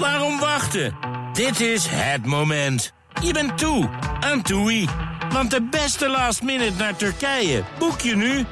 [0.00, 0.96] Waarom wachten?
[1.32, 2.92] Dit is het moment.
[3.22, 3.88] Je bent toe
[4.20, 4.88] aan TUI.
[5.32, 8.44] Want de beste last minute naar Turkije boek je nu.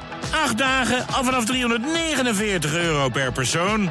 [0.43, 3.89] 8 dagen al vanaf 349 euro per persoon.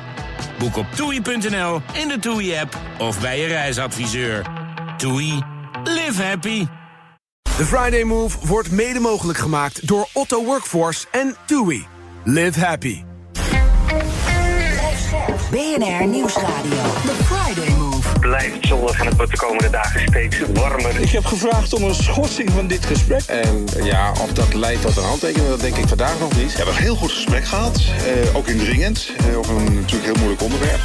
[0.58, 4.46] Boek op toei.nl, in de TUI-app of bij je reisadviseur.
[4.96, 5.42] TUI.
[5.84, 6.66] Live happy.
[7.56, 11.86] De Friday Move wordt mede mogelijk gemaakt door Otto Workforce en TUI.
[12.24, 13.02] Live happy.
[15.50, 16.82] BNR Nieuwsradio.
[18.28, 21.00] Blijft zonnig en het wordt de komende dagen steeds warmer.
[21.00, 23.22] Ik heb gevraagd om een schorsing van dit gesprek.
[23.22, 26.50] En ja, of dat leidt tot een handtekening, dat denk ik vandaag nog niet.
[26.50, 27.80] We hebben een heel goed gesprek gehad.
[27.80, 29.10] Uh, ook indringend.
[29.28, 30.80] Uh, over een natuurlijk heel moeilijk onderwerp.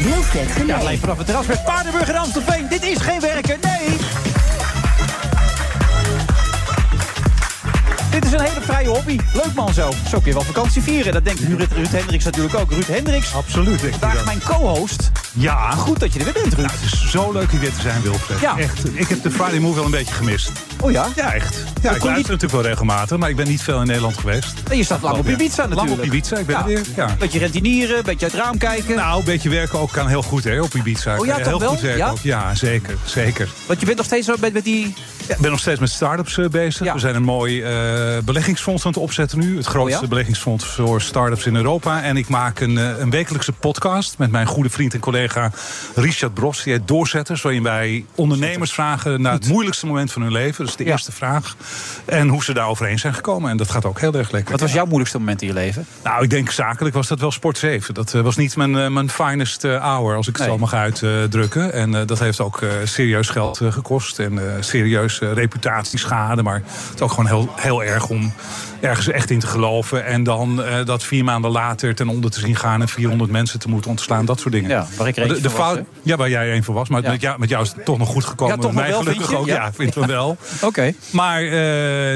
[0.00, 0.66] Wilfred Genee.
[0.66, 2.68] Ja, alleen vanaf het terras met Paardenburg en Amstelveen.
[2.68, 3.96] Dit is geen werken, nee!
[8.10, 9.18] Dit is een hele vrije hobby.
[9.32, 9.90] Leuk man zo.
[10.08, 11.12] Zo kun je wel vakantie vieren.
[11.12, 12.70] Dat denkt Ruud, Ruud Hendricks natuurlijk ook.
[12.70, 13.34] Ruud Hendricks.
[13.34, 13.80] Absoluut.
[13.80, 15.10] Vandaag mijn co-host.
[15.36, 15.70] Ja.
[15.70, 16.70] Goed dat je er weer bent, Ruud.
[16.70, 18.40] Ja, het is zo leuk hier weer te zijn, Wilfred.
[18.40, 18.58] Ja.
[18.58, 18.98] Echt.
[18.98, 20.52] Ik heb de Friday Move wel een beetje gemist.
[20.80, 21.06] Oh ja?
[21.16, 21.56] Ja, echt.
[21.56, 22.26] Ja, ik luister niet...
[22.26, 24.54] natuurlijk wel regelmatig, maar ik ben niet veel in Nederland geweest.
[24.70, 25.88] En je staat lang op Ibiza natuurlijk.
[25.88, 26.80] Lang op Ibiza, ik ben er weer.
[26.96, 27.16] Ja.
[27.18, 28.96] Beetje rentinieren, beetje uit het raam kijken.
[28.96, 31.18] Nou, een beetje werken ook kan heel goed hè, op Ibiza.
[31.18, 31.70] Oh ja, heel toch wel?
[31.70, 32.10] goed werken Ja?
[32.10, 32.18] ook.
[32.22, 32.96] Ja, zeker.
[33.04, 33.48] zeker.
[33.66, 34.94] Want je bent nog steeds met, met die...
[35.28, 36.86] Ja, ik ben nog steeds met start-ups uh, bezig.
[36.86, 36.92] Ja.
[36.92, 39.56] We zijn een mooi uh, beleggingsfonds aan het opzetten nu.
[39.56, 40.08] Het grootste Oh ja?
[40.08, 42.02] beleggingsfonds voor start-ups in Europa.
[42.02, 45.23] En ik maak een, uh, een wekelijkse podcast met mijn goede vriend en collega
[45.94, 46.62] Richard Bros.
[46.62, 47.42] Die heet Doorzetters.
[47.42, 50.58] Waarin wij ondernemers vragen naar het moeilijkste moment van hun leven.
[50.58, 50.90] Dat is de Ja.
[50.90, 51.56] eerste vraag.
[52.04, 53.50] En hoe ze daar overheen zijn gekomen.
[53.50, 54.50] En dat gaat ook heel erg lekker.
[54.50, 55.86] Wat was jouw moeilijkste moment in je leven?
[56.04, 57.94] Nou, ik denk zakelijk was dat wel Sport 7.
[57.94, 60.52] Dat uh, was niet mijn, uh, mijn finest uh, hour, als ik het Nee.
[60.54, 61.72] zo mag uitdrukken.
[61.72, 64.18] En dat heeft ook serieus geld gekost.
[64.18, 66.42] En serieus reputatieschade.
[66.42, 68.32] Maar het is ook gewoon heel, heel erg om
[68.80, 70.04] ergens echt in te geloven.
[70.06, 72.80] En dan dat vier maanden later ten onder te zien gaan.
[72.80, 74.24] En 400 mensen te moeten ontslaan.
[74.24, 74.70] Dat soort dingen.
[74.70, 76.88] Ja, waar ik er de, was, fout, Ja, waar jij een van was.
[76.88, 77.10] Maar Ja.
[77.10, 78.54] met, jou, met jou is het toch nog goed gekomen.
[78.56, 79.46] Ja, toch mij wel, gelukkig vind ook.
[79.46, 79.72] Ja.
[79.72, 80.36] Vind we wel.
[80.62, 80.92] Oké.
[81.10, 81.52] Maar uh,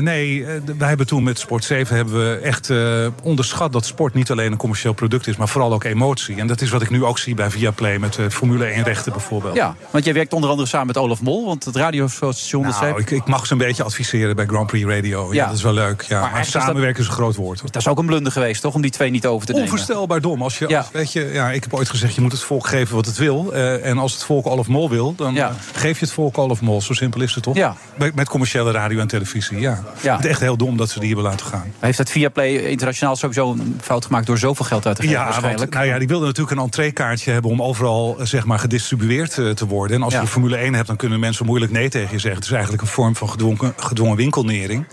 [0.01, 0.47] nee, uh,
[0.79, 4.53] wij hebben toen met Sport 7 hebben we echt uh, onderschat dat sport niet alleen
[4.53, 6.37] een commercieel product is, maar vooral ook emotie.
[6.37, 9.13] En dat is wat ik nu ook zie bij Viaplay met uh, Formule 1 rechten
[9.13, 9.55] bijvoorbeeld.
[9.55, 12.81] Ja, want jij werkt onder andere samen met Olaf Mol, want het radiostation dat.
[12.81, 15.35] Nou, ik, ik mag ze een beetje adviseren bij Grand Prix Radio.
[15.35, 16.03] Ja, dat is wel leuk.
[16.09, 16.21] Ja.
[16.21, 17.61] Maar, is samenwerken is, een groot woord.
[17.61, 17.71] Hoor.
[17.71, 18.75] Dat is ook een blunder geweest, toch?
[18.75, 19.71] Om die twee niet over te nemen.
[19.71, 20.43] Onvoorstelbaar dom.
[20.43, 22.88] Als je, als- weet je, ja, ik heb ooit gezegd, je moet het volk geven
[22.97, 23.53] wat het wil.
[23.53, 25.53] Eh, en als het volk Olaf Mol wil, dan Ja.
[25.73, 26.83] geef je het volk Olaf Mol.
[26.83, 27.57] Zo simpel is het toch?
[27.57, 27.77] Ja.
[27.95, 29.83] Met, met commerciële radio en televisie, ja.
[30.01, 30.17] Ja.
[30.17, 31.73] Het is echt heel dom dat ze die hebben laten gaan.
[31.79, 34.27] Heeft het Viaplay internationaal sowieso een fout gemaakt...
[34.27, 35.75] door zoveel geld uit te geven Ja, want, waarschijnlijk?
[35.75, 39.51] nou ja, die wilden natuurlijk een entreekaartje hebben om overal eh, zeg maar, gedistribueerd eh,
[39.51, 39.97] te worden.
[39.97, 42.35] En als je de Formule 1 hebt, dan kunnen mensen moeilijk nee tegen je zeggen.
[42.35, 44.87] Het is eigenlijk een vorm van gedwongen, gedwongen winkelnering.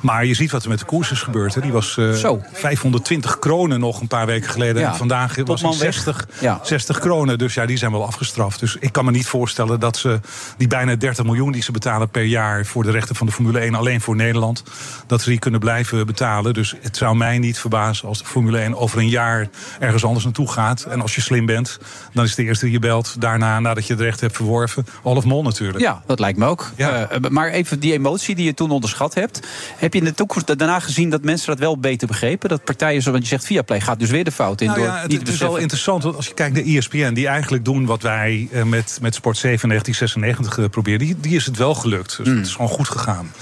[0.00, 1.54] Maar je ziet wat er met de koers is gebeurd.
[1.54, 1.60] Hè.
[1.60, 2.40] Die was Zo.
[2.52, 4.82] 520 kronen nog een paar weken geleden.
[4.86, 5.78] En vandaag was het weg.
[5.94, 6.60] 60, Ja.
[6.62, 7.31] 60 kronen.
[7.36, 8.60] Dus ja, die zijn wel afgestraft.
[8.60, 10.20] Dus ik kan me niet voorstellen dat ze
[10.56, 13.58] die bijna 30 miljoen die ze betalen per jaar voor de rechten van de Formule
[13.58, 14.62] 1 alleen voor Nederland,
[15.06, 16.54] dat ze die kunnen blijven betalen.
[16.54, 19.48] Dus het zou mij niet verbazen als de Formule 1 over een jaar
[19.78, 20.82] ergens anders naartoe gaat.
[20.82, 21.78] En als je slim bent,
[22.12, 23.20] dan is de eerste die je belt.
[23.20, 25.78] Daarna, nadat je het recht hebt verworven, Olaf Mol natuurlijk.
[25.78, 26.70] Ja, dat lijkt me ook.
[26.76, 27.08] Ja.
[27.08, 29.40] Eh, maar even die emotie die je toen onderschat hebt.
[29.76, 32.48] Heb je in de toekomst daarna gezien dat mensen dat wel beter begrepen?
[32.48, 34.98] Dat partijen, zoals je zegt, Viaplay gaat dus weer de fout in Nou door ja,
[34.98, 37.12] het, niet het te is wel interessant, want als je kijkt naar ESPN...
[37.12, 41.06] die eigenlijk doen wat wij eh, met, met Sport 7 in 1996 eh, probeerden...
[41.06, 42.16] Die, die is het wel gelukt.
[42.16, 43.32] Dus het is gewoon goed gegaan.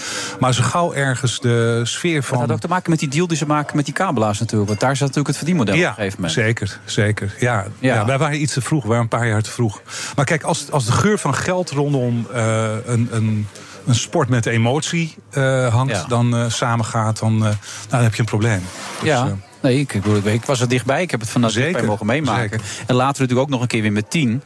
[0.40, 2.38] Maar zo gauw ergens de sfeer Dat van...
[2.38, 4.68] had ook te maken met die deal die ze maken met die kabelaars natuurlijk.
[4.68, 6.34] Want daar zat natuurlijk het verdienmodel op Ja, een gegeven moment.
[6.38, 7.34] zeker, zeker.
[7.38, 7.94] Ja, Ja.
[7.94, 8.04] ja.
[8.06, 9.82] wij waren iets te vroeg, we waren een paar jaar te vroeg.
[10.16, 13.46] Maar kijk, als, als de geur van geld rondom eh, een, een,
[13.86, 15.92] een sport met emotie eh, hangt...
[15.92, 16.04] Ja.
[16.08, 17.54] dan eh, samengaat, dan, eh, nou,
[17.88, 18.62] dan heb je een probleem.
[19.00, 19.36] Dus, ja.
[19.60, 19.94] Nee, ik,
[20.24, 21.02] ik, was er dichtbij.
[21.02, 22.60] Ik heb het van dat Zeker, dichtbij mogen meemaken.
[22.60, 22.84] zeker.
[22.86, 24.42] En later natuurlijk ook nog een keer weer met tien.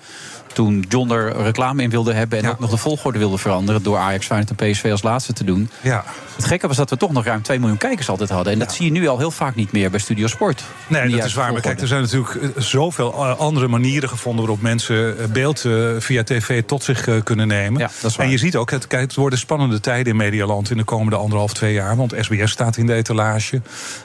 [0.53, 2.39] Toen John er reclame in wilde hebben...
[2.39, 2.51] en Ja.
[2.51, 3.83] ook nog de volgorde wilde veranderen...
[3.83, 5.71] door Ajax, Feyenoord en PSV als laatste te doen.
[5.81, 6.05] ja.
[6.37, 8.53] Het gekke was dat we toch nog ruim 2 miljoen kijkers altijd hadden.
[8.53, 10.65] En dat zie je nu al heel vaak niet meer bij Studio Sport.
[10.87, 11.53] Nee, dat is waar.
[11.53, 15.61] Maar kijk, er zijn natuurlijk eh, zoveel eh, andere manieren gevonden waarop mensen eh, beeld
[15.99, 17.81] via tv tot zich kunnen nemen.
[17.81, 18.27] Ja, dat is waar.
[18.27, 21.17] En je ziet ook, het, kijk, het worden spannende tijden in Medialand in de komende
[21.17, 21.97] anderhalf, twee jaar.
[21.97, 23.61] Want SBS staat in de etalage,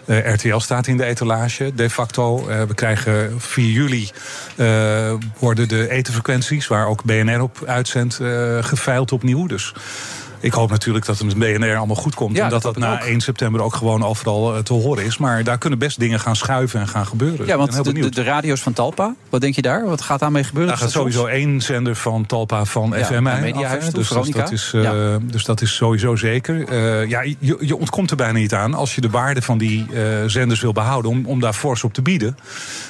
[0.05, 2.45] RTL staat in de etalage, de facto.
[2.45, 4.09] We krijgen 4 juli
[5.39, 8.19] worden de etenfrequenties, waar ook BNR op uitzendt,
[8.61, 9.47] geveild opnieuw.
[9.47, 9.73] Dus
[10.39, 12.35] ik hoop natuurlijk dat het met BNR allemaal goed komt.
[12.35, 13.07] Ja, en dat dat na ook.
[13.07, 15.17] 1 september ook gewoon overal eh, te horen is.
[15.17, 17.45] Maar daar kunnen best dingen gaan schuiven en gaan gebeuren.
[17.45, 18.15] Ja, want de, de, benieuwd.
[18.15, 19.85] de radio's van Talpa, wat denk je daar?
[19.85, 20.71] Wat gaat daarmee gebeuren?
[20.71, 24.71] Daar gaat sowieso één zender van Talpa van Ja, FMI af, dus, dus, dat is,
[24.75, 26.67] eh, dus dat is sowieso zeker.
[26.67, 29.85] Eh, ja, je, je ontkomt er bijna niet aan als je de waarde van die
[30.25, 31.11] zenders wil behouden...
[31.11, 32.37] Om, om daar fors op te bieden.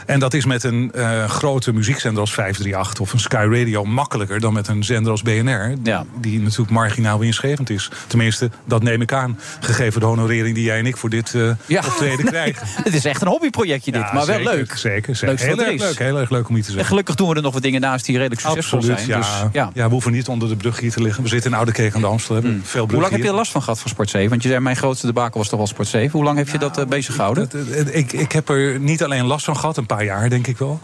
[0.09, 3.85] En dat is met een eh, grote muziekzender als 538 of een Sky Radio...
[3.85, 5.73] makkelijker dan met een zender als BNR...
[5.83, 6.05] Ja.
[6.21, 7.89] die natuurlijk marginaal winstgevend is.
[8.07, 9.39] Tenminste, dat neem ik aan.
[9.59, 11.83] Gegeven de honorering die jij en ik voor dit eh Ja.
[11.85, 12.67] optreden krijgen.
[12.83, 14.75] Het is echt een hobbyprojectje dit, Ja, maar wel zeker, leuk.
[14.75, 15.45] Zeker, zeker.
[15.45, 16.85] Heel er erg leuk, heel erg leuk om hier te En zeggen.
[16.89, 19.09] gelukkig doen we er nog wat dingen naast die redelijk succesvol Absoluut, zijn.
[19.09, 19.17] ja.
[19.17, 19.71] Dus, ja.
[19.73, 19.85] ja.
[19.85, 21.23] we hoeven niet onder de brug hier te liggen.
[21.23, 22.35] We zitten in Oude Kerk aan de Amstel.
[22.35, 24.29] Hebben veel Hoe lang heb je er last van gehad van Sport 7?
[24.29, 26.11] Want je zei, mijn grootste debakel was toch wel Sport 7.
[26.11, 27.49] Hoe lang heb je dat eh, bezig gehouden?
[27.91, 30.79] Ik, ik heb er niet alleen last van gehad, een paar jaar denk ik wel.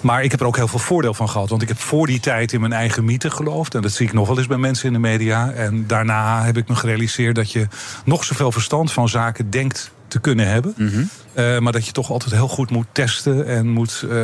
[0.00, 1.48] Maar ik heb er ook heel veel voordeel van gehad.
[1.48, 3.74] Want ik heb voor die tijd in mijn eigen mythe geloofd.
[3.74, 5.50] En dat zie ik nog wel eens bij mensen in de media.
[5.50, 7.68] En daarna heb ik me gerealiseerd dat je
[8.04, 10.74] nog zoveel verstand van zaken denkt te kunnen hebben.
[10.76, 11.02] Mhm.
[11.32, 14.18] Eh, maar dat je toch altijd heel goed moet testen en moet eh,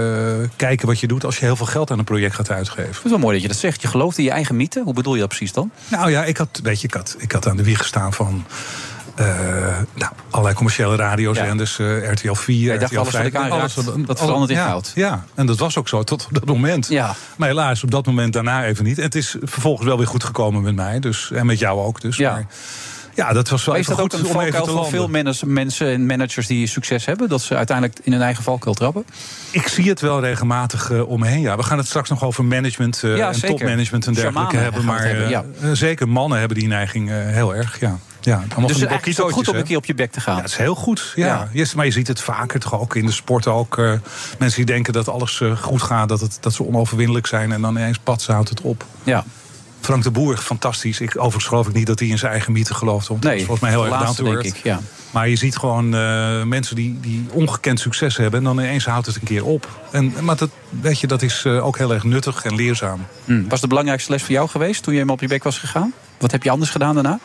[0.57, 2.95] kijken wat je doet als je heel veel geld aan een project gaat uitgeven.
[2.95, 3.83] Het is wel mooi dat je dat zegt.
[3.83, 4.83] Je gelooft in je eigen mythe.
[4.83, 5.71] Hoe bedoel je dat precies dan?
[5.89, 8.45] Nou ja, ik had, weet je, ik had, ik had aan de wieg gestaan van
[9.95, 13.27] nou, allerlei commerciële radiozenders, eh, RTL 4, je dacht, RTL alles wat 5.
[13.27, 13.75] ik aanraak, alles-
[14.07, 14.93] dat verandert in ja, goud.
[14.95, 16.89] Ja, en dat was ook zo tot op dat moment.
[16.89, 17.15] Ja.
[17.37, 18.99] Maar helaas, op dat moment daarna even niet.
[18.99, 20.99] En het is vervolgens wel weer goed gekomen met mij.
[21.01, 22.01] Dus, en met jou ook.
[22.01, 22.17] Dus.
[22.17, 22.33] Ja.
[22.33, 22.47] Maar,
[23.15, 25.09] ja, dat was wel Maar is dat ook een valkuil van veel
[25.47, 27.29] mensen, en managers die succes hebben?
[27.29, 29.05] Dat ze uiteindelijk in hun eigen valkuil trappen?
[29.51, 31.41] Ik zie het wel regelmatig eh, om me heen.
[31.41, 33.49] Ja, we gaan het straks nog over management eh, Ja, en zeker.
[33.49, 34.85] topmanagement en dergelijke Shamanen hebben.
[34.85, 35.27] Maar hebben,
[35.61, 37.81] eh, eh, zeker mannen hebben die neiging eh, heel erg.
[37.81, 37.99] Ja.
[38.21, 38.83] Ja, van dus is
[39.17, 40.37] het ook goed om een keer op je bek te gaan.
[40.37, 41.13] Ja, het is heel goed.
[41.17, 41.27] Ja.
[41.27, 41.49] Ja.
[41.53, 43.79] Yes, maar je ziet het vaker toch ook in de sport ook.
[43.79, 43.93] eh,
[44.39, 47.53] mensen die denken dat alles eh, goed gaat, dat, het, dat ze onoverwinnelijk zijn.
[47.53, 48.85] En dan ineens pats houdt het op.
[49.05, 49.25] Ja.
[49.81, 51.01] Frank de Boer, fantastisch.
[51.01, 53.09] Ik, overigens geloof ik niet dat hij in zijn eigen mythe gelooft.
[53.09, 54.57] Want dat Nee, is volgens mij heel erg down to denk ik.
[54.63, 54.81] Ja.
[55.11, 58.39] Maar je ziet gewoon eh, mensen die, die ongekend succes hebben.
[58.39, 59.69] En dan ineens houdt het een keer op.
[59.91, 60.51] En, maar dat,
[60.81, 63.07] weet je, dat is ook heel erg nuttig en leerzaam.
[63.25, 63.49] Hm.
[63.49, 65.93] Was de belangrijkste les voor jou geweest toen je hem op je bek was gegaan?
[66.21, 67.19] Wat heb je anders gedaan daarna?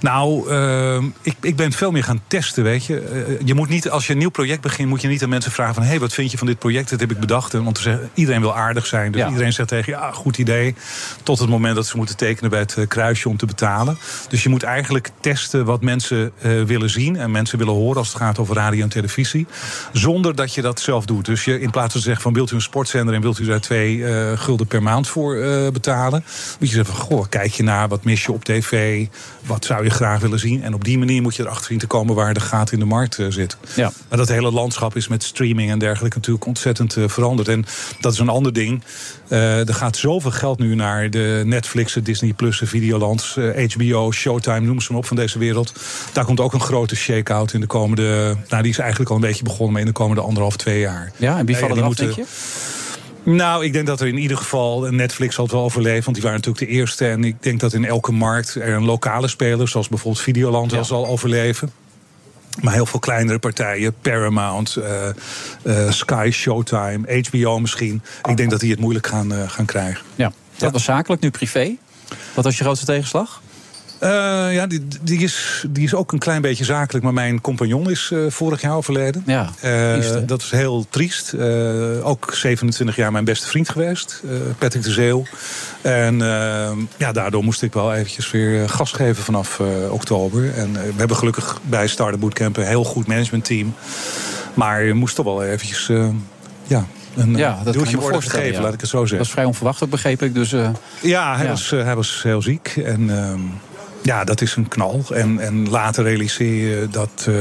[0.00, 3.00] Nou, eh, ik, ik ben veel meer gaan testen, weet je.
[3.00, 5.52] Eh, je moet niet, als je een nieuw project begint, moet je niet aan mensen
[5.52, 5.82] vragen van...
[5.82, 6.90] hé, hey, wat vind je van dit project?
[6.90, 7.54] Dat heb ik bedacht.
[7.54, 9.12] En Want te zeggen, iedereen wil aardig zijn.
[9.12, 9.28] Dus Ja.
[9.28, 10.74] iedereen zegt tegen je, ja, goed idee.
[11.22, 13.98] Tot het moment dat ze moeten tekenen bij het eh, kruisje om te betalen.
[14.28, 17.16] Dus je moet eigenlijk testen wat mensen eh, willen zien...
[17.16, 19.46] en mensen willen horen als het gaat over radio en televisie.
[19.92, 21.24] Zonder dat je dat zelf doet.
[21.24, 23.14] Dus je, in plaats van te zeggen van, wilt u een sportzender...
[23.14, 24.04] en wilt u daar twee
[24.36, 25.36] gulden per maand voor
[25.72, 26.24] betalen...
[26.58, 29.06] moet je zeggen van, goh, kijk je naar, wat mis je op tv...
[29.46, 30.62] wat zou je graag willen zien.
[30.62, 32.86] En op die manier moet je erachter zien te komen waar de gaten in de
[32.86, 33.56] markt eh, zit.
[33.74, 33.92] Ja.
[34.08, 37.48] Maar dat hele landschap is met streaming en dergelijke natuurlijk ontzettend eh, veranderd.
[37.48, 37.64] En
[38.00, 38.82] dat is een ander ding.
[39.28, 43.38] Eh, er gaat zoveel geld nu naar de Netflix, de Disney Plus, de Videolands,
[43.74, 45.72] HBO, Showtime, noem ze maar op van deze wereld.
[46.12, 48.36] Daar komt ook een grote shake-out in de komende.
[48.48, 51.12] Nou, die is eigenlijk al een beetje begonnen, maar in de komende anderhalf, twee jaar.
[51.16, 52.74] Ja, en wie vallen die eraf, moeten- denk je?
[53.26, 56.38] Nou, ik denk dat er in ieder geval Netflix het wel overleven, want die waren
[56.38, 57.08] natuurlijk de eerste.
[57.08, 60.80] En ik denk dat in elke markt er een lokale speler, zoals bijvoorbeeld Videoland, wel
[60.80, 60.86] Ja.
[60.86, 61.70] zal overleven.
[62.60, 65.08] Maar heel veel kleinere partijen, Paramount, eh,
[65.62, 68.02] eh, Sky, Showtime, HBO misschien.
[68.28, 70.04] Ik denk dat die het moeilijk gaan, eh, gaan krijgen.
[70.14, 70.32] Ja.
[70.56, 71.76] Dat was zakelijk, nu privé.
[72.34, 73.42] Wat was je grootste tegenslag?
[73.98, 77.04] Eh, ja, die, die, is, die is ook een klein beetje zakelijk.
[77.04, 79.22] Maar mijn compagnon is eh, vorig jaar overleden.
[79.26, 81.34] Ja, Eh, triest, dat is heel triest.
[82.02, 84.22] Ook 27 jaar mijn beste vriend geweest.
[84.58, 85.22] Patrick de Zeeuw.
[85.82, 86.18] En
[86.96, 89.60] ja, daardoor moest ik wel eventjes weer eh, gas geven vanaf
[89.90, 90.54] oktober.
[90.54, 93.74] En we hebben gelukkig bij Startup Bootcamp een heel goed managementteam.
[94.54, 95.90] Maar je moest toch wel eventjes...
[96.66, 96.84] ja,
[97.16, 98.60] een Ja, dat me worden gegeven, ja.
[98.60, 99.26] laat ik het zo Dat zeggen.
[99.26, 100.34] was vrij onverwacht, ook, begreep ik.
[100.34, 100.50] Dus,
[101.00, 101.50] Ja, hij, Ja.
[101.50, 102.76] Was, hij was heel ziek.
[102.84, 103.40] En ehm,
[104.06, 105.04] ja, dat is een knal.
[105.14, 107.34] En, en later realiseer je dat, eh,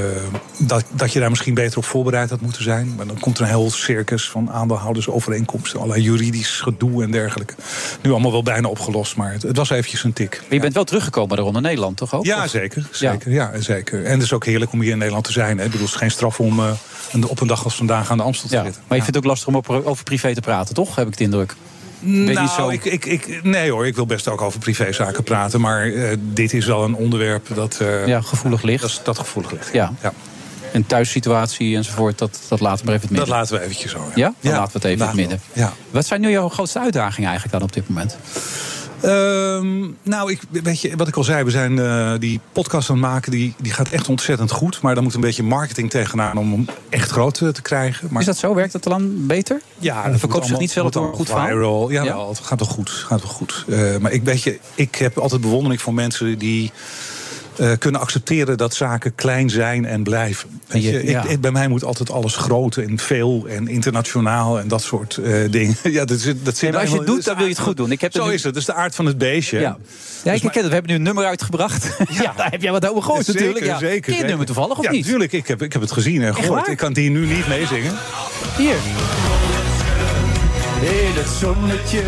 [0.58, 2.94] dat, dat je daar misschien beter op voorbereid had moeten zijn.
[2.96, 5.80] Maar dan komt er een heel circus van aandeelhoudersovereenkomsten.
[5.80, 7.54] Allerlei juridisch gedoe en dergelijke.
[8.02, 10.38] Nu allemaal wel bijna opgelost, maar het, het was eventjes een tik.
[10.44, 12.26] maar je bent wel teruggekomen daarom naar Nederland, toch ook?
[12.26, 12.88] Ja, Of- zeker.
[12.92, 13.52] zeker ja.
[13.60, 14.06] zeker.
[14.06, 15.58] En het is ook heerlijk om hier in Nederland te zijn.
[15.58, 15.64] Hè.
[15.66, 16.72] Ik bedoel, het is geen straf om eh,
[17.28, 18.64] op een dag als vandaag aan de Amstel te Ja.
[18.64, 18.82] zitten.
[18.88, 20.96] Maar je vindt het ook lastig om over, over privé te praten, toch?
[20.96, 21.56] Heb ik de indruk.
[22.06, 25.62] Ben nou, zo- ik, ik, ik, nee hoor, ik wil best ook over privézaken praten.
[25.62, 28.82] Maar eh, dit is wel een onderwerp dat, eh, Ja, gevoelig ligt.
[28.82, 29.70] dat, dat gevoelig ligt.
[29.74, 29.94] Ja.
[30.02, 30.14] Ja.
[30.72, 33.38] En thuissituatie enzovoort, dat, dat laten we maar even het Dat midden.
[33.38, 34.12] laten we eventjes zo.
[34.16, 34.34] Ja?
[34.42, 35.72] Dan laten we het even in het midden.
[35.92, 38.18] Wat zijn nu jouw grootste uitdagingen eigenlijk dan op dit moment?
[39.02, 42.96] Ehm, nou, ik, weet je, wat ik al zei, we zijn eh, die podcast aan
[42.96, 44.82] het maken, die, die gaat echt ontzettend goed.
[44.82, 48.08] Maar daar moet een beetje marketing tegenaan om hem echt groot eh, te krijgen.
[48.12, 48.56] Maar, Is dat zo?
[48.56, 49.62] Werkt dat dan beter?
[49.80, 51.90] ja, dat verkoopt zich niet allemaal- door goed viral.
[51.92, 52.90] Ja, het gaat wel goed.
[52.90, 53.66] Gaat wel goed.
[53.70, 56.72] Eh, maar ik, weet je, ik heb altijd bewondering voor mensen die
[57.60, 60.50] eh, kunnen accepteren dat zaken klein zijn en blijven.
[60.68, 61.24] Weet je- ik- ja.
[61.24, 65.34] ik- bij mij moet altijd alles groot en veel en internationaal en dat soort eh,
[65.52, 65.76] dingen.
[65.84, 67.62] Ja, dat, zit- dat zit Nee, maar als je het doet, dan wil je het
[67.62, 67.92] goed doen.
[67.92, 68.54] Ik heb Zo nu- is het.
[68.54, 69.60] Dat is de aard van het beestje.
[69.60, 69.78] Ja,
[70.24, 70.54] ja ik het.
[70.54, 71.84] We hebben nu een nummer uitgebracht.
[72.22, 73.66] Ja, daar heb jij wat over gehoord Zeker, natuurlijk.
[73.66, 73.78] Ja.
[73.78, 74.12] zeker.
[74.12, 75.02] Ken je nummer toevallig of ja, niet?
[75.04, 75.32] natuurlijk.
[75.32, 76.68] Ik heb, ik heb het gezien en gehoord.
[76.68, 77.94] Ik kan die nu niet meezingen.
[78.58, 78.76] Hier.
[80.82, 82.02] In het zonnetje,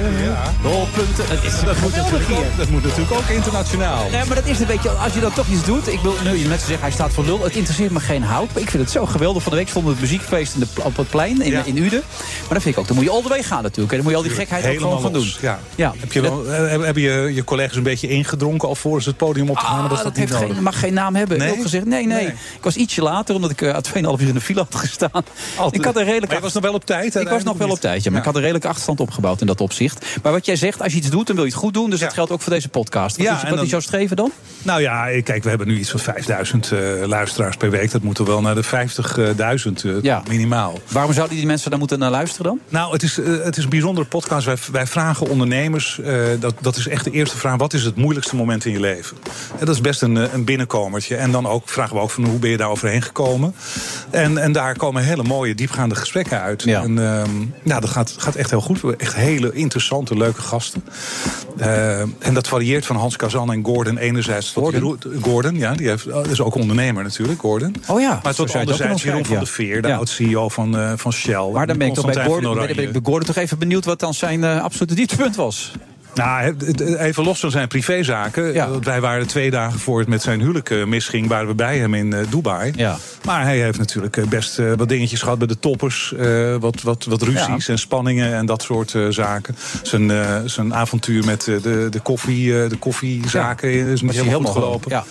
[0.63, 1.25] op punten.
[1.35, 4.09] Dat is Dat moet, natuurlijk ook, dat moet natuurlijk ook internationaal.
[4.09, 5.87] Nee, maar dat is een beetje, als je dan toch iets doet.
[5.87, 7.43] Ik wil nu mensen zeggen, hij staat voor lul.
[7.43, 8.53] Het interesseert me geen hout.
[8.53, 9.43] Maar ik vind het zo geweldig.
[9.43, 11.63] Van de week stond het muziekfeest in de, op het plein in, Ja.
[11.65, 12.01] in Uden.
[12.39, 13.91] Maar dan vind ik ook, dan moet je all the way gaan natuurlijk.
[13.91, 15.31] En dan moet je al die gekheid ook gewoon gaan doen.
[15.41, 15.59] Ja.
[15.75, 15.93] Ja.
[15.97, 19.57] Heb je, wel, eh, hebben je, je collega's een beetje ingedronken alvorens het podium op
[19.59, 19.83] te gaan?
[19.83, 20.55] Ah, dat, dat, niet heeft nodig?
[20.55, 21.37] geen, mag geen naam hebben.
[21.37, 21.51] Nee?
[21.51, 21.61] Nee?
[21.61, 22.27] gezegd, nee, nee, Nee.
[22.27, 25.23] Ik was ietsje later, omdat ik uh, 2,5 uur in de file had gestaan.
[25.71, 27.15] Ik had een redelijk Maar je was nog wel op tijd?
[27.15, 29.47] Ik was nog wel op tijd, ja, maar ik had een redelijke achterstand opgebouwd in
[29.47, 30.05] dat opzicht.
[30.23, 31.89] Maar wat jij zegt, als je iets doet, dan wil je het goed doen.
[31.89, 33.17] Dus dat geldt ook voor deze podcast.
[33.17, 34.31] Wat, Ja, is, wat dan- is jouw streven dan?
[34.63, 37.91] Nou ja, kijk, we hebben nu iets van 5000 eh, luisteraars per week.
[37.91, 40.23] Dat moet er wel naar de 50.000 eh, Ja.
[40.29, 40.79] minimaal.
[40.91, 42.59] Waarom zouden die mensen daar moeten naar luisteren dan?
[42.69, 44.45] Nou, het is, eh, het is een bijzondere podcast.
[44.45, 45.99] Wij, wij vragen ondernemers,
[46.39, 47.57] dat, dat is echt de eerste vraag...
[47.57, 49.17] wat is het moeilijkste moment in je leven?
[49.59, 51.15] En dat is best een, een binnenkomertje.
[51.15, 53.55] En dan ook, vragen we ook van hoe ben je daar overheen gekomen?
[54.09, 56.63] En, en daar komen hele mooie, diepgaande gesprekken uit.
[56.63, 56.81] Ja.
[56.83, 56.95] En
[57.63, 58.95] ja, dat gaat, gaat echt heel goed.
[58.97, 60.83] Echt hele interessante, leuke gasten.
[61.57, 64.97] Eh, en dat varieert van Hans Kazan en Gordon enerzijds tot Gordon?
[65.03, 67.75] Jeroen- Gordon, ja, die heeft, dat is ook ondernemer natuurlijk, Gordon.
[67.87, 69.95] Oh ja, Maar tot anderzijds Jeroen van der Veer, de Ja.
[69.95, 71.49] oud-CEO van, eh, van Shell.
[71.53, 73.99] Maar dan ben ik toch bij Gordon, ben ik bij Gordon toch even benieuwd wat
[73.99, 75.71] dan zijn eh, absolute dieptepunt was.
[76.13, 76.55] Nou,
[76.97, 78.53] even los van zijn privézaken.
[78.53, 78.79] Ja.
[78.79, 81.27] Wij waren twee dagen voor het met zijn huwelijk eh, misging...
[81.27, 82.73] waren we bij hem in eh, Dubai.
[82.75, 82.97] Ja.
[83.25, 86.13] Maar hij heeft natuurlijk eh, best wat dingetjes gehad bij de toppers.
[86.59, 89.55] wat, wat, wat ruzies en spanningen en dat soort zaken.
[89.81, 90.11] Zijn,
[90.49, 95.03] zijn avontuur met de, de, koffie, de koffiezaken is niet helemaal goed gewoon- gelopen.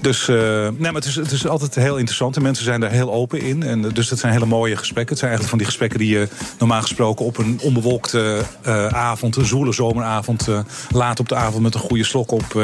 [0.00, 2.36] Dus eh, nee, maar het, is, het is altijd heel interessant.
[2.36, 3.62] En mensen zijn daar heel open in.
[3.62, 5.08] En, eh, dus dat zijn hele mooie gesprekken.
[5.16, 9.36] Het zijn eigenlijk van die gesprekken die je normaal gesproken op een onbewolkte eh, avond,
[9.36, 10.48] een zoele zomeravond,
[10.90, 12.54] laat op de avond met een goede slok op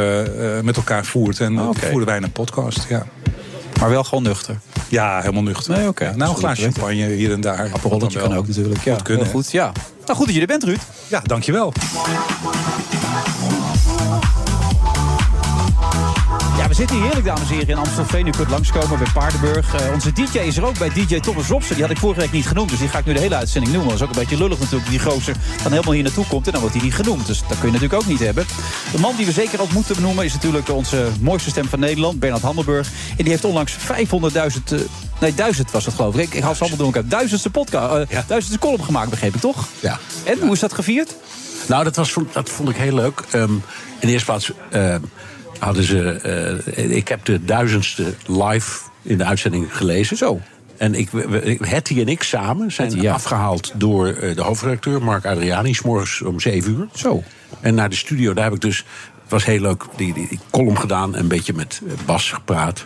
[0.62, 1.40] met elkaar voert.
[1.40, 1.86] En Oké.
[1.86, 2.86] voeren wij een podcast.
[2.88, 3.06] Ja.
[3.80, 4.58] Maar wel gewoon nuchter.
[4.88, 5.72] ja, helemaal nuchter.
[5.76, 6.04] Nee, oké.
[6.04, 6.80] Ja, nou, een Goed glaas te weten.
[6.82, 7.70] champagne hier en daar.
[7.72, 8.84] Appelrolletje kan ook natuurlijk.
[8.84, 9.50] Ja, Moet kunnen, heel goed.
[9.50, 9.72] Ja.
[10.06, 10.80] Nou, goed dat je er bent, Ruud.
[11.08, 11.72] Ja, dankjewel.
[16.70, 18.26] We zitten hier heerlijk, dames en heren, in Amstelveen.
[18.26, 19.74] U kunt langskomen bij Paardenburg.
[19.74, 21.74] Eh, onze DJ is er ook bij DJ Thomas Robson.
[21.74, 23.72] Die had ik vorige week niet genoemd, dus die ga ik nu de hele uitzending
[23.72, 23.90] noemen.
[23.90, 26.46] Dat is ook een beetje lullig natuurlijk, die gozer dan helemaal hier naartoe komt...
[26.46, 27.26] en dan wordt hij niet genoemd.
[27.26, 28.46] Dus dat kun je natuurlijk ook niet hebben.
[28.92, 32.18] De man die we zeker ook moeten benoemen is natuurlijk onze mooiste stem van Nederland,
[32.18, 32.88] Bernard Hammelburg.
[33.10, 33.78] En die heeft onlangs 500.000...
[34.72, 34.78] eh,
[35.20, 36.20] nee, 1000 was het geloof ik.
[36.22, 37.08] Ik, ik haal ze allemaal door elkaar.
[37.08, 38.24] Duizendste podcast, eh, Ja.
[38.26, 39.66] duizendste column gemaakt, begreep ik toch?
[39.80, 39.98] Ja.
[40.24, 41.14] En, hoe is dat gevierd?
[41.66, 43.22] Nou, dat, was, dat vond ik heel leuk.
[43.30, 43.52] Ehm,
[43.98, 45.00] in de eerste plaats ehm,
[45.60, 46.10] hadden ze.
[46.76, 50.16] eh, ik heb de duizendste live in de uitzending gelezen.
[50.16, 50.40] Zo.
[50.76, 51.08] En ik,
[51.60, 53.12] Hetty en ik samen zijn ja.
[53.12, 56.88] afgehaald door eh, de hoofdredacteur Mark Adriani, morgens om 7 uur.
[56.94, 57.22] Zo.
[57.60, 58.84] En naar de studio, daar heb ik dus.
[59.30, 62.84] Het was heel leuk, die, die, die column gedaan, een beetje met eh, Bas gepraat.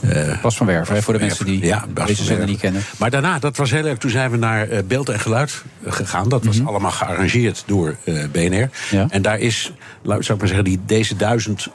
[0.00, 2.82] Eh, Bas van Werven, voor de mensen die ja, deze zender niet kennen.
[2.98, 3.98] Maar daarna, dat was heel leuk.
[3.98, 6.28] Toen zijn we naar eh, beeld en geluid gegaan.
[6.28, 7.96] Dat was allemaal gearrangeerd door
[8.32, 8.70] BNR.
[8.90, 9.06] Ja.
[9.10, 11.68] En daar is, zou ik maar zeggen, die, deze duizend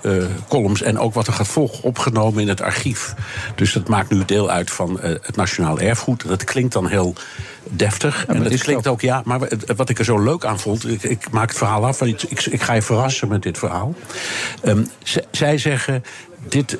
[0.47, 0.81] columns...
[0.81, 3.13] en ook wat er gaat volgen, opgenomen in het archief.
[3.55, 6.27] Dus dat maakt nu deel uit van het Nationaal Erfgoed.
[6.27, 7.15] Dat klinkt dan heel
[7.69, 8.25] deftig.
[8.25, 9.21] en is klinkt het ook, ja...
[9.25, 10.87] Maar het- wat ik er zo leuk aan vond...
[10.89, 13.95] Ik, ik maak het verhaal af, want ik, ik ga je verrassen met dit verhaal.
[14.61, 14.83] Ehm,
[15.31, 16.03] zij zeggen...
[16.49, 16.77] Dit,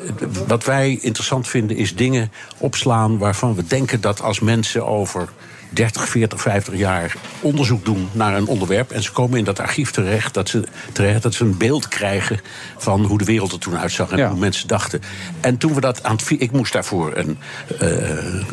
[0.48, 5.30] wat wij interessant vinden is dingen opslaan waarvan we denken dat als mensen over
[5.70, 8.92] 30, 40, 50 jaar onderzoek doen naar een onderwerp.
[8.92, 12.40] En ze komen in dat archief terecht dat ze, terecht, dat ze een beeld krijgen
[12.78, 14.30] van hoe de wereld er toen uitzag en Ja.
[14.30, 15.02] hoe mensen dachten.
[15.42, 16.30] En toen we dat aan het.
[16.42, 17.38] Ik moest daarvoor een,
[17.80, 17.88] eh,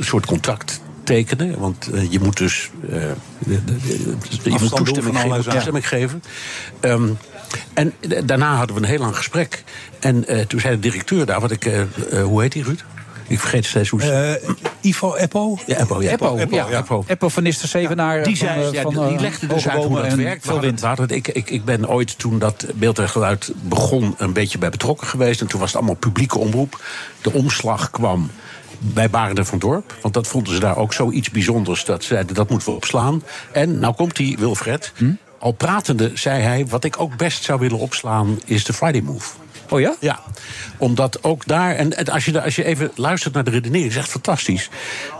[0.01, 1.59] soort contract tekenen.
[1.59, 2.71] Want eh, je moet dus.
[2.91, 3.03] eh,
[3.39, 4.17] de- de-
[4.69, 5.83] toestemming van geven.
[5.83, 6.23] geven.
[6.81, 7.09] Ehm,
[7.75, 9.65] en d- daarna hadden we een heel lang gesprek.
[10.01, 11.65] En eh, toen zei de directeur daar, wat ik.
[11.65, 11.87] eh, eh,
[12.23, 12.85] hoe heet die, Ruud?
[13.27, 14.13] Ik vergeet steeds hoe ze.
[14.43, 15.59] Eh, Ivo Eppo?
[15.67, 16.11] ja, Eppo, ja.
[16.11, 16.69] Eppo, Eppo, ja.
[16.79, 17.05] Eppo.
[17.07, 18.23] Eppo van Nister Zevenaar.
[18.23, 20.45] Die, zei, eh, ja, van, die eh, legde dus uit hoe dat en werkt.
[20.47, 20.83] Veel wind.
[21.11, 25.07] ik, ik, ik ben ooit toen dat beeld en geluid begon een beetje bij betrokken
[25.07, 25.41] geweest.
[25.41, 26.81] En toen was het allemaal publieke omroep.
[27.21, 28.31] De omslag kwam
[28.81, 29.95] bij Barenden van Dorp.
[30.03, 31.85] Want dat vonden ze daar ook zoiets bijzonders.
[31.85, 33.23] Dat ze zeiden, dat moeten we opslaan.
[33.53, 34.93] En nou komt die Wilfred.
[34.97, 35.13] Hm?
[35.41, 36.67] al pratende zei hij...
[36.67, 39.31] wat ik ook best zou willen opslaan, is de Friday Move.
[39.69, 39.95] Oh ja?
[40.01, 40.21] Ja,
[40.77, 41.75] omdat ook daar.
[41.75, 44.71] En, en als, je, als je even luistert naar de redenering, is echt fantastisch.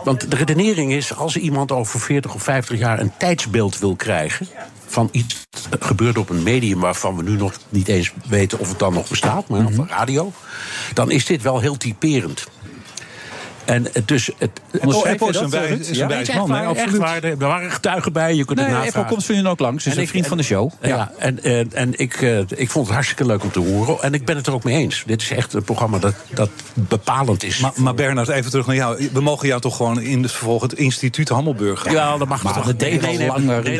[0.03, 4.47] Want de redenering is: als iemand over 40 of 50 jaar een tijdsbeeld wil krijgen.
[4.85, 5.39] van iets
[5.69, 8.93] dat gebeurt op een medium waarvan we nu nog niet eens weten of het dan
[8.93, 10.31] nog bestaat, maar op radio.
[10.93, 12.47] dan is dit wel heel typerend.
[13.65, 14.49] En dus het,
[14.85, 16.07] Oh, Apple is een een Ja?
[16.07, 16.97] wijs echt man, waar, absoluut.
[16.97, 17.23] waar.
[17.23, 19.09] Er waren getuigen bij, je kunt Nee, het Apple navragen.
[19.11, 19.85] komt voor nu ook langs.
[19.85, 20.71] Is En een ik- vriend van de show.
[20.81, 24.01] Ja, en, en, en ik, eh, ik vond het hartstikke leuk om te horen.
[24.01, 25.03] En ik ben het er ook mee eens.
[25.05, 27.59] Dit is echt een programma dat, dat bepalend is.
[27.59, 29.09] Maar, maar Bernard, even terug naar jou.
[29.13, 31.93] We mogen jou toch gewoon in het vervolg het instituut Hammelburg gaan?
[31.93, 32.65] Ja, dat mag Maar toch.
[32.65, 33.57] dat deed al langer.
[33.67, 33.79] Ik-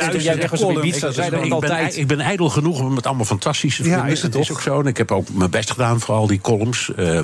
[1.29, 1.97] ben- altijd.
[1.97, 4.11] Ik ben ijdel genoeg om het allemaal fantastisch te Ja, vinden.
[4.11, 4.79] is het is ook zo.
[4.79, 6.91] En ik heb ook mijn best gedaan voor al die columns.
[6.95, 7.19] Eh,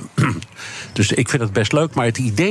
[0.93, 1.93] dus ik vind het best leuk.
[1.93, 2.46] Maar het idee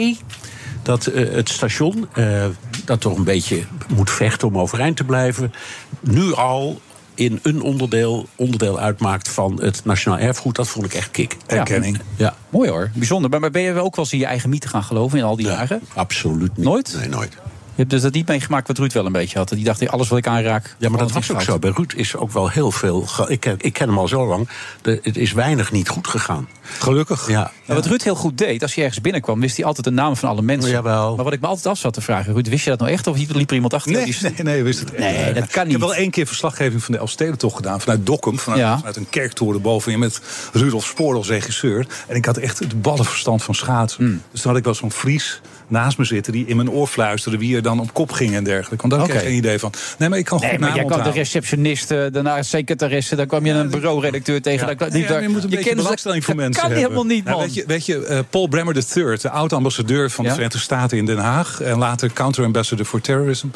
[0.83, 2.45] dat eh, het station, eh,
[2.85, 3.63] dat toch een beetje
[3.95, 5.53] moet vechten om overeind te blijven,
[6.01, 6.81] nu al
[7.15, 11.37] in een onderdeel, onderdeel uitmaakt van het Nationaal Erfgoed, dat vond ik echt kick.
[11.47, 12.01] Erkenning.
[12.17, 13.41] Ja, Mooi hoor, bijzonder.
[13.41, 15.37] Maar- ben je wel ook wel eens in je eigen mythe gaan geloven in al
[15.37, 15.81] die jaren?
[15.95, 16.67] absoluut niet.
[16.67, 16.97] Nooit?
[16.99, 17.37] Nee, nooit.
[17.77, 19.49] Je hebt dus dat niet meegemaakt wat Ruud wel een beetje had.
[19.49, 20.77] Die dacht, alles wat ik aanraak...
[20.79, 21.59] Ja, maar dat was ook zo.
[21.59, 23.07] Bij Ruud is ook wel heel veel.
[23.29, 24.49] Ik, ken- ik ken hem al zo lang.
[24.83, 26.49] De, het is weinig niet goed gegaan.
[26.79, 27.29] Gelukkig.
[27.29, 27.51] Ja.
[27.67, 29.41] Maar wat Ruud heel goed deed, als hij ergens binnenkwam...
[29.41, 30.71] wist hij altijd de namen van alle mensen.
[30.71, 31.15] Jawel.
[31.17, 32.33] Maar wat ik me altijd af zat te vragen...
[32.33, 33.07] Ruud, wist je dat nou echt?
[33.07, 33.93] Of liep er iemand achter?
[33.93, 35.35] Nee, die- nee, nee, wist het Nee, niet.
[35.35, 35.79] dat kan Ik heb niet.
[35.79, 37.81] wel één keer verslaggeving van de Elfstedentocht gedaan.
[37.81, 38.77] Vanuit Dokkum, vanuit, Ja.
[38.77, 39.99] vanuit een kerktoren bovenin...
[39.99, 40.21] met
[40.53, 41.87] Rudolf Spoor als regisseur.
[42.09, 44.05] En ik had echt het ballenverstand van schaatsen.
[44.05, 44.23] Hmm.
[44.31, 46.33] Dus toen had ik wel zo'n Fries naast me zitten...
[46.33, 48.89] die in mijn oor fluisterde wie er dan op kop ging en dergelijke.
[48.89, 49.73] Want daar had ik geen idee van.
[49.99, 51.23] Nee, maar ik kan Nee, goed maar jij kwam de onthouden.
[51.23, 53.17] receptionist, eh, daarna secretaresse...
[53.17, 54.69] dan kwam je een bureauredacteur tegen.
[54.69, 57.47] Ja, daar- je moet een beetje belangstelling voor dat mensen kan helemaal niet, Nou, man.
[57.47, 60.31] weet je, weet je eh, Paul Bremer III, de oud-ambassadeur van de?
[60.31, 61.61] Verenigde Staten in Den Haag...
[61.61, 63.47] en later counter-ambassador for terrorism...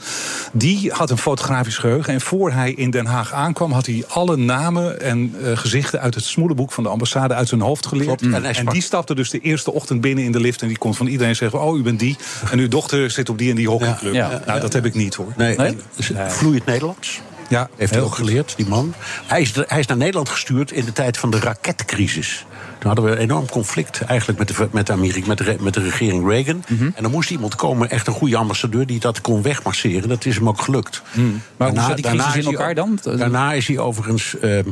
[0.53, 2.13] die had een fotografisch geheugen.
[2.13, 3.73] En voor hij in Den Haag aankwam...
[3.73, 7.35] had hij alle namen en eh, gezichten uit het smoelenboek van de ambassade...
[7.35, 8.23] uit zijn hoofd geleerd.
[8.23, 10.63] En En, die stapte dus de eerste ochtend binnen in de lift...
[10.63, 12.17] en die kon van iedereen zeggen, oh, u bent die.
[12.51, 14.15] En uw dochter zit op die en die hockeyclub.
[14.15, 14.43] Ja, ja.
[14.47, 15.33] nou, dat heb ik niet, hoor.
[15.37, 15.77] Nee, Nee?
[16.15, 17.21] het vloeiend Nederlands.
[17.49, 18.95] Ja, Heeft hij ook geleerd, die man.
[19.27, 22.45] Hij is, hij is naar Nederland gestuurd in de tijd van de raketcrisis.
[22.79, 25.75] Toen hadden we een enorm conflict eigenlijk met de, met de, Amerika, met de, met
[25.75, 26.65] de regering Reagan.
[26.69, 26.91] Mhm.
[26.95, 28.87] En er moest iemand komen, echt een goede ambassadeur...
[28.87, 30.09] die dat kon wegmasseren.
[30.09, 31.03] Dat is hem ook gelukt.
[31.13, 31.27] Mhm.
[31.57, 32.99] Maar hoe zat die crisis is in elkaar dan?
[33.03, 34.39] Daarna is hij overigens...
[34.39, 34.69] ehm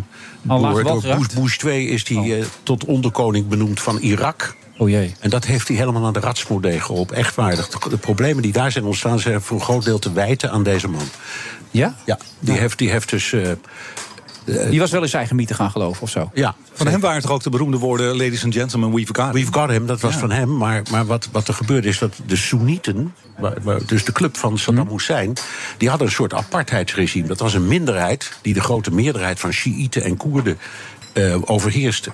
[0.47, 1.17] Al laag door, door?
[1.17, 4.57] Bush, Bush 2 is hij eh, tot onderkoning benoemd van Irak...
[4.79, 5.15] Oh jee.
[5.21, 7.17] En dat heeft hij helemaal aan de ratsmodee geholpen.
[7.17, 7.55] Echt waar.
[7.57, 9.19] De, de problemen die daar zijn ontstaan...
[9.19, 11.03] zijn voor een groot deel te wijten aan deze man.
[11.71, 11.95] Ja?
[12.05, 13.33] Ja, die, Heeft, die heeft dus...
[13.33, 13.51] eh,
[14.71, 16.31] Die was wel in zijn eigen mythe gaan geloven of zo?
[16.35, 18.17] ja, Van hem waren toch ook de beroemde woorden...
[18.17, 19.33] ladies and gentlemen, we've got it.
[19.33, 20.57] We've got him, dat was van hem.
[20.57, 23.15] Maar, maar wat, wat er gebeurde is dat de Soenieten,
[23.87, 24.93] dus de club van Saddam Mhm.
[24.93, 25.33] Hussein,
[25.77, 27.27] die hadden een soort apartheidsregime.
[27.27, 30.59] Dat was een minderheid die de grote meerderheid van Shiiten en Koerden
[31.19, 32.11] eh, overheerste.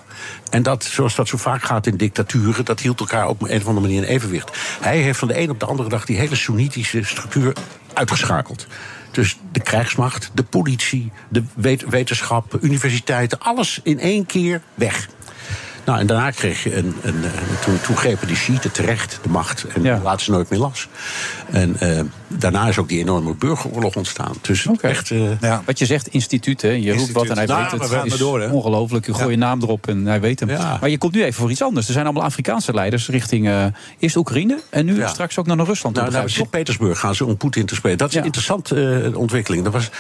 [0.51, 3.67] En dat, zoals dat zo vaak gaat in dictaturen, dat hield elkaar op een of
[3.67, 4.51] andere manier in evenwicht.
[4.81, 7.53] Hij heeft van de een op de andere dag die hele Soenitische structuur
[7.93, 8.67] uitgeschakeld.
[9.11, 15.09] Dus de krijgsmacht, de politie, de wet- wetenschap, universiteiten, alles in één keer weg.
[15.85, 16.95] Nou, en daarna kreeg je een.
[17.03, 17.23] een,
[17.65, 19.65] toen, toen grepen die Shiiten terecht de macht.
[19.75, 20.01] En Ja.
[20.03, 20.89] laten ze nooit meer las.
[21.51, 24.33] En eh, daarna is ook die enorme burgeroorlog ontstaan.
[24.41, 25.11] Dus echt.
[25.11, 25.63] eh, Ja.
[25.67, 26.69] Wat je zegt, instituut, hè?
[26.69, 27.91] je roept wat en hij Nou, weet het.
[27.91, 28.49] we is maar door, hè?
[28.49, 29.07] ongelooflijk.
[29.07, 30.49] Je gooit je naam erop en hij weet hem.
[30.49, 30.77] Ja.
[30.81, 31.87] Maar je komt nu even voor iets anders.
[31.87, 33.65] Er zijn allemaal Afrikaanse leiders richting eh,
[33.99, 34.59] eerst Oekraïne...
[34.71, 35.07] en nu Ja.
[35.09, 35.95] straks ook naar Rusland.
[35.95, 36.35] Nou, toe, naar toch?
[36.37, 37.99] Sint-Petersburg gaan ze om Poetin te spreken.
[37.99, 38.21] Dat is Ja.
[38.21, 39.65] een interessante ontwikkeling.
[39.65, 39.91] Er, was,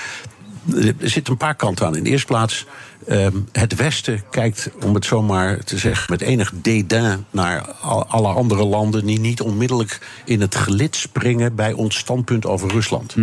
[0.72, 1.96] er zitten een paar kanten aan.
[1.96, 2.66] In de eerste plaats,
[3.06, 6.06] ehm, het Westen kijkt, om het zo maar te zeggen...
[6.08, 9.06] met enig dédain naar al- alle andere landen...
[9.06, 11.54] die niet onmiddellijk in het gelid springen...
[11.54, 13.14] bij ons standpunt over Rusland.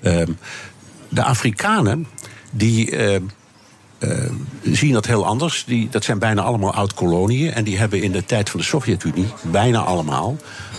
[0.00, 0.32] Ehm,
[1.08, 2.06] de Afrikanen,
[2.50, 2.90] die...
[2.96, 3.22] ehm,
[3.98, 4.30] eh,
[4.62, 5.64] zien dat heel anders.
[5.64, 7.52] Die, dat zijn bijna allemaal oud-koloniën.
[7.52, 10.36] En die hebben in de tijd van de Sovjet-Unie, bijna allemaal,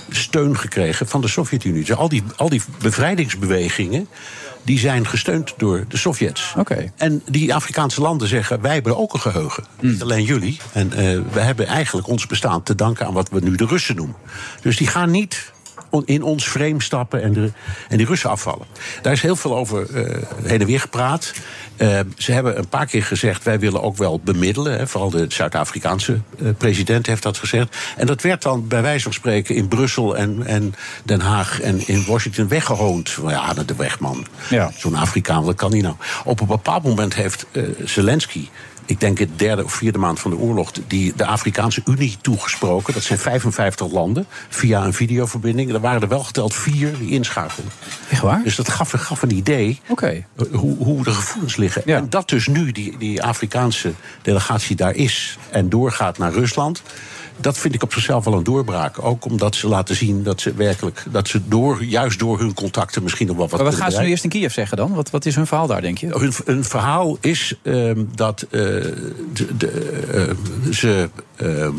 [0.09, 1.83] steun gekregen van de Sovjet-Unie.
[1.83, 4.07] Dus al die, al die bevrijdingsbewegingen.
[4.63, 6.53] Die zijn gesteund door de Sovjets.
[6.95, 9.63] En die Afrikaanse landen zeggen: wij hebben ook een geheugen.
[9.79, 10.59] Niet alleen jullie.
[10.73, 13.95] En eh, we hebben eigenlijk ons bestaan te danken aan wat we nu de Russen
[13.95, 14.15] noemen.
[14.61, 15.51] Dus die gaan niet
[16.05, 17.51] in ons frame stappen en, de,
[17.89, 18.65] en die Russen afvallen.
[19.01, 21.33] Daar is heel veel over eh, heen en weer gepraat.
[21.77, 24.77] Eh, ze hebben een paar keer gezegd: wij willen ook wel bemiddelen.
[24.77, 27.77] Hè, vooral de Zuid-Afrikaanse eh, president heeft dat gezegd.
[27.97, 31.87] En dat werd dan bij wijze van spreken in Brussel en, en Den Haag en
[31.87, 33.17] in Washington weggehoond.
[33.27, 34.25] Ja, de weg, man.
[34.49, 34.71] Ja.
[34.77, 35.95] Zo'n Afrikaan, wat kan die nou?
[36.25, 37.45] Op een bepaald moment heeft
[37.83, 38.47] Zelensky
[38.89, 42.93] ik denk het derde of vierde maand van de oorlog, die de Afrikaanse Unie toegesproken.
[42.93, 45.73] Dat zijn 55 landen via een videoverbinding.
[45.73, 47.71] Er waren er wel geteld vier die inschakelden.
[48.09, 48.43] Echt waar?
[48.43, 50.07] Dus dat gaf, gaf een idee Oké.
[50.07, 51.81] eh, hoe, hoe de gevoelens liggen.
[51.85, 51.97] Ja.
[51.97, 56.81] En dat dus nu die, die Afrikaanse delegatie daar is en doorgaat naar Rusland.
[57.41, 59.03] Dat vind ik op zichzelf wel een doorbraak.
[59.03, 63.03] Ook omdat ze laten zien dat ze werkelijk, dat ze door, juist door hun contacten
[63.03, 64.93] misschien nog wel wat Maar wat gaan ze nu eerst in Kiev zeggen dan?
[64.93, 66.07] Wat, wat is hun verhaal daar, denk je?
[66.07, 69.69] Hun, hun verhaal is ehm, dat eh, de, de,
[70.13, 71.73] eh, ze ehm,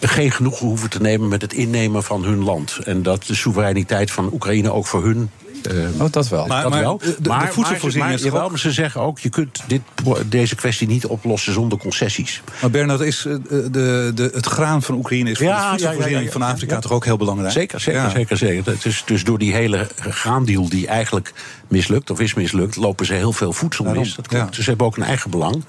[0.00, 2.78] geen genoegen hoeven te nemen met het innemen van hun land.
[2.84, 5.30] En dat de soevereiniteit van Oekraïne ook voor hun.
[5.66, 6.46] Eh, Oh, dat wel.
[6.46, 6.98] Maar- dat maar wel.
[6.98, 9.80] de- de maar, voedselvoorziening maar, is ook- maar ze zeggen ook: je kunt dit,
[10.26, 12.42] deze kwestie niet oplossen zonder concessies.
[12.60, 13.34] Maar Bernard, is eh,
[13.70, 16.42] de, de, het graan van Oekraïne is voor Ja, de ja, voedselvoorziening ja, ja, van
[16.42, 16.80] Afrika ja.
[16.80, 17.52] toch ook heel belangrijk?
[17.52, 18.10] Zeker, zeker, Ja.
[18.10, 18.72] zeker, zeker.
[18.72, 21.32] Het is dus door die hele graandeal die eigenlijk
[21.68, 24.14] mislukt of is mislukt, lopen ze heel veel voedsel Daarom, mis.
[24.14, 24.44] Dat klopt.
[24.44, 24.50] ja.
[24.50, 25.64] Dus ze hebben ook een eigen belang.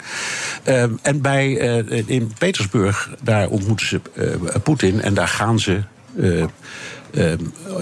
[0.64, 4.26] Ehm, en bij, eh, in Petersburg, daar ontmoeten ze eh,
[4.64, 5.82] Poetin en daar gaan ze.
[6.18, 6.44] eh,
[7.14, 7.38] ehm,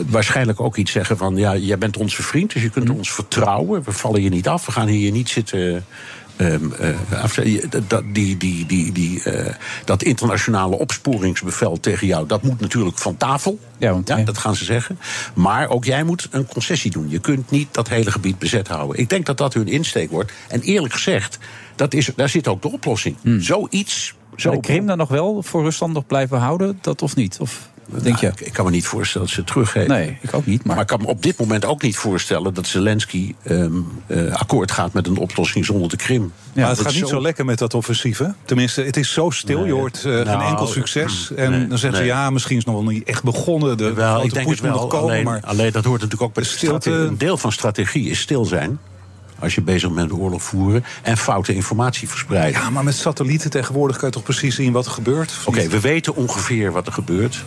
[0.08, 3.84] waarschijnlijk ook iets zeggen van ja, jij bent onze vriend, dus je kunt ons vertrouwen.
[3.84, 5.86] We vallen je niet af, we gaan hier niet zitten.
[6.36, 7.40] ehm, eh, af-
[7.88, 9.54] dat, die, die, die, die, eh,
[9.86, 13.60] dat internationale opsporingsbevel tegen jou, dat moet natuurlijk van tafel.
[13.78, 14.24] Ja, want, Ja, ja.
[14.24, 15.00] dat gaan ze zeggen.
[15.34, 17.10] Maar ook jij moet een concessie doen.
[17.10, 19.00] Je kunt niet dat hele gebied bezet houden.
[19.00, 20.32] Ik denk dat dat hun insteek wordt.
[20.48, 21.38] En eerlijk gezegd,
[21.76, 23.16] dat is, daar zit ook de oplossing.
[23.40, 24.08] Zoiets.
[24.08, 26.78] Zo Zou de Krim dan nog wel voor Rusland nog blijven houden?
[26.82, 27.38] Dat of niet?
[27.40, 28.26] Of denk je?
[28.26, 29.88] Nou, ik, ik kan me niet voorstellen dat ze het teruggeven.
[29.90, 30.64] Nee, ik ook niet.
[30.64, 33.72] Maar, Maar ik kan me op dit moment ook niet voorstellen dat Zelensky ehm,
[34.08, 36.22] eh, akkoord gaat met een oplossing zonder de Krim.
[36.54, 38.28] Maar het Dat gaat is niet zo lekker met dat offensief, hè?
[38.46, 39.66] Tenminste, het is zo stil.
[39.66, 41.32] Je hoort eh, geen Nou, enkel succes.
[41.36, 43.78] En nee, dan zeggen ze, ja, misschien is het nog wel niet echt begonnen.
[43.78, 44.72] De Wel, grote ik denk het wel.
[44.72, 45.10] nog komen.
[45.10, 47.08] alleen, maar alleen dat hoort natuurlijk ook bij de stilte- strategie.
[47.08, 48.80] Een deel van strategie is stil zijn.
[49.40, 50.86] Als je bezig bent met oorlog voeren.
[51.02, 52.62] En foute informatie verspreiden.
[52.62, 55.34] Ja, maar met satellieten tegenwoordig kan je toch precies zien wat er gebeurt?
[55.46, 57.44] Oké, we weten ongeveer wat er gebeurt.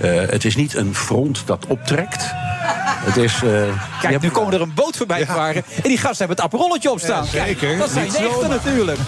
[0.00, 2.24] Eh, het is niet een front dat optrekt.
[3.04, 3.34] Het is.
[3.34, 5.26] eh, je Kijk, hebt- nu komen er een boot voorbij.
[5.26, 7.24] En die gasten hebben het apparolletje op staan.
[7.24, 7.66] Ja, zeker.
[7.68, 8.48] Kijk, dat zijn Niet de echte zomaar.
[8.48, 8.98] natuurlijk.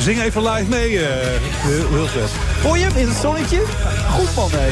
[0.00, 1.26] Zing even live mee, eh
[1.66, 2.30] Wil- Wilfred.
[2.62, 3.62] Hoor je hem in het zonnetje?
[4.10, 4.70] Goed man, hé.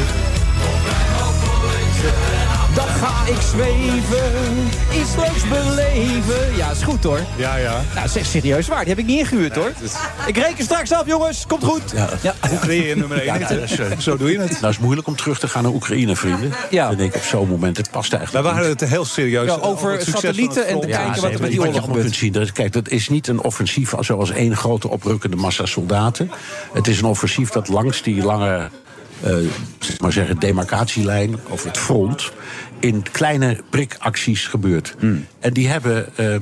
[3.01, 4.69] Ga ik zweven,
[5.01, 6.57] iets leuks beleven.
[6.57, 7.21] Ja, is goed hoor.
[7.37, 7.83] Ja, ja.
[7.95, 8.79] Nou, zeg serieus waar.
[8.81, 9.73] Die heb ik niet ingehuurd hoor.
[10.27, 11.45] Ik reken straks af, jongens.
[11.47, 11.83] Komt goed.
[11.95, 12.09] Ja.
[12.23, 12.35] Ja.
[12.53, 13.25] Oekraïne nummer 1.
[13.25, 14.61] Ja, dat is, eh, Zo doe je het.
[14.61, 16.53] Nou, is moeilijk om terug te gaan naar Oekraïne, vrienden.
[16.71, 16.89] Ja.
[16.89, 18.81] Dan denk ik op zo'n moment, het past Wij eigenlijk waren niet.
[18.81, 19.47] het heel serieus.
[19.47, 21.85] Ja, over het van satellieten het en te kijken wat er met die oorlog kunt
[21.85, 22.15] gebeurt.
[22.15, 26.31] zien, dat, kijk, dat is niet een offensief zoals één grote oprukkende massa soldaten.
[26.73, 28.71] Het is een offensief dat langs die lange
[29.79, 32.33] zeg maar zeggen, demarcatielijn of het front
[32.81, 34.95] in kleine prikacties gebeurt.
[35.39, 36.41] En die hebben ehm,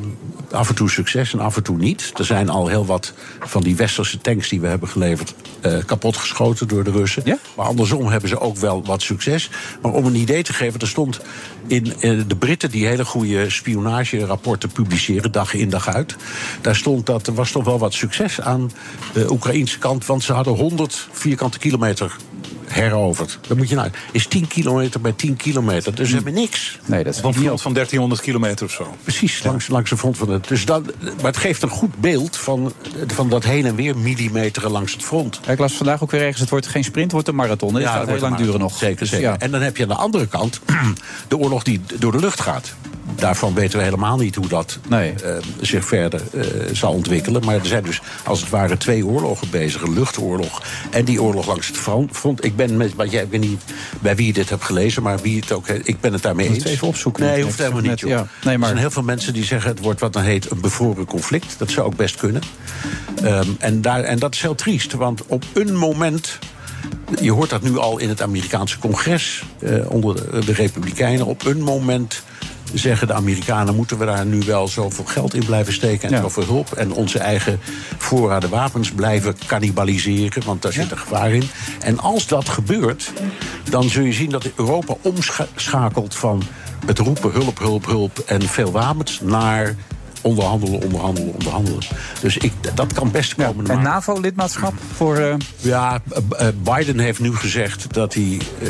[0.50, 2.12] af en toe succes en af en toe niet.
[2.16, 6.68] Er zijn al heel wat van die westerse tanks die we hebben geleverd eh, kapotgeschoten
[6.68, 7.22] door de Russen.
[7.24, 7.38] Ja?
[7.56, 9.50] Maar andersom hebben ze ook wel wat succes.
[9.82, 11.20] Maar om een idee te geven, er stond
[11.66, 16.16] in eh, de Britten die hele goede spionagerapporten publiceren, dag in dag uit.
[16.60, 18.70] Daar stond dat er was toch wel wat succes aan
[19.12, 22.16] de Oekraïnse kant, want ze hadden 100 vierkante kilometer
[22.68, 23.38] heroverd.
[23.46, 26.78] Dan moet je nou, is 10 kilometer bij 10 kilometer, dus ze hebben niks.
[26.84, 28.96] Nee, dat is Van niet front van 1300 kilometer of zo.
[29.02, 30.48] Precies, langs, langs de front van het.
[30.48, 32.72] Dus dat, maar het geeft een goed beeld van,
[33.06, 35.40] van dat heen en weer millimeteren langs het front.
[35.46, 37.72] Ja, Ik las vandaag ook weer ergens, het wordt geen sprint, het wordt een marathon.
[37.74, 38.76] Ja, gaat dat heel wordt lang een duren nog.
[38.78, 39.26] Zeker, Dus zeker.
[39.28, 39.38] ja.
[39.38, 40.60] En dan heb je aan de andere kant
[41.28, 42.74] de oorlog die door de lucht gaat.
[43.14, 45.12] Daarvan weten we helemaal niet hoe dat Nee.
[45.12, 47.44] eh, zich verder eh, zal ontwikkelen.
[47.44, 49.82] Maar er zijn dus als het ware twee oorlogen bezig.
[49.82, 52.16] Een luchtoorlog en die oorlog langs het front.
[52.16, 52.44] front.
[52.44, 53.62] Ik ben met, want jij, ik weet niet
[54.00, 56.56] bij wie je dit hebt gelezen, maar wie het ook ik ben het daarmee eens.
[56.56, 57.24] het even opzoeken.
[57.24, 58.00] Nee, hoeft helemaal niet.
[58.00, 58.10] joh.
[58.10, 58.16] ja.
[58.16, 60.60] Nee, maar- Er zijn heel veel mensen die zeggen het wordt wat dan heet een
[60.60, 61.54] bevroren conflict.
[61.58, 62.42] Dat zou ook best kunnen.
[63.22, 66.38] Ehm, en, daar, en dat is heel triest, want op een moment.
[67.20, 71.26] Je hoort dat nu al in het Amerikaanse congres eh, onder de, de Republikeinen.
[71.26, 72.22] Op een moment
[72.74, 76.20] zeggen de Amerikanen: moeten we daar nu wel zoveel geld in blijven steken en Ja.
[76.20, 76.72] zoveel hulp.
[76.72, 77.60] En onze eigen
[77.98, 81.48] voorraden wapens blijven cannibaliseren, want daar zit een gevaar in.
[81.80, 83.12] En als dat gebeurt,
[83.70, 86.42] dan zul je zien dat Europa omschakelt van
[86.86, 89.74] het roepen hulp, hulp, hulp en veel wapens naar
[90.20, 91.80] onderhandelen, onderhandelen, onderhandelen.
[92.20, 93.66] Dus ik, dat kan best komen.
[93.66, 95.16] En maar- NAVO-lidmaatschap voor...
[95.16, 96.00] eh, ja,
[96.36, 98.38] eh, Biden heeft nu gezegd dat hij.
[98.62, 98.68] eh,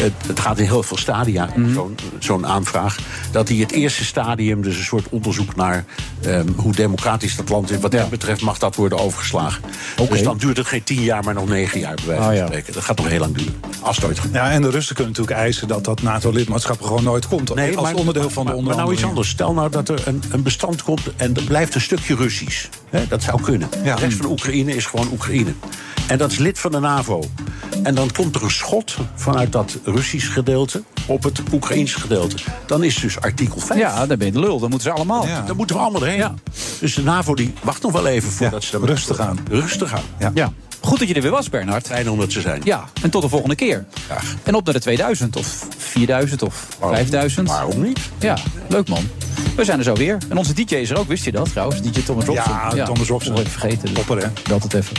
[0.00, 1.72] het, het gaat in heel veel stadia, Mhm.
[1.72, 2.96] zo'n zo'n aanvraag.
[3.30, 5.84] Dat hij het eerste stadium, dus een soort onderzoek naar
[6.22, 7.78] ehm, hoe democratisch dat land is.
[7.80, 9.62] Wat dat betreft mag dat worden overgeslagen.
[10.10, 12.46] Dus dan duurt het geen tien jaar, maar nog negen jaar bij wijze van ja.
[12.46, 12.72] spreken.
[12.72, 13.54] Dat gaat nog heel lang duren.
[13.80, 14.44] Als het ooit gebeurt.
[14.44, 17.50] Ja, en de Russen kunnen natuurlijk eisen dat dat NATO-lidmaatschap gewoon nooit komt.
[17.76, 19.08] als onderdeel van de maar, maar nou iets onderhandelingen.
[19.08, 19.28] anders.
[19.28, 22.66] Stel nou dat er een, een bestand komt en er blijft een stukje Russisch.
[22.90, 23.68] Hè, dat zou kunnen.
[23.82, 25.52] De rest van Oekraïne is gewoon Oekraïne.
[26.08, 27.24] En dat is lid van de NAVO.
[27.82, 32.36] En dan komt er een schot vanuit dat Russisch gedeelte op het Oekraïns gedeelte.
[32.66, 33.80] Dan is dus artikel 5.
[33.80, 34.58] Ja, dan ben je de lul.
[34.58, 35.26] Dan moeten ze allemaal.
[35.46, 36.38] Dan moeten we allemaal erheen.
[36.80, 38.78] Dus de NAVO die wacht nog wel even voordat ze...
[38.78, 39.38] daar- rustig aan.
[39.50, 40.32] Rustig aan.
[40.34, 40.52] Ja.
[40.80, 41.86] Goed dat je er weer was, Bernhard.
[41.86, 42.60] Fijn om er te zijn.
[42.64, 43.84] Ja, en tot de volgende keer.
[44.06, 44.34] Graag.
[44.42, 47.48] En op naar de 2000 of 4000 of 5000.
[47.48, 47.98] Waarom niet?
[48.18, 48.36] Ja,
[48.68, 49.08] leuk man.
[49.56, 50.18] We zijn er zo weer.
[50.28, 51.82] En onze DJ is er ook, wist je dat trouwens?
[51.82, 52.52] DJ Thomas Robson.
[52.74, 53.34] Ja, Thomas Robson.
[53.34, 53.86] Dat heb ik vergeten.
[53.86, 54.28] Dus Topper, hè?
[54.48, 54.96] belt het even.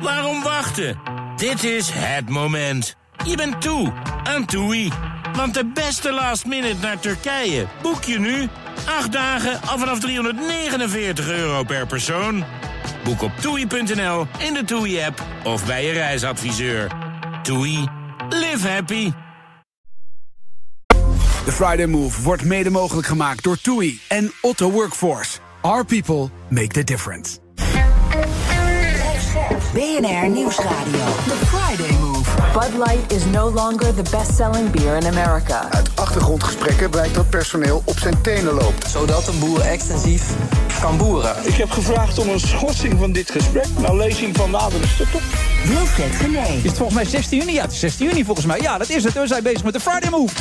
[0.00, 0.98] Waarom wachten?
[1.36, 2.96] Dit is het moment.
[3.24, 3.92] Je bent toe
[4.22, 4.92] aan TUI.
[5.32, 8.48] Want de beste last minute naar Turkije boek je nu.
[8.98, 12.44] 8 dagen al vanaf 349 euro per persoon.
[13.04, 16.90] Boek op toei.nl, in de TUI-app of bij je reisadviseur.
[17.42, 17.88] TUI.
[18.28, 19.12] Live happy.
[21.48, 25.38] De Friday Move wordt mede mogelijk gemaakt door TUI en Otto Workforce.
[25.60, 27.38] Our people make the difference.
[29.72, 31.04] BNR Nieuwsradio.
[31.26, 32.30] The Friday Move.
[32.52, 35.70] Bud Light is no longer the best-selling beer in America.
[35.70, 38.88] Uit achtergrondgesprekken blijkt dat personeel op zijn tenen loopt.
[38.90, 40.22] Zodat een boer extensief
[40.80, 41.36] kan boeren.
[41.42, 43.66] Ik heb gevraagd om een schorsing van dit gesprek.
[43.78, 45.20] naar lezing van nadere stukken.
[45.64, 46.46] Wilfred Gené.
[46.46, 47.52] Is het volgens mij 16 juni?
[47.52, 48.60] Ja, het is 16 juni volgens mij.
[48.60, 49.12] Ja, dat is het.
[49.12, 50.34] We zijn bezig met de Friday Move.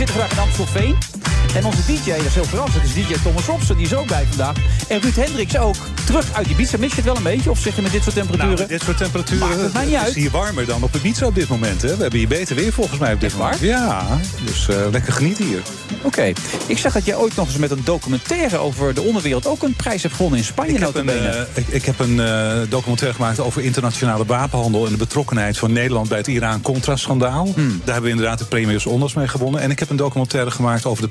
[0.00, 1.19] Zitten vandaag in Amstelveen.
[1.54, 3.76] En onze DJ, dat is heel verrassend, is DJ Thomas Robson.
[3.76, 4.56] Die is ook bij vandaag.
[4.88, 5.76] En Ruud Hendricks ook.
[6.04, 6.78] Terug uit Ibiza.
[6.78, 7.50] Mis je het wel een beetje?
[7.50, 8.56] Of zeg je met dit soort temperaturen?
[8.56, 11.34] Nou, dit soort temperaturen Maakt het mij niet is hier warmer dan op Ibiza op
[11.34, 11.82] dit moment.
[11.82, 11.96] Hè?
[11.96, 13.60] We hebben hier beter weer volgens mij op dit moment.
[13.60, 15.62] Ja, dus eh, lekker genieten hier.
[16.02, 16.32] Oké.
[16.66, 19.46] Ik zag dat jij ooit nog eens met een documentaire over de onderwereld...
[19.46, 20.72] ook een prijs hebt gewonnen in Spanje.
[20.72, 24.84] Ik heb, een, eh, ik, ik heb een eh, documentaire gemaakt over internationale wapenhandel...
[24.86, 27.52] en de betrokkenheid van Nederland bij het Iran-Contra-schandaal.
[27.54, 27.68] Hmm.
[27.68, 29.60] Daar hebben we inderdaad de premiers onders mee gewonnen.
[29.60, 31.10] En ik heb een documentaire gemaakt over de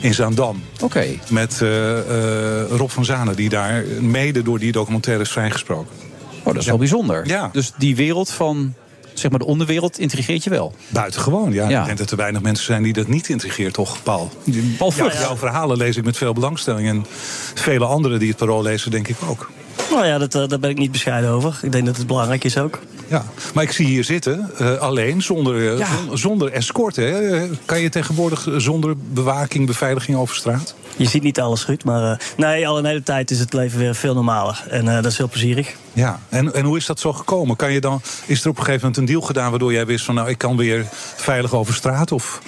[0.00, 0.62] in Zaandam.
[0.82, 1.06] Oké.
[1.28, 5.94] Met eh, eh, Rob van Zanen, die daar mede door die documentaire is vrijgesproken.
[6.38, 7.26] Oh, dat is wel bijzonder.
[7.26, 7.50] Ja.
[7.52, 8.74] Dus die wereld van,
[9.14, 10.74] zeg maar de onderwereld, intrigeert je wel.
[10.88, 11.68] Buitengewoon, ja.
[11.68, 11.80] Ja.
[11.80, 14.30] Ik denk dat er weinig mensen zijn die dat niet intrigeert, toch, Paul?
[14.78, 16.88] Paul Ja, jouw verhalen lees ik met veel belangstelling.
[16.88, 17.06] En
[17.54, 19.50] vele anderen die het parool lezen, denk ik ook.
[19.90, 21.58] Nou ja, dat, eh, daar ben ik niet bescheiden over.
[21.62, 22.78] Ik denk dat het belangrijk is ook.
[23.08, 25.86] Ja, maar ik zie hier zitten, eh, alleen, zonder, eh, Ja.
[26.06, 27.00] zon- zonder escorte.
[27.00, 27.46] Hè?
[27.64, 30.74] Kan je tegenwoordig zonder bewaking, beveiliging over straat?
[30.96, 33.78] Je ziet niet alles goed, maar eh, nee, al een hele tijd is het leven
[33.78, 34.64] weer veel normaler.
[34.68, 35.74] En eh, dat is heel plezierig.
[35.92, 37.56] Ja, en, en hoe is dat zo gekomen?
[37.56, 40.04] Kan je dan, is er op een gegeven moment een deal gedaan waardoor jij wist
[40.04, 40.86] van nou ik kan weer
[41.16, 42.12] veilig over straat?
[42.12, 42.40] Of?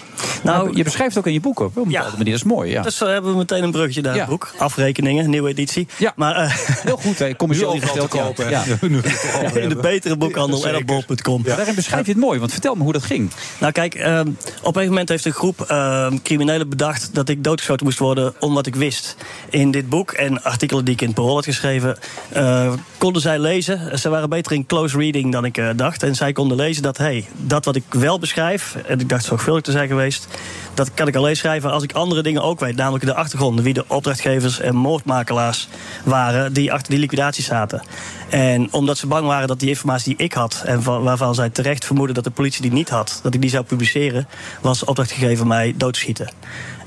[0.42, 2.24] Nou, je beschrijft het ook in je boek op een bepaalde manier.
[2.32, 2.82] Dat is mooi, ja.
[2.82, 4.20] Dus uh, hebben we meteen een bruggetje naar Ja.
[4.20, 4.52] het boek.
[4.58, 5.88] Afrekeningen, nieuwe editie.
[5.96, 6.12] Ja.
[6.16, 8.78] Maar, eh, Heel goed, commercieel Nu overal te ingesteld.
[8.80, 9.60] kopen, ja.
[9.60, 11.42] in de betere boekhandel Ja, en op bol.com.
[11.42, 13.30] Daarin beschrijf je het mooi, want vertel me hoe dat ging.
[13.58, 17.14] Nou kijk, ehm, op een gegeven moment heeft een groep ehm, criminelen bedacht...
[17.14, 19.16] dat ik doodgeschoten moest worden om wat ik wist.
[19.50, 21.98] In dit boek en artikelen die ik in het parool had geschreven...
[22.28, 23.98] eh, konden zij lezen.
[23.98, 26.02] Ze waren beter in close reading dan ik eh, dacht.
[26.02, 28.76] En zij konden lezen dat, hey, dat wat ik wel beschrijf...
[28.86, 30.26] en ik dacht zorgvuldig te zijn geweest...
[30.74, 32.76] dat kan ik alleen schrijven als ik andere dingen ook weet.
[32.76, 35.68] Namelijk de achtergronden, wie de opdrachtgevers en moordmakelaars
[36.04, 36.52] waren...
[36.52, 37.00] die achter die
[37.42, 37.82] zaten.
[38.28, 40.62] En omdat ze bang waren dat die informatie die ik had...
[40.64, 43.20] en van- waarvan zij terecht vermoeden dat de politie die niet had...
[43.22, 44.28] dat ik die zou publiceren,
[44.60, 46.30] was de opdrachtgever mij doodschieten.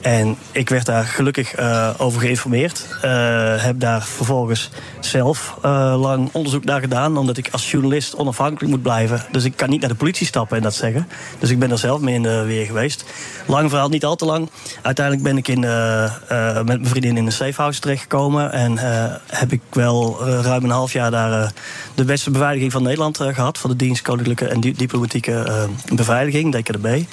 [0.01, 2.85] En ik werd daar gelukkig eh, over geïnformeerd.
[3.01, 7.17] Eh, heb daar vervolgens zelf eh, lang onderzoek naar gedaan...
[7.17, 9.25] omdat ik als journalist onafhankelijk moet blijven.
[9.31, 11.07] Dus ik kan niet naar de politie stappen en dat zeggen.
[11.39, 13.05] Dus ik ben er zelf mee in de weer geweest.
[13.45, 14.49] Lang verhaal, niet al te lang.
[14.81, 18.51] Uiteindelijk ben ik in, met mijn vriendin in een safehouse terechtgekomen...
[18.51, 18.77] en
[19.27, 21.51] heb ik wel ruim een half jaar daar...
[21.95, 23.57] de beste beveiliging van Nederland eh, gehad...
[23.57, 27.03] van de dienst Koninklijke en Di- Diplomatieke Beveiliging, DKDB.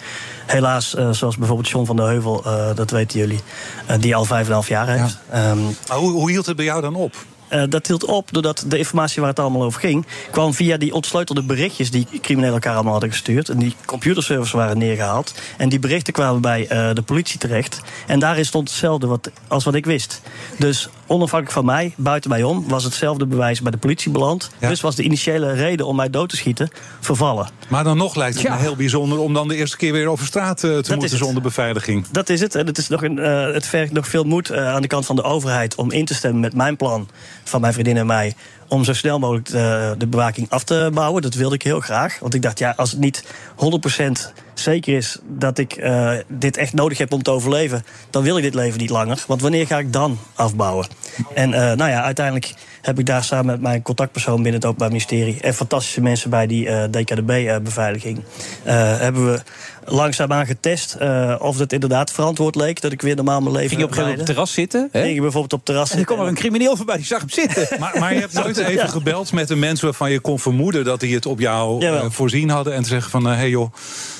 [0.48, 3.40] Helaas, eh, zoals bijvoorbeeld John van der Heuvel, eh, dat weten jullie...
[3.86, 5.18] eh, die al vijf en een half jaar heeft.
[5.30, 7.14] Ehm, Maar hoe, hoe hield het bij jou dan op?
[7.48, 10.06] eh, dat hield op doordat de informatie waar het allemaal over ging...
[10.30, 13.48] kwam via die ontsleutelde berichtjes die criminelen elkaar allemaal hadden gestuurd.
[13.48, 15.34] En die computerservers waren neergehaald.
[15.56, 17.80] En die berichten kwamen bij eh, de politie terecht.
[18.06, 20.20] En daarin stond hetzelfde wat, als wat ik wist.
[20.58, 24.50] Dus onafhankelijk van mij, buiten mij om, was hetzelfde bewijs bij de politie beland.
[24.58, 26.68] Dus was de initiële reden om mij dood te schieten
[27.00, 27.48] vervallen.
[27.68, 30.26] Maar dan nog lijkt het me heel bijzonder om dan de eerste keer weer over
[30.26, 32.06] straat eh, te moeten zonder beveiliging.
[32.10, 32.54] Dat is het.
[32.54, 35.06] En het, is nog een, eh, het vergt nog veel moed eh, aan de kant
[35.06, 37.08] van de overheid om in te stemmen met mijn plan
[37.44, 38.34] van mijn vriendin en mij.
[38.68, 41.22] Om zo snel mogelijk de, de bewaking af te bouwen.
[41.22, 42.18] Dat wilde ik heel graag.
[42.18, 43.24] Want ik dacht, ja, als het niet
[43.56, 48.36] 100% zeker is dat ik eh, dit echt nodig heb om te overleven, dan wil
[48.36, 49.24] ik dit leven niet langer.
[49.26, 50.86] Want wanneer ga ik dan afbouwen?
[51.34, 54.88] En eh, nou ja, uiteindelijk heb ik daar samen met mijn contactpersoon binnen het Openbaar
[54.88, 58.20] Ministerie en fantastische mensen bij die eh, DKDB-beveiliging,
[58.62, 59.42] hebben we
[59.90, 60.96] langzaamaan getest
[61.38, 63.96] of het inderdaad verantwoord leek dat ik weer normaal mijn leven Ging je op een
[63.96, 64.88] gegeven moment op het terras zitten?
[64.92, 65.02] Hè?
[65.02, 67.18] Ging je bijvoorbeeld op het terras En er kwam er een crimineel voorbij, die zag
[67.20, 67.66] hem zitten.
[67.80, 68.86] Maar, maar je hebt nooit even Ja.
[68.86, 72.48] gebeld met de mensen waarvan je kon vermoeden dat die het op jou eh, voorzien
[72.50, 72.74] hadden.
[72.74, 73.72] En te zeggen van, hé hey joh,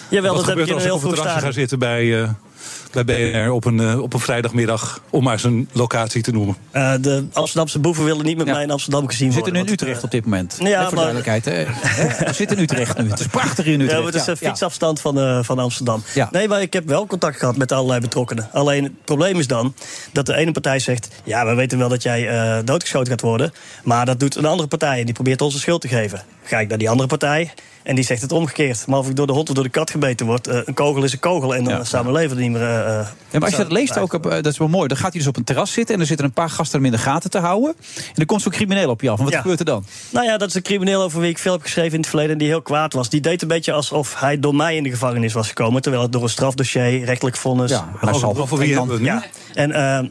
[0.09, 1.38] Jawel, wat dat heb ik gebeurt in als een ik heel op het terrasje ga
[1.38, 1.52] stadium.
[1.61, 2.28] zitten bij, eh,
[2.92, 6.57] bij BNR op een, eh, op een vrijdagmiddag, om maar eens een locatie te noemen.
[6.70, 9.54] Eh, de Amsterdamse boeven willen niet met mij in Amsterdam gezien We worden.
[9.54, 10.57] zitten nu in Utrecht op dit moment.
[10.59, 11.44] Ja, voor maar- duidelijkheid.
[11.44, 11.64] Hè.
[12.26, 13.11] We zitten in Utrecht nu.
[13.11, 13.90] Het is prachtig in Utrecht.
[13.92, 14.46] Ja, maar het is een Ja.
[14.48, 16.02] fietsafstand van, eh, van Amsterdam.
[16.14, 16.28] Ja.
[16.33, 18.48] Nee, maar ik heb wel contact gehad met allerlei betrokkenen.
[18.52, 19.74] Alleen het probleem is dan
[20.12, 21.09] dat de ene partij zegt...
[21.24, 23.52] ja, we weten wel dat jij eh, doodgeschoten gaat worden...
[23.85, 26.22] maar dat doet een andere partij en die probeert ons de schuld te geven.
[26.42, 27.52] Ga ik naar die andere partij
[27.88, 28.87] en die zegt het omgekeerd.
[28.87, 30.46] Maar of ik door de hond of door de kat gebeten word...
[30.46, 31.85] eh, een kogel is een kogel en dan Ja.
[31.85, 32.61] staat mijn leven niet meer...
[32.62, 34.88] eh, Ja, maar als je dat leest ook, eh, dat is wel mooi.
[34.88, 36.87] Dan gaat hij dus op een terras zitten en er zitten een paar gasten hem
[36.87, 37.74] in de gaten te houden.
[37.96, 39.18] En dan komt zo'n crimineel op je af.
[39.18, 39.40] En wat Ja.
[39.40, 39.85] gebeurt er dan?
[40.11, 42.33] Nou ja, dat is een crimineel over wie ik veel heb geschreven in het verleden...
[42.33, 43.09] en die heel kwaad was.
[43.09, 45.83] Die deed een beetje alsof hij door mij in de gevangenis was gekomen...
[45.83, 47.70] terwijl het door een strafdossier, rechtelijk vonnis...
[47.70, 49.11] Ja, hij zal- over wie hebben we nu?
[49.55, 49.72] En...
[49.72, 50.03] eh, ja,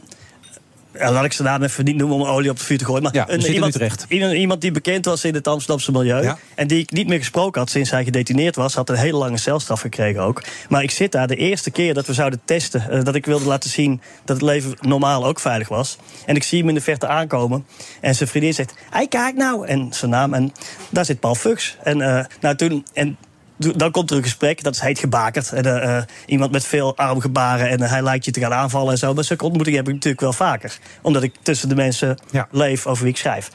[0.98, 3.02] laat ik zijn naam even niet noemen om olie op het vuur te gooien.
[3.02, 3.76] Maar Ja, in iemand,
[4.08, 6.22] iemand, iemand die bekend was in het Amsterdamse milieu.
[6.22, 6.38] Ja.
[6.54, 8.74] En die ik niet meer gesproken had sinds hij gedetineerd was.
[8.74, 10.42] Had een hele lange celstraf gekregen ook.
[10.68, 12.90] Maar ik zit daar de eerste keer dat we zouden testen.
[12.90, 15.98] eh, dat ik wilde laten zien dat het leven normaal ook veilig was.
[16.26, 17.66] En ik zie hem in de verte aankomen.
[18.00, 19.66] En zijn vriendin zegt: Hij kijk nou.
[19.66, 20.34] En zijn naam.
[20.34, 20.52] En
[20.90, 21.76] daar zit Paul Fuchs.
[21.82, 22.86] En eh, nou toen.
[22.92, 23.16] En
[23.58, 25.52] dan komt er een gesprek, dat is heet gebakerd.
[25.52, 28.92] En, eh, eh, iemand met veel armgebaren en eh, hij lijkt je te gaan aanvallen
[28.92, 29.14] en zo.
[29.14, 30.78] Maar zulke ontmoetingen heb ik natuurlijk wel vaker.
[31.02, 32.48] Omdat ik tussen de mensen Ja.
[32.50, 33.50] leef over wie ik schrijf.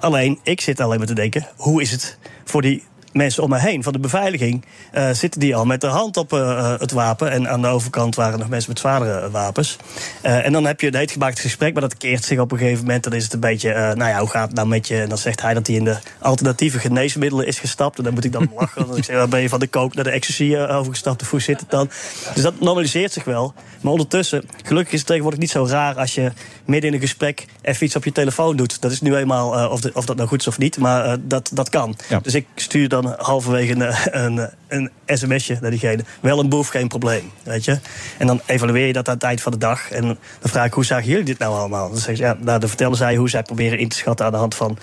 [0.00, 2.84] Alleen, ik zit alleen maar te denken, hoe is het voor die
[3.16, 6.32] mensen om me heen, van de beveiliging, eh, zitten die al met de hand op
[6.32, 7.30] eh, eh, het wapen.
[7.30, 9.76] En aan de overkant waren nog mensen met zwaardere wapens.
[10.22, 13.04] En dan heb je een heetgemaakt gesprek, maar dat keert zich op een gegeven moment.
[13.04, 15.00] Dan is het een beetje, nou ja, hoe gaat het nou met je?
[15.00, 17.98] En dan zegt hij dat hij in de alternatieve geneesmiddelen is gestapt.
[17.98, 18.86] En dan moet ik dan lachen.
[18.86, 21.22] Dan zeg, "Waar ben je van de kook naar de ecstasy overgestapt?
[21.22, 21.90] Of hoe zit het dan?
[22.34, 23.54] Dus dat normaliseert zich wel.
[23.80, 26.32] Maar ondertussen, gelukkig is het tegenwoordig niet zo raar als je
[26.64, 28.80] midden in een gesprek even iets op je telefoon doet.
[28.80, 31.50] Dat is nu eenmaal, of, de- of dat nou goed is of niet, maar dat,
[31.52, 31.96] dat kan.
[32.08, 32.20] Ja.
[32.22, 36.04] Dus ik stuur dan halverwege een, eh, een, een sms'je naar diegene.
[36.20, 37.30] Wel een boef, geen probleem.
[37.42, 37.78] Weet je?
[38.18, 39.90] En dan evalueer je dat aan het eind van de dag.
[39.90, 41.88] En dan vraag ik, hoe zagen jullie dit nou allemaal?
[41.88, 44.32] Dan, zeggen ze, ja, nou, dan vertellen zij hoe zij proberen in te schatten aan
[44.32, 44.78] de hand van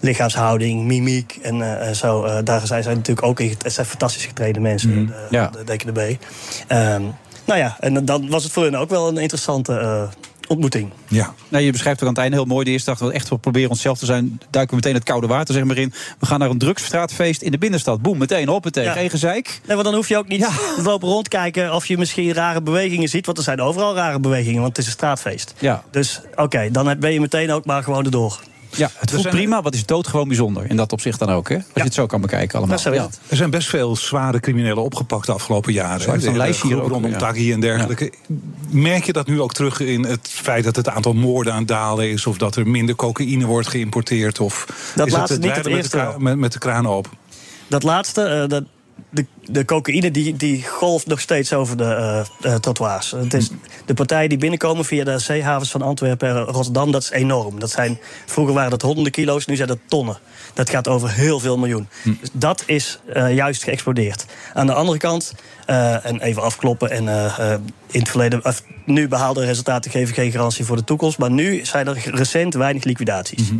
[0.00, 2.24] lichaamshouding, mimiek en eh, zo.
[2.24, 3.54] Eh, daar zijn zij natuurlijk ook in.
[3.62, 5.12] Het zijn fantastisch getrainde mensen, de, Mhm.
[5.30, 5.50] Ja.
[5.64, 6.16] de DKDB.
[6.66, 7.02] Ehm
[7.46, 10.02] nou ja, en dan was het voor hen ook wel een interessante eh,
[10.48, 10.90] ontmoeting.
[11.08, 11.34] Ja.
[11.48, 12.64] Nou, je beschrijft ook aan het einde heel mooi.
[12.64, 14.40] De eerste dag dat we echt wel proberen onszelf te zijn.
[14.50, 15.92] Duiken we meteen het koude water zeg maar in.
[16.18, 18.02] We gaan naar een drugsstraatfeest in de binnenstad.
[18.02, 18.84] Boem, meteen op, meteen.
[18.84, 18.92] Ja.
[18.92, 19.60] Geen gezeik.
[19.66, 23.08] Nee, want dan hoef je ook niet te lopen rondkijken of je misschien rare bewegingen
[23.08, 23.26] ziet.
[23.26, 25.54] Want er zijn overal rare bewegingen, want het is een straatfeest.
[25.58, 25.82] Ja.
[25.90, 28.40] Dus oké, dan ben je meteen ook maar gewoon erdoor.
[28.76, 29.62] Ja, het voelt zijn- prima.
[29.62, 30.70] Wat is dood gewoon bijzonder.
[30.70, 31.54] In dat opzicht dan ook, hè?
[31.54, 32.78] Als je het zo kan bekijken allemaal.
[32.92, 33.08] Ja.
[33.28, 36.00] Er zijn best veel zware criminelen opgepakt de afgelopen jaren.
[36.00, 37.16] Zo, een lijstje hier Rondom ja.
[37.18, 38.12] Taghi en dergelijke.
[38.68, 41.68] Merk je dat nu ook terug in het feit dat het aantal moorden aan het
[41.68, 42.26] dalen is...
[42.26, 44.40] of dat er minder cocaïne wordt geïmporteerd?
[44.40, 46.88] Of Dat is laatste het niet, het met, de eerste kraan- met, met de kraan
[46.88, 47.10] open?
[47.68, 48.62] Dat laatste, eh, dat,
[49.10, 53.10] de, de cocaïne, die, die golft nog steeds over de eh, trottoirs.
[53.10, 53.50] Het is,
[53.84, 57.60] de partijen die binnenkomen via de zeehavens van Antwerpen en Rotterdam, dat is enorm.
[57.60, 60.18] Dat zijn, vroeger waren dat honderden kilo's, nu zijn dat tonnen.
[60.54, 61.88] Dat gaat over heel veel miljoen.
[62.04, 64.24] Dus dat is eh, juist geëxplodeerd.
[64.54, 65.34] Aan de andere kant,
[65.66, 66.90] en even afkloppen...
[66.90, 67.08] en
[67.90, 68.42] in het verleden,
[68.84, 71.18] nu behaalde resultaten geven geen garantie voor de toekomst...
[71.18, 73.50] maar nu zijn er recent weinig liquidaties.
[73.50, 73.56] Eh,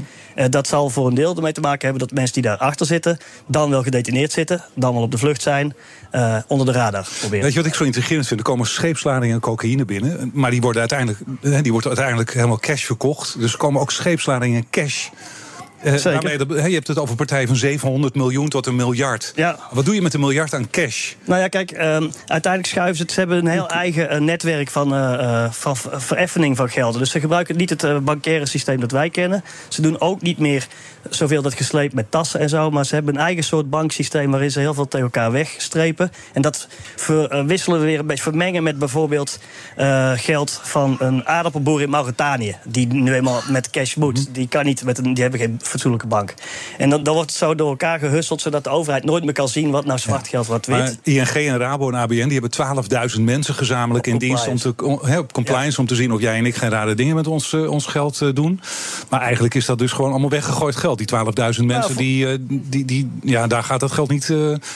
[0.51, 3.18] dat zal voor een deel ermee te maken hebben dat mensen die daarachter zitten...
[3.46, 5.75] dan wel gedetineerd zitten, dan wel op de vlucht zijn...
[6.11, 7.44] eh, onder de radar proberen.
[7.44, 8.40] Weet je wat ik zo intrigerend vind?
[8.40, 10.31] Er komen scheepsladingen cocaïne binnen.
[10.35, 11.20] Maar die worden uiteindelijk,
[11.62, 13.38] die wordt uiteindelijk helemaal cash verkocht.
[13.38, 15.09] Dus er komen ook scheepsladingen cash
[15.87, 19.33] Eh, daarmee je hebt het over partijen van 700 miljoen tot een miljard.
[19.35, 19.59] Ja.
[19.70, 21.12] Wat doe je met een miljard aan cash?
[21.25, 23.12] Nou ja, kijk, ehm, uiteindelijk schuiven ze het.
[23.12, 27.01] Ze hebben een heel eigen eh, netwerk van, eh, van vereffening van gelden.
[27.01, 29.44] Dus ze gebruiken niet het eh, bankaire systeem dat wij kennen.
[29.68, 30.66] Ze doen ook niet meer
[31.11, 32.70] zoveel dat gesleept met tassen en zo.
[32.70, 36.11] Maar ze hebben een eigen soort banksysteem waarin ze heel veel tegen elkaar wegstrepen.
[36.33, 39.38] En dat verwisselen we weer een beetje vermengen met bijvoorbeeld
[40.16, 42.57] geld van een aardappelboer in Mauritanië.
[42.64, 44.35] Die nu eenmaal met cash moet.
[44.35, 46.35] Die kan niet met een, die hebben geen fatsoenlijke bank.
[46.79, 49.49] En dan, dan wordt het zo door elkaar gehusseld, zodat de overheid nooit meer kan
[49.49, 50.79] zien wat nou zwart geld, wat wit.
[50.79, 54.75] Maar ING en Rabo en ABN die hebben 12.000 mensen gezamenlijk in dienst om te,
[54.85, 57.53] om, op compliance om te zien of jij en ik geen rare dingen met ons,
[57.53, 58.61] eh, ons geld eh, doen.
[59.09, 60.99] Maar eigenlijk is dat dus gewoon allemaal weggegooid geld.
[60.99, 64.27] Die 12.000 mensen voor- die, eh, die, die, ja, daar gaat dat geld niet,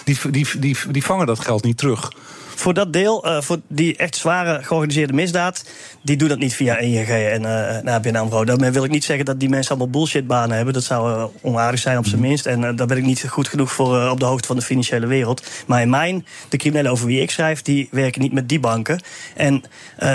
[0.05, 2.13] die, die, die, die vangen dat geld niet terug.
[2.55, 5.65] Voor dat deel, eh, voor die echt zware georganiseerde misdaad,
[6.03, 7.43] die doen dat niet via ING en
[7.85, 8.45] uh, ABN AMRO.
[8.45, 10.75] Daarmee wil ik niet zeggen dat die mensen allemaal bullshitbanen hebben.
[10.75, 12.47] Dat zou uh, onaardig zijn op zijn minst.
[12.47, 15.07] En uh, daar ben ik niet goed genoeg voor op de hoogte van de financiële
[15.07, 15.47] wereld.
[15.67, 19.03] Maar in mijn, de criminelen over wie ik schrijf, die werken niet met die banken.
[19.35, 19.63] En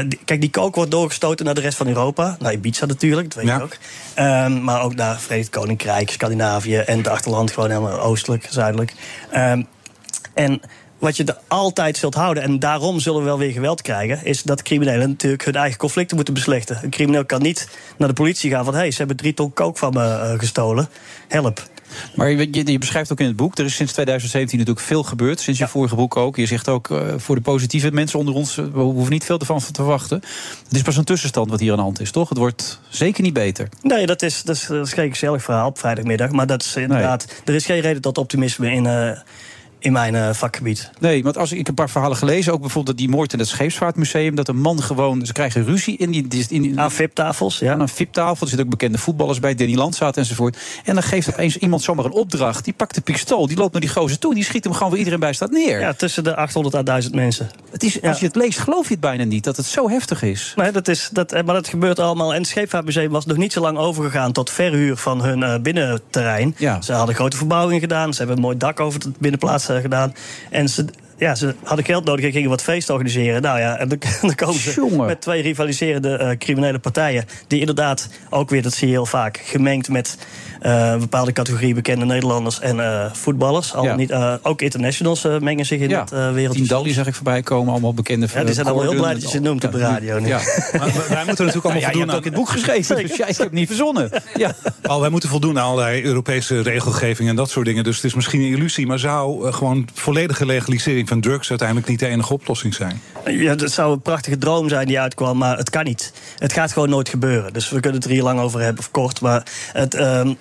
[0.07, 2.35] die, kijk, die kook wordt doorgestoten naar de rest van Europa.
[2.39, 3.57] Naar Ibiza natuurlijk, dat weet ja.
[3.57, 3.77] je ook.
[4.19, 8.93] Um, maar ook naar Verenigd Koninkrijk, Scandinavië en het achterland gewoon helemaal oostelijk, zuidelijk.
[9.35, 9.67] Um,
[10.33, 10.61] en
[11.05, 14.43] wat je er altijd zult houden, en daarom zullen we wel weer geweld krijgen, is
[14.43, 16.79] dat criminelen natuurlijk hun eigen conflicten moeten beslechten.
[16.81, 19.53] Een crimineel kan niet naar de politie gaan van hé, hey, ze hebben drie ton
[19.53, 20.89] kook van me uh, gestolen.
[21.27, 21.63] Help.
[22.15, 25.39] Maar je, je, beschrijft ook in het boek, er is sinds 2017 natuurlijk veel gebeurd.
[25.39, 25.71] Sinds je ja.
[25.71, 26.35] vorige boek ook.
[26.35, 29.61] Je zegt ook, uh, voor de positieve mensen onder ons, we hoeven niet veel ervan
[29.71, 30.21] te wachten.
[30.67, 32.29] Het is pas een tussenstand wat hier aan de hand is, toch?
[32.29, 33.69] Het wordt zeker niet beter.
[33.81, 36.31] Nee, dat is, dat is, dat is geen gezellig verhaal op vrijdagmiddag.
[36.31, 37.37] Maar dat is inderdaad, nee.
[37.45, 38.85] er is geen reden tot optimisme in...
[38.85, 39.11] Uh,
[39.85, 40.89] in mijn uh, vakgebied.
[40.99, 43.47] Nee, want als ik, ik een paar verhalen gelezen, ook bijvoorbeeld die moord in het
[43.47, 46.45] Scheepsvaartmuseum, dat een man gewoon, ze krijgen ruzie in die.
[46.49, 47.73] In, in, aan VIP-tafels, ja.
[47.73, 50.57] Aan VIP-tafel, er zitten ook bekende voetballers bij, Danny Landzaat enzovoort.
[50.83, 53.81] En dan geeft opeens iemand zomaar een opdracht, die pakt de pistool, die loopt naar
[53.81, 55.79] die gozer toe, die schiet hem gewoon waar iedereen bij staat neer.
[55.79, 57.49] Ja, tussen de 800 en 1000 mensen.
[57.71, 58.01] Het is.
[58.01, 60.53] Als je het leest, geloof je het bijna niet dat het zo heftig is.
[60.55, 62.33] Nee, dat is, dat, maar dat gebeurt allemaal.
[62.33, 66.55] En het Scheepvaartmuseum was nog niet zo lang overgegaan tot verhuur van hun uh, binnenterrein.
[66.57, 66.81] Ja.
[66.81, 70.13] Ze hadden grote verbouwingen gedaan, ze hebben een mooi dak over het binnenplaats uh, gedaan.
[70.49, 70.85] En ze,
[71.17, 73.41] ja, ze hadden geld nodig en gingen wat feest organiseren.
[73.41, 75.05] Nou ja, en dan, dan komen ze Jongen.
[75.05, 77.25] met twee rivaliserende uh, criminele partijen.
[77.47, 80.17] Die inderdaad ook weer, dat zie je heel vaak, gemengd met
[80.61, 83.73] uh, een bepaalde categorie bekende Nederlanders en uh, voetballers.
[83.73, 83.95] Al Ja.
[83.95, 85.99] niet, uh, ook internationals mengen zich in Ja.
[86.01, 86.63] het uh, wereldje.
[86.67, 89.27] Dali zag ik voorbij komen, allemaal bekende Ja, die zijn allemaal heel blij dat je
[89.27, 90.27] ze noemt op de radio nu.
[90.27, 90.39] Ja.
[90.77, 92.17] Maar wij moeten natuurlijk allemaal Ja, je voldoen hebt aan...
[92.17, 94.09] ook het boek geschreven, dus ja, ik heb het niet verzonnen.
[94.35, 94.55] Ja.
[94.83, 97.83] Al, wij moeten voldoen aan allerlei Europese regelgeving en dat soort dingen.
[97.83, 101.87] Dus het is misschien een illusie, maar zou eh, gewoon volledige legalisering van drugs uiteindelijk
[101.87, 103.01] niet de enige oplossing zijn?
[103.25, 106.13] Ja, het zou een prachtige droom zijn die uitkwam, maar het kan niet.
[106.37, 107.53] Het gaat gewoon nooit gebeuren.
[107.53, 109.21] Dus we kunnen het er hier lang over hebben of kort.
[109.21, 110.33] Maar het, ehm,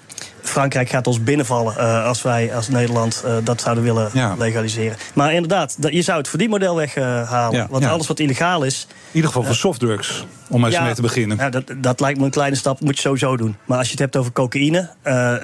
[0.42, 4.34] Frankrijk gaat ons binnenvallen uh, als wij als Nederland uh, dat zouden willen Ja.
[4.38, 4.96] legaliseren.
[5.14, 7.58] Maar inderdaad, dat- je zou het verdienmodel weghalen.
[7.58, 7.66] Ja.
[7.70, 7.90] Want Ja.
[7.90, 8.86] alles wat illegaal is.
[8.90, 11.36] In ieder geval voor softdrugs, om maar eens mee te beginnen.
[11.36, 13.56] Ja, dat, dat lijkt me een kleine stap, moet je sowieso doen.
[13.64, 14.90] Maar als je het hebt over cocaïne,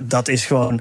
[0.02, 0.80] dat is gewoon.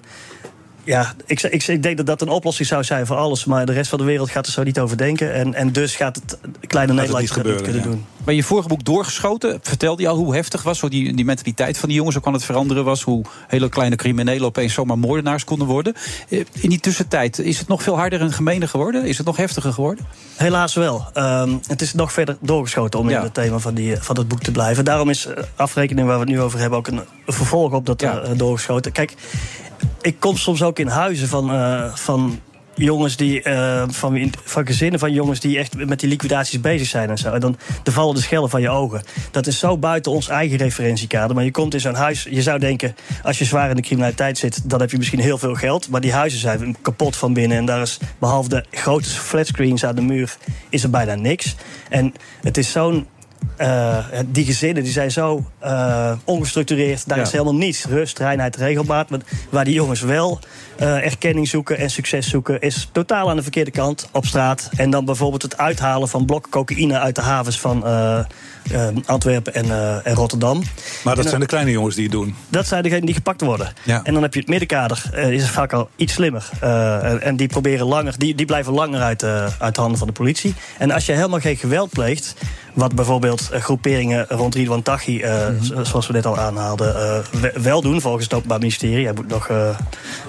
[0.90, 3.46] Ja, ik, ik, ik denk dat dat een oplossing zou zijn voor alles.
[3.46, 5.34] Maar de rest van de wereld gaat er zo niet over denken.
[5.34, 6.38] En, en dus gaat het
[6.68, 7.88] kleine Nederland niet het niet gebeuren, kunnen ja.
[7.90, 8.06] doen.
[8.24, 11.78] Bij je vorige boek doorgeschoten, vertelde je al hoe heftig was, hoe die, die mentaliteit
[11.78, 15.44] van die jongens ook aan het veranderen was, hoe hele kleine criminelen opeens zomaar moordenaars
[15.44, 15.94] konden worden.
[16.30, 19.06] Eh, In die tussentijd, is het nog veel harder en gemener geworden?
[19.06, 20.06] Is het nog heftiger geworden?
[20.36, 21.06] Helaas wel.
[21.14, 23.18] Ehm, het is nog verder doorgeschoten om Ja.
[23.18, 24.86] in het thema van, die, van het boek te blijven.
[24.86, 28.02] Daarom is eh, afrekening waar we het nu over hebben ook een, vervolg op dat
[28.02, 28.20] Ja.
[28.20, 28.92] eh, doorgeschoten.
[28.92, 29.14] Kijk,
[30.02, 32.40] ik kom soms ook in huizen van, eh, van
[32.76, 37.10] jongens die eh, van, van gezinnen van jongens die echt met die liquidaties bezig zijn
[37.10, 37.34] en zo.
[37.34, 39.02] En dan er vallen de schellen van je ogen.
[39.32, 41.36] Dat is zo buiten ons eigen referentiekader.
[41.36, 44.38] Maar je komt in zo'n huis, je zou denken, als je zwaar in de criminaliteit
[44.38, 45.90] zit, dan heb je misschien heel veel geld.
[45.90, 47.58] Maar die huizen zijn kapot van binnen.
[47.58, 50.38] En daar is behalve de grote flatscreens aan de muur,
[50.70, 51.56] is er bijna niks.
[51.90, 53.08] En het is zo'n
[53.58, 57.08] eh, die gezinnen die zijn zo eh, ongestructureerd.
[57.08, 57.24] Daar Ja.
[57.24, 57.86] is helemaal niets.
[57.86, 59.10] Rust, reinheid, regelmaat.
[59.10, 59.20] Maar
[59.50, 60.40] waar die jongens wel
[60.78, 62.62] eh, erkenning zoeken en succes zoeken...
[62.62, 64.70] is totaal aan de verkeerde kant op straat.
[64.76, 67.00] En dan bijvoorbeeld het uithalen van blokken cocaïne...
[67.00, 67.84] uit de havens van
[69.06, 69.66] Antwerpen en,
[70.04, 70.58] en Rotterdam.
[70.58, 70.66] Maar
[71.04, 72.36] dat dan- zijn de kleine jongens die het doen.
[72.50, 73.74] dat zijn degenen die gepakt worden.
[73.84, 74.04] Ja.
[74.04, 76.50] En dan heb je het middenkader, eh, is vaak al iets slimmer.
[77.22, 79.24] En- die proberen langer, die, die blijven langer uit,
[79.60, 80.54] uit de handen van de politie.
[80.78, 82.34] En als je helemaal geen geweld pleegt,
[82.80, 87.20] Wat bijvoorbeeld eh, groeperingen rond Ridwan Taghi, eh, zo- zoals we net al aanhaalden, eh,
[87.42, 89.06] we- wel doen volgens het Openbaar Ministerie.
[89.06, 89.48] Hij, moet nog,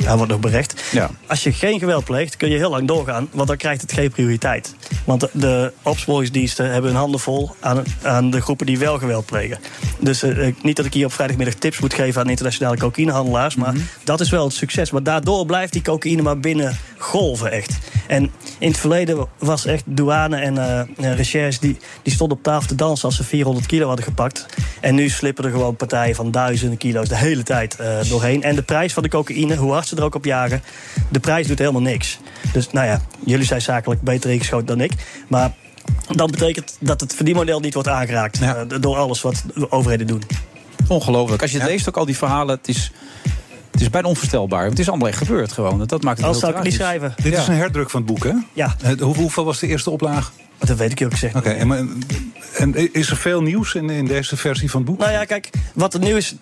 [0.04, 0.82] hij wordt nog berecht.
[0.92, 1.10] Ja.
[1.26, 4.10] Als je geen geweld pleegt, kun je heel lang doorgaan, want dan krijgt het geen
[4.10, 4.74] prioriteit.
[5.04, 9.58] Want de, opsporingsdiensten hebben hun handen vol aan, aan de groepen die wel geweld plegen.
[9.98, 10.24] Dus
[10.62, 13.74] niet dat ik hier op vrijdagmiddag tips moet geven aan internationale cocaïnehandelaars, maar
[14.04, 14.90] dat is wel het succes.
[14.90, 17.78] Maar daardoor blijft die cocaïne maar binnen golven, echt.
[18.06, 22.74] En in het verleden was echt douane en recherche die, die stonden op tafel te
[22.74, 24.46] dansen als ze 400 kilo hadden gepakt.
[24.80, 28.42] En nu slippen er gewoon partijen van duizenden kilo's de hele tijd eh, doorheen.
[28.42, 30.62] En de prijs van de cocaïne, hoe hard ze er ook op jagen,
[31.08, 32.18] de prijs doet helemaal niks.
[32.52, 34.92] Dus nou ja, jullie zijn zakelijk beter ingeschoten dan ik.
[35.28, 35.52] Maar
[36.10, 40.22] dat betekent dat het verdienmodel niet wordt aangeraakt eh, door alles wat de overheden doen.
[40.88, 41.42] Ongelooflijk.
[41.42, 42.92] Als je het leest, ook al die verhalen, het is,
[43.70, 44.64] het is bijna onvoorstelbaar.
[44.64, 45.86] Het is allemaal echt gebeurd gewoon.
[45.86, 47.14] Dat maakt het heel zou ik het niet schrijven.
[47.22, 47.40] Dit Ja.
[47.40, 48.32] is een herdruk van het boek, hè?
[48.52, 48.76] Ja.
[48.98, 50.30] Hoe- hoeveel was de eerste oplage?
[50.58, 51.34] Dat weet ik eerlijk gezegd.
[51.36, 51.84] Oké, maar-
[52.56, 54.98] en is er veel nieuws in, in deze versie van het boek?
[54.98, 56.36] Nou ja, kijk, wat er nu is.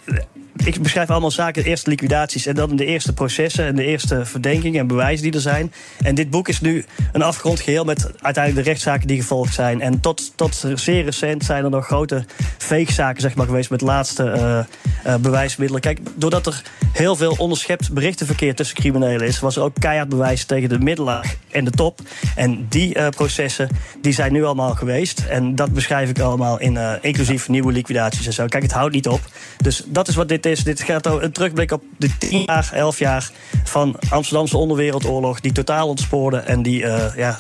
[0.65, 4.81] Ik beschrijf allemaal zaken, eerst liquidaties en dan de eerste processen en de eerste verdenkingen
[4.81, 5.73] en bewijzen die er zijn.
[6.03, 9.81] En dit boek is nu een afgerond geheel met uiteindelijk de rechtszaken die gevolgd zijn.
[9.81, 12.25] En tot, tot zeer recent zijn er nog grote
[12.59, 15.83] fake-zaken zeg maar, geweest met laatste eh, eh, bewijsmiddelen.
[15.83, 20.45] Kijk, doordat er heel veel onderschept berichtenverkeer tussen criminelen is, was er ook keihard bewijs
[20.45, 22.01] tegen de middellaag en de top.
[22.37, 23.69] En die eh, processen
[24.01, 25.25] die zijn nu allemaal geweest.
[25.29, 25.73] En dat
[26.07, 28.47] ik allemaal in eh, inclusief nieuwe liquidaties en zo.
[28.47, 29.21] Kijk, het houdt niet op.
[29.63, 30.65] Dus dat is wat dit is.
[30.65, 33.31] Dit gaat een terugblik op de 10 jaar, 11 jaar
[33.65, 35.41] van Amsterdamse onderwereldoorlog.
[35.41, 37.39] Die totaal ontspoorde en die, eh, ja.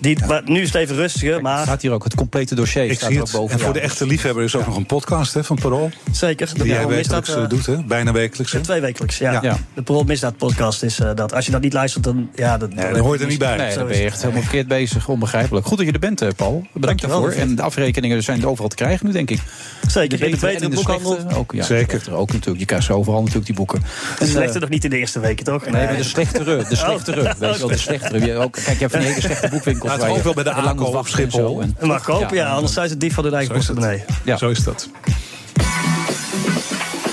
[0.00, 1.62] Die, maar nu is het even rustiger, maar...
[1.62, 2.84] staat hier ook het complete dossier.
[2.84, 3.36] Ik staat zie er ook het.
[3.36, 3.54] boven.
[3.58, 5.90] En voor de echte liefhebber is ook nog een podcast hè, van Parool.
[6.12, 6.48] Zeker.
[6.54, 7.82] De Die jij wekelijks eh, eh, doet, hè?
[7.84, 8.52] Bijna wekelijks.
[8.52, 8.60] Hè?
[8.60, 9.38] Twee wekelijks, ja.
[9.42, 9.58] Ja.
[9.74, 11.34] De Parool Misdaad podcast is eh, dat.
[11.34, 12.30] Als je dat niet luistert, dan...
[12.34, 13.56] Ja, dat, dan hoort er niet bij.
[13.56, 15.08] Nee, dan ben je echt helemaal verkeerd bezig.
[15.08, 15.66] Onbegrijpelijk.
[15.66, 16.66] Goed dat je er bent, Paul.
[16.72, 17.30] Bedankt daarvoor.
[17.30, 19.40] En de afrekeningen zijn overal te krijgen nu, denk ik.
[19.88, 20.18] Zeker.
[20.18, 21.12] De In de de boekhandel.
[21.12, 21.52] slechte ook.
[21.52, 21.90] Ja, Zeker.
[21.90, 22.58] slechte ook natuurlijk.
[22.58, 23.80] Je krijgt ze overal natuurlijk die boeken.
[23.80, 25.64] De En, slechte eh, nog niet in de eerste weken, toch?
[25.70, 26.64] Nee, maar de slechtere.
[26.68, 27.20] De slechtere.
[27.20, 27.32] Oh.
[27.38, 28.26] Weet je wel, de slechtere.
[28.26, 29.89] Je ook, kijk, je hebt van die hele slechte boekwinkels.
[29.98, 31.08] Je ook wel bij de ACO op.
[31.08, 31.60] Schiphol.
[31.60, 33.48] En- Maar kopen, ja, anders zijn ze dief van is het.
[33.52, 34.04] portemonnee.
[34.24, 34.36] Ja.
[34.36, 34.88] Zo is dat.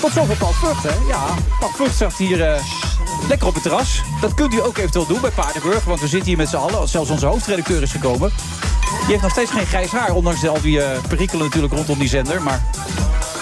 [0.00, 1.08] Tot zover Paul Vught, hè?
[1.08, 1.24] Ja,
[1.60, 2.60] Paul Vught zat hier eh,
[3.28, 4.02] lekker op het terras.
[4.20, 5.84] Dat kunt u ook eventueel doen bij Paardenburg.
[5.84, 6.88] Want we zitten hier met z'n allen.
[6.88, 8.30] Zelfs onze hoofdredacteur is gekomen.
[9.00, 10.14] Die heeft nog steeds geen grijs haar.
[10.14, 12.42] Ondanks al die eh, perikelen natuurlijk rondom die zender.
[12.42, 12.62] Maar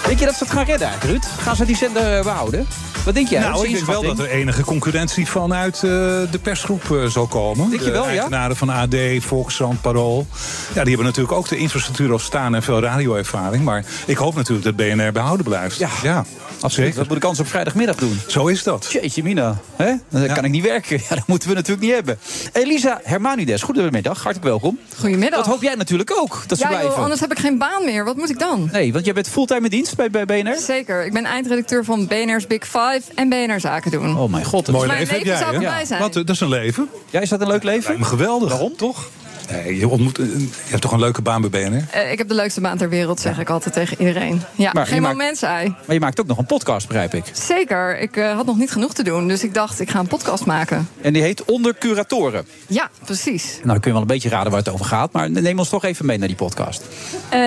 [0.05, 1.33] denk je dat ze het gaan redden eigenlijk, Ruud?
[1.41, 2.67] Gaan ze die zender eh, behouden?
[3.07, 3.39] Wat denk jij?
[3.39, 5.81] Nou, is ik je denk wel dat er enige concurrentie vanuit eh,
[6.31, 7.69] de persgroep eh, zal komen.
[7.69, 8.09] Denk je de wel, ja?
[8.09, 10.27] eigenaren van AD, Volkskrant, Parool.
[10.67, 13.63] Ja, die hebben natuurlijk ook de infrastructuur al staan en veel radioervaring.
[13.63, 15.77] Maar ik hoop natuurlijk dat BNR behouden blijft.
[15.77, 15.89] Ja.
[16.03, 16.25] ja
[16.61, 16.73] Absoluut.
[16.73, 16.95] zeker.
[16.95, 18.19] Dat moet ik anders op vrijdagmiddag doen.
[18.27, 18.91] Zo is dat.
[18.91, 19.93] Jeetje mina, hè?
[20.09, 20.99] Dan kan ik niet werken.
[21.09, 22.17] Ja, dat moeten we natuurlijk niet hebben.
[22.53, 24.79] Elisa Hermanides, goedemiddag, hartelijk welkom.
[24.97, 25.39] Goedemiddag.
[25.39, 26.89] Dat hoop jij natuurlijk ook, dat ze ja, blijven.
[26.89, 28.05] joh, anders heb ik geen baan meer.
[28.05, 28.69] Wat moet ik dan?
[28.71, 30.57] Nee, want jij bent fulltime in dienst bij, bij BNR?
[30.57, 31.05] Zeker.
[31.05, 34.17] Ik ben eindredacteur van BNR's Big Five en BNR Zaken doen.
[34.17, 34.65] Oh mijn god.
[34.65, 35.65] dat Mooi is- mijn leven heb leven jij, zou hè?
[35.67, 36.01] voorbij zijn.
[36.01, 36.89] Wat, eh, dat is een leven.
[37.09, 37.83] Ja, is dat een leuk leven?
[37.83, 38.49] Lijkt me geweldig.
[38.49, 38.75] Waarom?
[38.75, 39.09] Toch?
[39.51, 41.85] Nee, je, ontmoet, eh, je hebt toch een leuke baan bij BNR?
[41.91, 44.41] Eh, ik heb de leukste baan ter wereld, zeg ik altijd tegen iedereen.
[44.55, 45.67] Ja, Maar geen moment saai.
[45.85, 47.23] Maar je maakt ook nog een podcast, begrijp ik.
[47.33, 47.99] Zeker.
[47.99, 50.45] Ik eh, had nog niet genoeg te doen, dus ik dacht, ik ga een podcast
[50.45, 50.89] maken.
[51.01, 52.45] En die heet Onder Curatoren.
[52.67, 53.53] Ja, precies.
[53.55, 55.11] Nou, dan kun je wel een beetje raden waar het over gaat.
[55.11, 56.83] Maar neem ons toch even mee naar die podcast.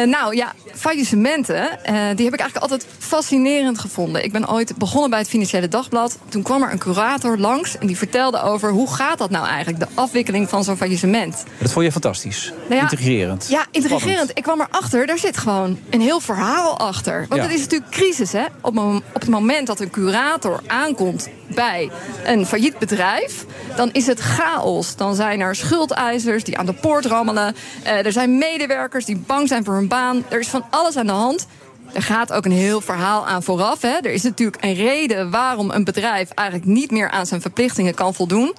[0.05, 1.69] Nou ja, faillissementen,
[2.17, 4.25] die heb ik eigenlijk altijd fascinerend gevonden.
[4.25, 6.19] Ik ben ooit begonnen bij het Financiële Dagblad.
[6.29, 9.79] Toen kwam er een curator langs en die vertelde over hoe gaat dat nou eigenlijk,
[9.79, 11.45] de afwikkeling van zo'n faillissement.
[11.59, 12.53] Dat vond je fantastisch.
[12.63, 13.47] Nou ja, Intrigerend.
[13.49, 14.03] Ja, intrigerend.
[14.11, 14.31] Spannend.
[14.39, 17.27] Ik kwam erachter, daar zit gewoon een heel verhaal achter.
[17.29, 17.47] Want Ja.
[17.49, 18.45] het is natuurlijk crisis, hè?
[18.61, 21.91] Op, op het moment dat een curator aankomt bij
[22.25, 23.45] een failliet bedrijf,
[23.77, 24.97] dan is het chaos.
[24.97, 27.55] Dan zijn er schuldeisers die aan de poort rammelen.
[27.83, 30.25] Eh, er zijn medewerkers die bang zijn voor hun baan.
[30.29, 31.47] Er is van alles aan de hand.
[31.93, 33.83] Er gaat ook een heel verhaal aan vooraf.
[33.83, 33.89] Hè.
[33.89, 38.15] Er is natuurlijk een reden waarom een bedrijf eigenlijk niet meer aan zijn verplichtingen kan
[38.15, 38.55] voldoen.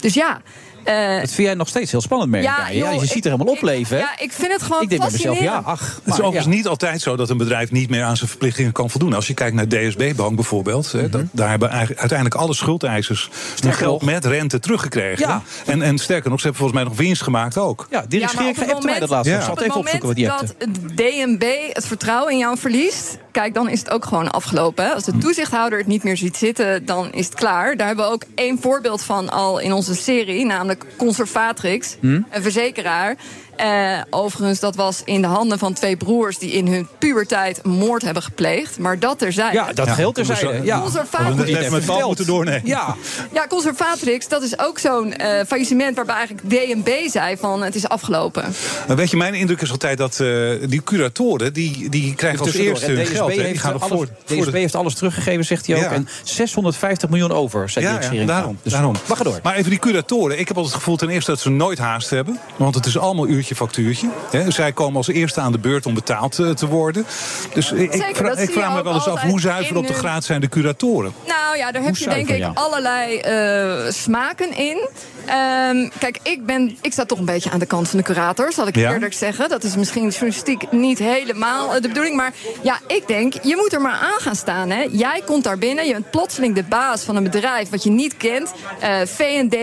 [0.00, 0.40] Dus ja.
[0.88, 2.68] Eh, Dat vind jij nog steeds heel spannend, merk ik Ja.
[2.68, 3.96] Ja, je ik- ziet er helemaal opleven.
[3.96, 4.02] hè?
[4.02, 5.80] ja, ik vind het gewoon ik denk bij mezelf, ja, ach.
[5.80, 6.50] Het is maar, overigens ja.
[6.50, 9.12] niet altijd zo dat een bedrijf niet meer aan zijn verplichtingen kan voldoen.
[9.12, 13.30] Als je kijkt naar DSB-bank bijvoorbeeld, hè, dat, daar hebben eigenlijk uiteindelijk alle schuldeisers
[13.62, 15.28] hun geld met rente teruggekregen.
[15.28, 15.42] Ja.
[15.66, 17.86] En, en sterker nog, ze hebben volgens mij nog winst gemaakt ook.
[17.90, 19.30] Ja, die Ja, is maar op het mij dat laatst.
[19.30, 19.36] Ja.
[19.36, 20.66] Ik zal Op het even opzoeken wat die moment appte.
[20.70, 23.18] dat DNB het vertrouwen in jou verliest...
[23.38, 24.94] kijk, dan is het ook gewoon afgelopen.
[24.94, 25.10] Als Hm.
[25.12, 27.76] de toezichthouder het niet meer ziet zitten, dan is het klaar.
[27.76, 30.46] Daar hebben we ook één voorbeeld van al in onze serie...
[30.46, 32.20] namelijk Conservatrix, Hm?
[32.30, 33.16] een verzekeraar.
[33.58, 37.70] Eh, overigens, dat was in de handen van twee broers die in hun puberteit een
[37.70, 38.78] moord hebben gepleegd.
[38.78, 39.56] Maar dat terzijde.
[39.56, 40.60] Ja, dat geldt terzijde.
[40.64, 40.80] Ja.
[40.80, 41.68] Conservatrix.
[41.68, 42.60] Met val moeten doornemen.
[42.64, 42.96] Ja.
[43.32, 47.88] Ja, Conservatrix, dat is ook zo'n eh, faillissement waarbij eigenlijk DNB zei van het is
[47.88, 48.44] afgelopen.
[48.86, 50.28] Weet je, mijn indruk is altijd dat eh,
[50.68, 51.52] die curatoren...
[51.52, 53.30] die, die krijgen als eerste hun DSB geld.
[53.30, 55.82] heeft gaan alles, voor, voor DSB de- heeft alles teruggegeven, zegt hij ook.
[55.82, 55.90] Ja.
[55.92, 58.58] En 650 miljoen over, zei Ja, ja, daarom.
[58.62, 58.94] Dus daarom.
[59.42, 60.38] Maar even die curatoren.
[60.38, 62.38] Ik heb altijd het gevoel ten eerste dat ze nooit haast hebben.
[62.56, 64.08] Want het is allemaal uurtje factuurtje.
[64.30, 64.50] Hè.
[64.50, 67.06] Zij komen als eerste aan de beurt om betaald eh, te worden.
[67.54, 69.92] Dus ik, Zeker, ik vraag, ik je me wel eens af hoe zuiver op de
[69.92, 71.12] hun- graad zijn de curatoren.
[71.26, 72.60] Nou ja, daar heb je zuiver, denk ik ja.
[72.62, 74.88] allerlei eh, smaken in.
[75.26, 78.52] Ehm, kijk, ik, ben, ik sta toch een beetje aan de kant van de curator,
[78.52, 78.92] zal ik Ja?
[78.92, 79.48] eerlijk zeggen.
[79.48, 82.16] Dat is misschien journalistiek niet helemaal eh, de bedoeling.
[82.16, 82.32] Maar
[82.62, 84.70] ja, ik denk, je moet er maar aan gaan staan.
[84.70, 84.86] Hè.
[84.90, 88.16] Jij komt daar binnen, je bent plotseling de baas van een bedrijf wat je niet
[88.16, 88.52] kent.
[88.80, 89.56] Eh V&D,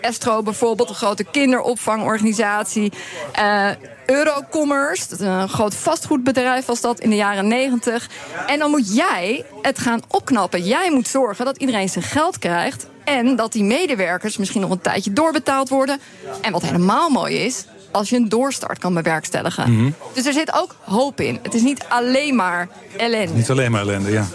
[0.00, 2.92] Estro bijvoorbeeld, een grote kinderopvangorganisatie.
[3.32, 3.68] Eh,
[4.06, 8.08] Eurocommerce, dat is een groot vastgoedbedrijf was dat in de jaren 90.
[8.46, 10.62] En dan moet jij het gaan opknappen.
[10.62, 12.86] Jij moet zorgen dat iedereen zijn geld krijgt.
[13.04, 16.00] En dat die medewerkers misschien nog een tijdje doorbetaald worden.
[16.40, 19.72] En wat helemaal mooi is, als je een doorstart kan bewerkstelligen.
[19.72, 19.90] Mhm.
[20.12, 21.38] Dus er zit ook hoop in.
[21.42, 23.32] Het is niet alleen maar ellende.
[23.32, 24.26] Niet alleen maar ellende, ja.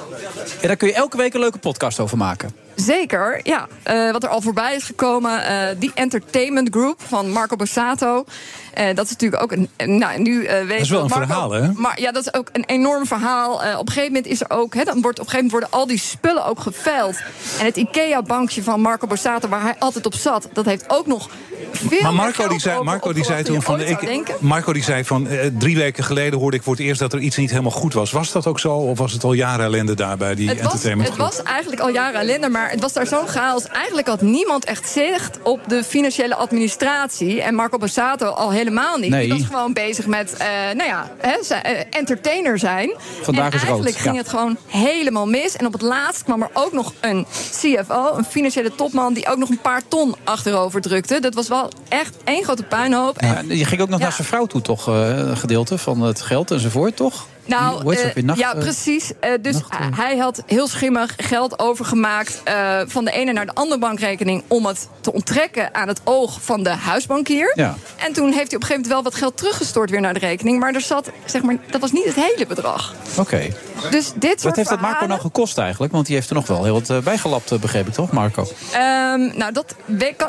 [0.61, 2.64] En daar kun je elke week een leuke podcast over maken.
[2.76, 3.67] Zeker, ja.
[3.84, 8.26] Eh, wat er al voorbij is gekomen, eh die Entertainment Group van Marco Borsato.
[8.73, 9.69] Eh, dat is natuurlijk ook een.
[9.99, 11.71] Nou, nu eh weet is wel dat een Marco- verhaal, hè?
[11.73, 13.63] Maar ja, dat is ook een enorm verhaal.
[13.63, 14.73] Eh, op een gegeven moment is er ook.
[14.73, 17.15] Hè, dan wordt, op een gegeven moment worden al die spullen ook geveild.
[17.59, 21.30] En het IKEA-bankje van Marco Borsato, waar hij altijd op zat, dat heeft ook nog
[21.71, 22.01] veel.
[22.01, 23.82] Maar Marco die zei, Marco die zei toen van.
[23.82, 24.36] Ik.
[24.39, 25.28] Marco die zei van.
[25.28, 27.93] eh, drie weken geleden hoorde ik voor het eerst dat er iets niet helemaal goed
[27.93, 28.11] was.
[28.11, 28.73] Was dat ook zo?
[28.76, 31.82] Of was het al jaren ellende daar bij die Het was, entertainment het was eigenlijk
[31.82, 33.68] al jaren ellende, maar het was daar zo'n chaos.
[33.68, 37.41] Eigenlijk had niemand echt zicht op de financiële administratie.
[37.41, 39.09] En Marco Borsato al helemaal niet.
[39.09, 39.30] Nee.
[39.30, 42.93] Die was gewoon bezig met, eh, nou ja, eh, entertainer zijn.
[43.22, 44.22] Vandaag en is rood, eigenlijk ging ja.
[44.22, 45.55] het gewoon helemaal mis.
[45.55, 49.13] En op het laatst kwam er ook nog een CFO, een financiële topman...
[49.13, 51.20] die ook nog een paar ton achterover drukte.
[51.20, 53.22] Dat was wel echt één grote puinhoop.
[53.22, 54.03] Ja, En je ging ook nog Ja.
[54.05, 54.88] naar zijn vrouw toe, toch?
[54.88, 57.26] eh, Een gedeelte van het geld enzovoort, toch?
[57.45, 58.23] Nou, eh?
[58.23, 59.11] Nacht, ja, eh, precies.
[59.19, 59.55] Eh, dus
[59.95, 62.41] hij had heel schimmig geld overgemaakt
[62.85, 66.63] van de ene naar de andere bankrekening om het te onttrekken aan het oog van
[66.63, 67.51] de huisbankier.
[67.55, 67.75] Ja.
[67.95, 70.19] En toen heeft hij op een gegeven moment wel wat geld teruggestort weer naar de
[70.19, 72.93] rekening, maar er zat, zeg maar, dat was niet het hele bedrag.
[73.17, 73.47] Oké.
[73.91, 75.93] Dus dit soort Wat heeft dat Marco nou gekost eigenlijk?
[75.93, 78.47] Want die heeft er nog wel heel wat bijgelapt, begreep ik toch, Marco?
[78.71, 79.75] Ehm, nou, dat,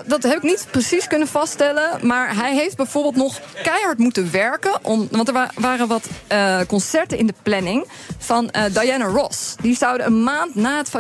[0.07, 2.07] dat heb ik niet precies kunnen vaststellen.
[2.07, 4.79] Maar hij heeft bijvoorbeeld nog keihard moeten werken.
[4.83, 6.59] Om, want er wa- waren wat eh,
[7.07, 7.87] concerten in de planning
[8.19, 9.55] van eh, Diana Ross.
[9.61, 10.91] Die zouden een maand na het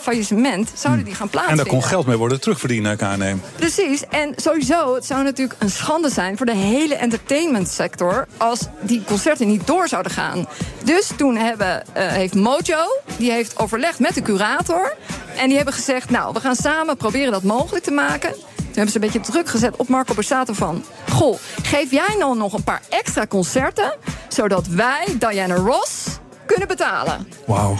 [0.00, 1.64] faillissement, zouden die gaan En plaatsvinden.
[1.64, 3.42] daar kon geld mee worden terugverdiend naar ik aanneem.
[3.56, 4.04] Precies.
[4.08, 9.46] En sowieso, het zou natuurlijk een schande zijn voor de hele entertainmentsector als die concerten
[9.46, 10.46] niet door zouden gaan.
[10.84, 14.96] Dus toen hebben, eh, heeft Mojo, die heeft overlegd met de curator.
[15.36, 18.34] En die hebben gezegd, nou, we gaan samen proberen dat mogelijk te maken.
[18.70, 20.84] Toen hebben ze een beetje druk gezet op Marco Borsato van...
[21.08, 23.92] Goh, geef jij nou nog een paar extra concerten...
[24.28, 26.06] zodat wij Diana Ross
[26.46, 27.28] kunnen betalen.
[27.46, 27.76] Wauw.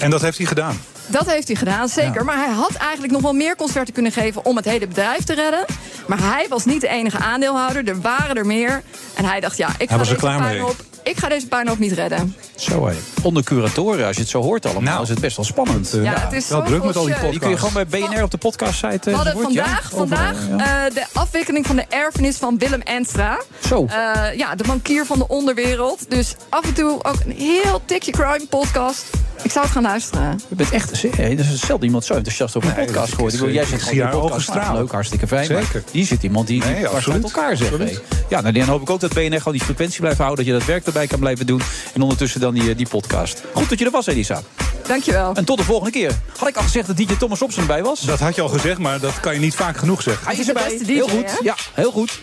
[0.00, 0.80] En dat heeft hij gedaan.
[1.06, 2.14] Dat heeft hij gedaan, zeker.
[2.18, 2.22] Ja.
[2.22, 5.34] Maar hij had eigenlijk nog wel meer concerten kunnen geven om het hele bedrijf te
[5.34, 5.64] redden.
[6.06, 7.88] Maar hij was niet de enige aandeelhouder.
[7.88, 8.82] Er waren er meer.
[9.14, 10.48] En hij dacht, ja, ik ga, was er klaar mee.
[10.48, 12.36] puinhoop, ik ga deze puinhoop niet redden.
[12.54, 12.94] Zo, hé.
[13.22, 15.90] Onder curatoren, als je het zo hoort allemaal, is het best wel spannend.
[16.02, 18.30] Ja, het is wel druk met al die Die kun je gewoon bij BNR op
[18.30, 19.42] de podcast-site We hadden ja?
[19.42, 20.86] vandaag, Overal, vandaag ja.
[20.86, 23.40] eh, de afwikkeling van de erfenis van Willem Enstra.
[23.68, 23.86] Zo.
[23.86, 26.10] Eh, ja, de bankier van de onderwereld.
[26.10, 29.04] Dus af en toe ook een heel tikje crime podcast.
[29.42, 30.40] Ik zou het gaan luisteren.
[30.48, 33.14] Je bent echt hey, er is zelden iemand zo enthousiast over een Nee, podcast dat
[33.14, 33.32] gehoord.
[33.32, 34.46] Ik bedoel, jij eh, zit gewoon in de podcast.
[34.46, 34.80] stralen.
[34.80, 35.52] Leuk, hartstikke fijn.
[35.52, 35.82] maar Zeker.
[35.90, 37.22] Hier zit iemand die, die Nee, absoluut.
[37.22, 38.00] elkaar zegt.
[38.28, 40.44] Ja, nou, dan hoop ik ook dat BNR gewoon die frequentie blijft houden.
[40.44, 41.60] Dat je dat werk erbij kan blijven doen.
[41.94, 43.42] En ondertussen dan die, eh, die podcast.
[43.54, 44.42] Goed dat je er was, Elisa.
[44.86, 45.34] Dankjewel.
[45.34, 46.12] En tot de volgende keer.
[46.38, 48.00] Had ik al gezegd dat DJ Thomas Robson erbij was?
[48.00, 50.26] Dat had je al gezegd, maar dat kan je niet vaak genoeg zeggen.
[50.26, 50.78] Hij is erbij.
[50.78, 51.30] DJ, heel goed.
[51.30, 51.36] hè?
[51.42, 52.20] Ja, heel goed.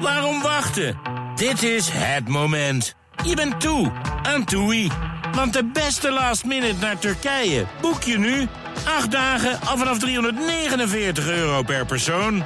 [0.00, 0.96] Waarom wachten?
[1.34, 2.94] Dit is het moment.
[3.24, 4.90] Je bent toe aan TUI.
[5.34, 8.48] Want de beste last minute naar Turkije boek je nu.
[8.84, 12.42] Acht dagen al vanaf 349 euro per persoon.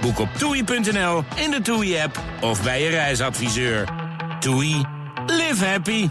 [0.00, 3.88] Boek op toei.nl, in de TUI-app of bij je reisadviseur.
[4.40, 4.84] TUI.
[5.26, 6.08] Live happy.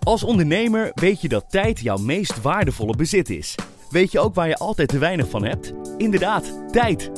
[0.00, 3.54] Als ondernemer weet je dat tijd jouw meest waardevolle bezit is.
[3.90, 5.72] Weet je ook waar je altijd te weinig van hebt?
[5.96, 7.10] Inderdaad, tijd.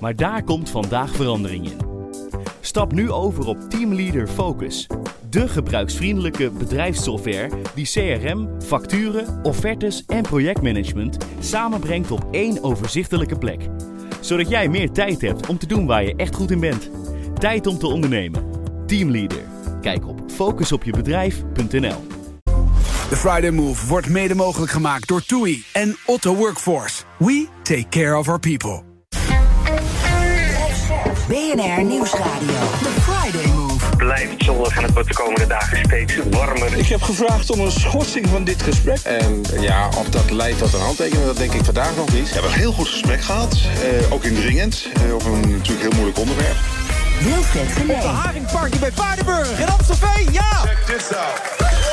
[0.00, 1.93] Maar daar komt vandaag verandering in.
[2.64, 4.86] Stap nu over op Teamleader Focus.
[5.30, 13.68] De gebruiksvriendelijke bedrijfssoftware die CRM, facturen, offertes en projectmanagement samenbrengt op één overzichtelijke plek.
[14.20, 16.90] Zodat jij meer tijd hebt om te doen waar je echt goed in bent.
[17.38, 18.44] Tijd om te ondernemen.
[18.86, 19.42] Teamleader.
[19.80, 22.06] Kijk op focusopjebedrijf.nl
[23.08, 27.02] De Friday Move wordt mede mogelijk gemaakt door TUI en Otto Workforce.
[27.18, 28.93] We take care of our people.
[31.54, 32.54] BNR Nieuwsradio.
[32.82, 33.96] The Friday Move.
[33.96, 36.78] Blijft zonnig en het wordt de komende dagen steeds warmer.
[36.78, 38.98] Ik heb gevraagd om een schorsing van dit gesprek.
[38.98, 42.26] En ja, of dat leidt tot een handtekening, dat denk ik vandaag nog niet.
[42.26, 45.94] We hebben een heel goed gesprek gehad, eh, ook indringend, eh, over een natuurlijk heel
[45.94, 46.56] moeilijk onderwerp.
[47.20, 47.96] Wilfred Op de Genee.
[47.96, 50.50] Haringparty bij Paardenburg in Amstelveen, ja!
[50.64, 51.83] Check this out.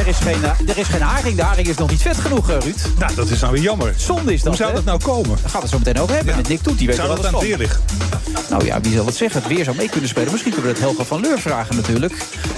[0.00, 1.36] Er, is geen, eh, er is geen haring.
[1.36, 2.76] De haring is nog niet vet genoeg, eh, Ruud.
[2.98, 3.94] Nou, dat is nou weer jammer.
[3.96, 5.30] Zonde is dat, Hoe zou dat nou komen?
[5.40, 6.40] Daar gaan we het zo meteen over hebben Ja.
[6.40, 6.78] met Nick Toet.
[6.78, 7.80] Die weet Zou dat aan het weer liggen?
[8.50, 9.42] Nou ja, wie zal het zeggen?
[9.42, 10.30] Het weer zou mee kunnen spelen.
[10.32, 12.12] Misschien kunnen we het Helga van Leur vragen natuurlijk.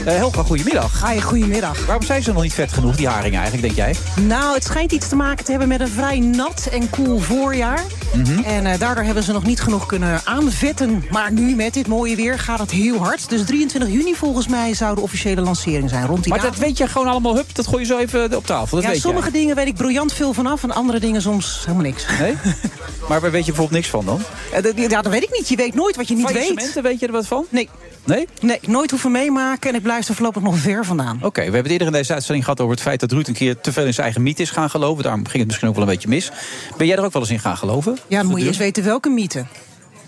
[0.05, 1.11] Eh Helga, goedemiddag.
[1.11, 1.87] Hi, goedemiddag.
[1.87, 4.25] Waarom zijn ze nog niet vet genoeg, die haringen eigenlijk, denk jij?
[4.25, 7.83] Nou, het schijnt iets te maken te hebben met een vrij nat en koel voorjaar.
[8.15, 8.43] Mhm.
[8.43, 11.05] En eh, daardoor hebben ze nog niet genoeg kunnen aanvetten.
[11.11, 13.29] Maar nu, met dit mooie weer, gaat het heel hard.
[13.29, 16.07] Dus 23 juni volgens mij zou de officiële lancering zijn.
[16.07, 18.47] Rond die Maar dat weet je gewoon allemaal, hup, dat gooi je zo even op
[18.47, 18.77] tafel.
[18.77, 20.63] Dat ja, weet sommige dingen weet ik briljant veel vanaf.
[20.63, 22.07] En andere dingen soms helemaal niks.
[22.19, 22.35] Nee?
[23.09, 24.21] maar waar weet je bijvoorbeeld niks van dan?
[24.53, 25.49] Eh, dat- ja, dat weet ik niet.
[25.49, 26.81] Je weet nooit wat je niet weet.
[26.83, 27.47] Weet je er wat van?
[27.49, 27.69] Nee.
[28.05, 28.29] Nee?
[28.41, 29.71] Nee, nooit hoeven meemaken.
[29.71, 31.18] En ik blijf er voorlopig nog ver vandaan.
[31.22, 33.34] Oké, we hebben het eerder in deze uitzending gehad over het feit dat Ruud een
[33.34, 35.03] keer te veel in zijn eigen mythe is gaan geloven.
[35.03, 36.30] Daarom ging het misschien ook wel een beetje mis.
[36.76, 37.99] Ben jij er ook wel eens in gaan geloven?
[38.07, 39.45] Ja, dan moet je eens weten welke mythe.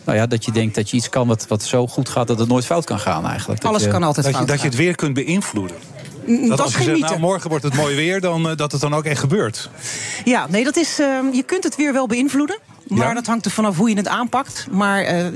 [0.05, 2.39] Nou ja, dat je denkt dat je iets kan wat, wat zo goed gaat dat
[2.39, 3.61] het nooit fout kan gaan eigenlijk.
[3.61, 5.77] Dat Alles je- kan altijd Dat je, fout dat je het weer kunt beïnvloeden.
[6.27, 7.09] Dat, dat als is je geen zegt, mythe.
[7.09, 9.71] nou, morgen wordt het mooi weer, dan, eh, dat het dan ook echt gebeurt.
[10.25, 10.99] Ja, nee, dat is.
[11.01, 12.59] ehm, je kunt het weer wel beïnvloeden.
[12.89, 13.15] Maar Ja.
[13.15, 14.67] dat hangt er vanaf hoe je het aanpakt.
[14.71, 15.27] Maar eh,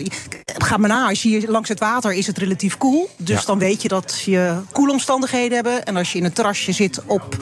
[0.44, 3.10] ga maar na, als je hier langs het water is het relatief koel.
[3.16, 3.46] Dus Ja.
[3.46, 5.84] dan weet je dat je koelomstandigheden hebben.
[5.84, 7.36] En als je in een terrasje zit op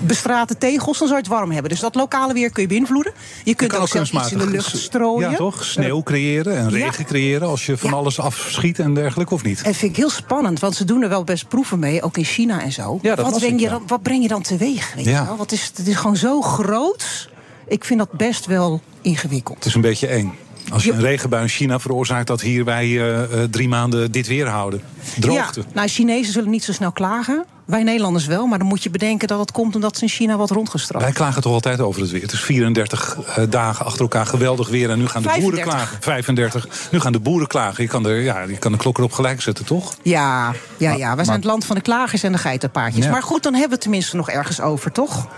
[0.00, 1.70] bestrate tegels, dan zou je het warm hebben.
[1.70, 3.12] Dus dat lokale weer kun je beïnvloeden.
[3.44, 5.30] Je kunt ook zelfs iets in de lucht strooien.
[5.30, 5.64] Ja, toch?
[5.64, 6.84] Sneeuw creëren en Ja.
[6.84, 9.62] regen creëren als je van alles afschiet en dergelijke, of niet?
[9.62, 12.24] En vind ik heel spannend, want ze doen er wel best proeven mee, ook in
[12.24, 12.98] China en zo.
[13.02, 14.92] Wat, breng ik, je dan, wat breng je dan teweeg?
[14.94, 15.36] Weet je wel?
[15.36, 17.28] Wat is, het is gewoon zo groot.
[17.68, 19.56] Ik vind dat best wel ingewikkeld.
[19.56, 20.34] Het is een beetje eng.
[20.72, 24.26] Als je een regenbui in China veroorzaakt dat hier wij eh, eh, drie maanden dit
[24.26, 24.80] weer houden.
[25.20, 25.60] Droogte.
[25.60, 27.44] Ja, nou, Chinezen zullen niet zo snel klagen.
[27.64, 30.36] Wij Nederlanders wel, maar dan moet je bedenken dat het komt omdat ze in China
[30.36, 31.04] wat rondgestraft.
[31.04, 32.22] Wij klagen toch altijd over het weer.
[32.22, 34.90] Het is 34 eh, dagen achter elkaar geweldig weer.
[34.90, 35.74] En nu gaan de boeren 35.
[35.74, 36.02] klagen.
[36.02, 36.90] 35.
[36.90, 37.82] Nu gaan de boeren klagen.
[37.82, 39.94] Je kan, er, ja, je kan de klok erop gelijk zetten, toch?
[40.02, 41.16] Ja, ja, ja.
[41.16, 43.04] wij zijn het land van de klagers en de geitenpaardjes.
[43.04, 43.10] Ja.
[43.10, 45.28] Maar goed, dan hebben we het tenminste nog ergens over, toch?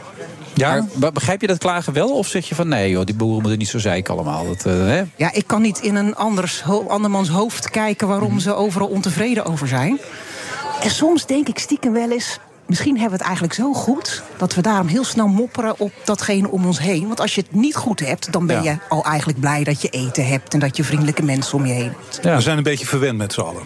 [0.59, 0.87] Ja?
[0.95, 2.17] Maar begrijp je dat klagen wel?
[2.17, 4.47] Of zeg je van nee joh, die boeren moeten niet zo zeiken allemaal?
[4.47, 5.03] Dat, eh, hè?
[5.17, 8.39] Ja, ik kan niet in een anders, andermans hoofd kijken waarom Mhm.
[8.41, 9.99] ze overal ontevreden over zijn.
[10.83, 12.39] En soms denk ik stiekem wel eens.
[12.67, 16.51] Misschien hebben we het eigenlijk zo goed dat we daarom heel snel mopperen op datgene
[16.51, 17.07] om ons heen.
[17.07, 18.71] Want als je het niet goed hebt, dan ben Ja.
[18.71, 21.73] je al eigenlijk blij dat je eten hebt en dat je vriendelijke mensen om je
[21.73, 22.35] heen hebt.
[22.35, 23.63] We zijn een beetje verwend met z'n allen.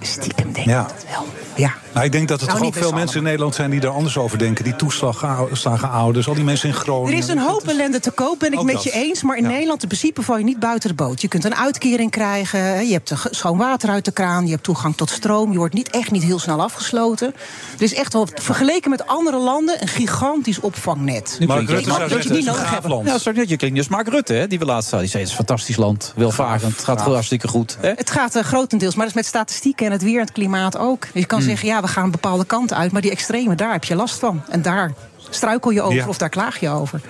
[0.00, 0.80] Stiekem denk ja.
[0.82, 1.26] ik het wel.
[1.56, 1.74] Ja.
[1.92, 3.88] Nou, ik denk dat er Nou, toch ook veel mensen in Nederland zijn die er
[3.88, 4.64] anders over denken.
[4.64, 7.18] Die toeslagenouders, al die mensen in Er Groningen.
[7.18, 8.82] is een hoop ellende te koop, ben ik met dat.
[8.82, 9.22] je eens.
[9.22, 11.20] Maar in Nederland in principe val je niet buiten de boot.
[11.20, 14.44] Je kunt een uitkering krijgen, hè, je hebt schoon water uit de kraan...
[14.44, 17.34] je hebt toegang tot stroom, je wordt niet, echt niet heel snel afgesloten.
[17.76, 21.36] Er is echt wel, vergeleken met andere landen, een gigantisch opvangnet.
[21.38, 23.24] Je- Rutte zou dat je niet het is een nodig.
[23.24, 25.00] Ja, je klinkt dus Mark Rutte, hè, die we laatst hadden.
[25.00, 27.76] Die zei, het is een fantastisch land, welvarend, het gaat hartstikke goed.
[27.80, 27.92] Hè?
[27.96, 30.76] Het gaat eh, grotendeels, maar dat is met statistieken en het weer en het klimaat
[30.78, 31.00] ook.
[31.02, 31.48] Dus je kan Hmm.
[31.48, 32.92] zeggen, ja, we gaan bepaalde kanten uit...
[32.92, 34.42] maar die extreme, daar heb je last van.
[34.50, 34.92] En daar
[35.30, 36.08] struikel je over Ja.
[36.08, 37.00] of daar klaag je over.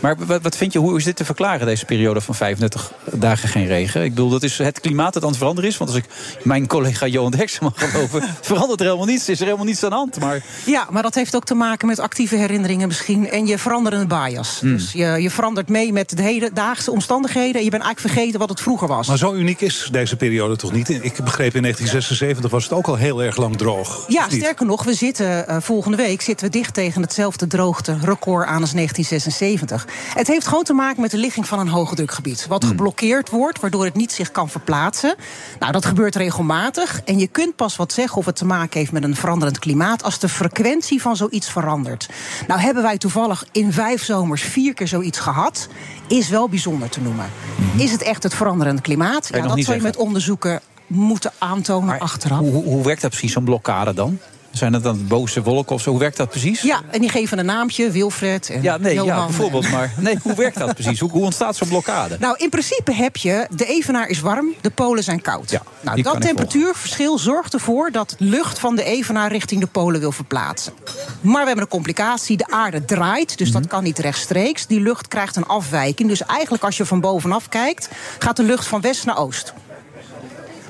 [0.00, 3.48] Maar wat, wat vind je, hoe is dit te verklaren, deze periode van 35 dagen
[3.48, 4.04] geen regen?
[4.04, 5.76] Ik bedoel, dat is het klimaat dat aan het veranderen is.
[5.76, 6.04] Want als ik
[6.42, 9.28] mijn collega Johan Derksen mag geloven, verandert er helemaal niets.
[9.28, 10.20] Is er helemaal niets aan de hand.
[10.20, 13.30] Maar Ja, maar dat heeft ook te maken met actieve herinneringen misschien.
[13.30, 14.60] En je veranderende bias.
[14.60, 14.72] Hmm.
[14.72, 17.54] Dus je, je verandert mee met de hedendaagse omstandigheden.
[17.54, 19.08] En je bent eigenlijk vergeten wat het vroeger was.
[19.08, 20.88] Maar zo uniek is deze periode toch niet?
[20.88, 24.04] Ik begreep in 1976 was het ook al heel erg lang droog.
[24.08, 28.60] Ja, sterker nog, we zitten eh, volgende week zitten we dicht tegen hetzelfde droogte-record aan
[28.60, 29.86] als 1976.
[30.14, 32.46] Het heeft gewoon te maken met de ligging van een hoogdrukgebied.
[32.46, 35.14] Wat geblokkeerd wordt, waardoor het niet zich kan verplaatsen.
[35.58, 37.00] Nou, dat gebeurt regelmatig.
[37.04, 40.02] En je kunt pas wat zeggen of het te maken heeft met een veranderend klimaat...
[40.02, 42.08] als de frequentie van zoiets verandert.
[42.46, 45.68] Nou hebben wij toevallig in vijf zomers vier keer zoiets gehad.
[46.06, 47.30] Is wel bijzonder te noemen.
[47.76, 49.28] Is het echt het veranderend klimaat?
[49.32, 52.38] Ja, dat zou je met onderzoeken moeten aantonen achteraf.
[52.38, 54.18] hoe, hoe werkt dat precies, zo'n blokkade dan?
[54.54, 55.90] Zijn dat dan boze wolken of zo?
[55.90, 56.62] Hoe werkt dat precies?
[56.62, 59.26] Ja, en die geven een naamje, Wilfred en Ja, nee, ja, Johan.
[59.26, 59.70] bijvoorbeeld.
[59.70, 61.00] Maar nee, hoe werkt dat precies?
[61.00, 62.16] Hoe, hoe ontstaat zo'n blokkade?
[62.20, 65.50] Nou, in principe heb je, de evenaar is warm, de polen zijn koud.
[65.80, 70.00] nou, die kan dat temperatuurverschil zorgt ervoor dat lucht van de evenaar richting de polen
[70.00, 70.72] wil verplaatsen.
[71.20, 73.58] Maar we hebben een complicatie, de aarde draait, dus Mhm.
[73.60, 74.66] dat kan niet rechtstreeks.
[74.66, 77.88] Die lucht krijgt een afwijking, dus eigenlijk als je van bovenaf kijkt,
[78.18, 79.52] gaat de lucht van west naar oost.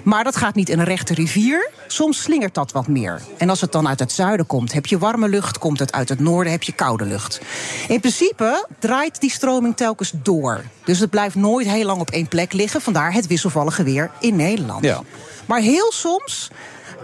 [0.04, 1.70] Maar dat gaat niet in een rechte rivier.
[1.86, 3.22] Soms slingert dat wat meer.
[3.36, 5.58] En als het dan uit het zuiden komt, heb je warme lucht.
[5.58, 7.40] Komt het uit het noorden, heb je koude lucht.
[7.88, 10.64] In principe draait die stroming telkens door.
[10.84, 12.80] Dus het blijft nooit heel lang op één plek liggen.
[12.80, 14.84] Vandaar het wisselvallige weer in Nederland.
[14.84, 15.00] Ja.
[15.46, 16.50] Maar heel soms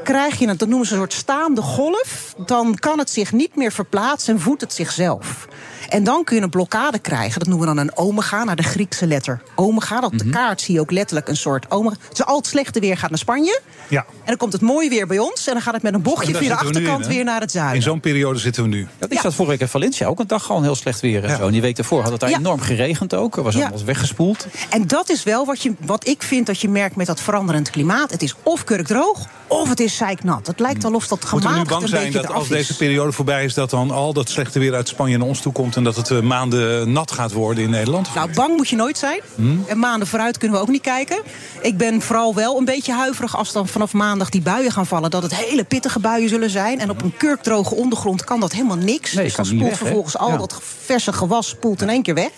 [0.05, 2.35] krijg je het, dat noemen ze een soort staande golf.
[2.47, 5.49] Dan kan het zich niet meer verplaatsen en voedt het zichzelf.
[5.91, 7.39] En dan kun je een blokkade krijgen.
[7.39, 10.01] Dat noemen we dan een omega, naar de Griekse letter omega.
[10.01, 11.97] Dat op de kaart zie je ook letterlijk een soort omega.
[12.09, 13.61] Dus al het slechte weer gaat naar Spanje.
[13.89, 14.01] Ja.
[14.09, 15.47] En dan komt het mooie weer bij ons.
[15.47, 17.77] En dan gaat het met een bochtje via de achterkant in, weer naar het zuiden.
[17.77, 18.89] In zo'n periode zitten we nu.
[18.99, 21.25] Dat is dat vorige week in Valencia ook een dag gewoon heel slecht weer.
[21.25, 21.47] En, zo.
[21.47, 22.39] en die week daarvoor had het daar Ja.
[22.39, 23.37] enorm geregend ook.
[23.37, 23.61] Er was Ja.
[23.61, 24.47] allemaal weggespoeld.
[24.71, 27.71] En dat is wel wat, je, wat ik vind dat je merkt met dat veranderend
[27.71, 28.11] klimaat.
[28.11, 30.47] Het is of kurkdroog, of het is zeiknat.
[30.47, 32.49] Het lijkt wel of dat Moeten we nu gemaakt bang zijn dat als is.
[32.49, 33.55] deze periode voorbij is...
[33.55, 35.77] dat dan al dat slechte weer uit Spanje naar ons toe komt...
[35.77, 38.15] en dat het eh, maanden nat gaat worden in Nederland?
[38.15, 39.21] Nou, bang moet je nooit zijn.
[39.35, 39.65] Hmm?
[39.67, 41.23] En maanden vooruit kunnen we ook niet kijken.
[41.63, 45.11] Ik ben vooral wel een beetje huiverig als dan vanaf maandag die buien gaan vallen.
[45.11, 46.81] Dat het hele pittige buien zullen zijn.
[46.81, 49.13] En op een kurkdroge ondergrond kan dat helemaal niks.
[49.13, 50.37] Nee, dus niet spoelt weg, vervolgens al Ja.
[50.37, 52.31] dat verse gewas spoelt in één keer weg.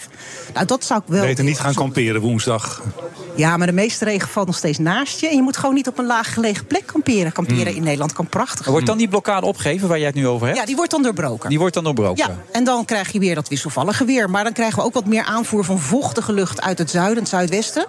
[0.54, 1.20] Nou, dat zou ik wel.
[1.22, 2.82] Beter niet gaan kamperen woensdag.
[3.36, 5.28] Ja, maar de meeste regen valt nog steeds naast je.
[5.28, 7.00] En je moet gewoon niet op een laag gelegen plek kamperen.
[7.02, 7.76] Kamperen Hmm.
[7.76, 8.66] in Nederland kan prachtig.
[8.66, 10.58] Wordt dan die blokkade opgegeven waar jij het nu over hebt?
[10.58, 11.48] Ja, die wordt dan doorbroken.
[11.48, 12.26] Die wordt dan doorbroken.
[12.26, 14.30] Ja, en dan krijg je weer dat wisselvallige weer.
[14.30, 17.20] Maar dan krijgen we ook wat meer aanvoer van vochtige lucht uit het zuiden en
[17.22, 17.86] het zuidwesten.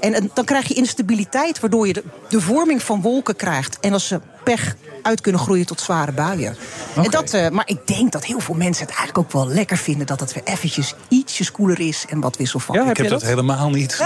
[0.00, 3.78] En, en dan krijg je instabiliteit, waardoor je de, de vorming van wolken krijgt.
[3.80, 6.56] En als ze pech uit kunnen groeien tot zware buien.
[6.96, 9.76] En dat, eh, maar ik denk dat heel veel mensen het eigenlijk ook wel lekker
[9.76, 10.06] vinden...
[10.06, 12.90] dat het weer eventjes ietsjes koeler is en wat wisselvallig.
[12.90, 13.98] ik heb dat, helemaal niet.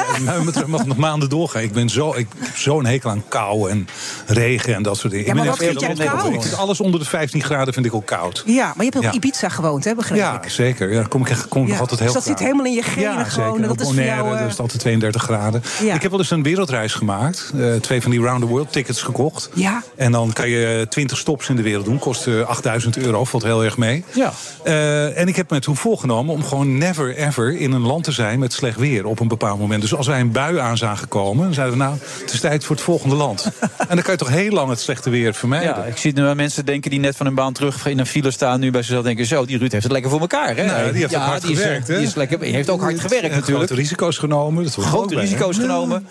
[0.54, 1.62] Het mag nog maanden doorgaan.
[1.62, 3.88] Ik, ben zo, ik heb zo'n hekel aan kou en
[4.26, 5.26] regen en dat soort dingen.
[5.26, 6.34] Ja, Ik maar ben wat echt vind jij heel- koud?
[6.34, 8.42] Ik vind alles onder de 15 graden vind ik ook koud.
[8.46, 9.12] Ja, maar je hebt ook Ja.
[9.12, 10.50] Ibiza gewoond, hè, begreep Ja, ik?
[10.50, 10.88] zeker.
[10.90, 12.82] Ja, daar kom ik, echt- kom Ja, altijd dus heel dat zit helemaal in je
[12.82, 13.62] genen ja, gewoon, Zeker.
[13.62, 15.62] dat Op is voor Bonaire, jou, eh, dat is altijd 32 graden.
[15.82, 15.94] Ja.
[15.94, 17.52] Ik heb wel eens een wereldreis gemaakt.
[17.58, 19.48] Eh, twee van die round the world tickets gekocht.
[19.54, 19.82] Ja.
[19.96, 21.98] En dan kan je 20 stops in de wereld doen.
[21.98, 24.04] Kost eh, 8000 euro, valt heel erg mee.
[24.14, 24.32] Ja.
[24.64, 28.12] Eh, en ik heb me toen voorgenomen om gewoon never ever in een land te
[28.12, 29.80] zijn met slecht weer op een bepaald moment.
[29.80, 32.64] Dus als wij een bui aan zagen komen, dan zeiden we nou, het is tijd
[32.64, 33.44] voor het volgende land.
[33.88, 35.68] en dan kan je toch heel lang het slechte weer vermijden.
[35.68, 38.30] Ja, ik zie nu mensen denken die net van hun baan terug in een file
[38.30, 38.60] staan.
[38.60, 40.56] Nu bij zichzelf denken: zo, die Ruud heeft het lekker voor elkaar.
[40.56, 40.66] Hè?
[40.66, 41.96] Nou, die heeft ook hard die is, eh, gewerkt, hè?
[41.96, 43.56] Die, is lekker, die heeft ook hard gewerkt natuurlijk.
[43.56, 44.64] Grote risico's genomen.
[44.64, 46.06] Dat Grote risico's genomen.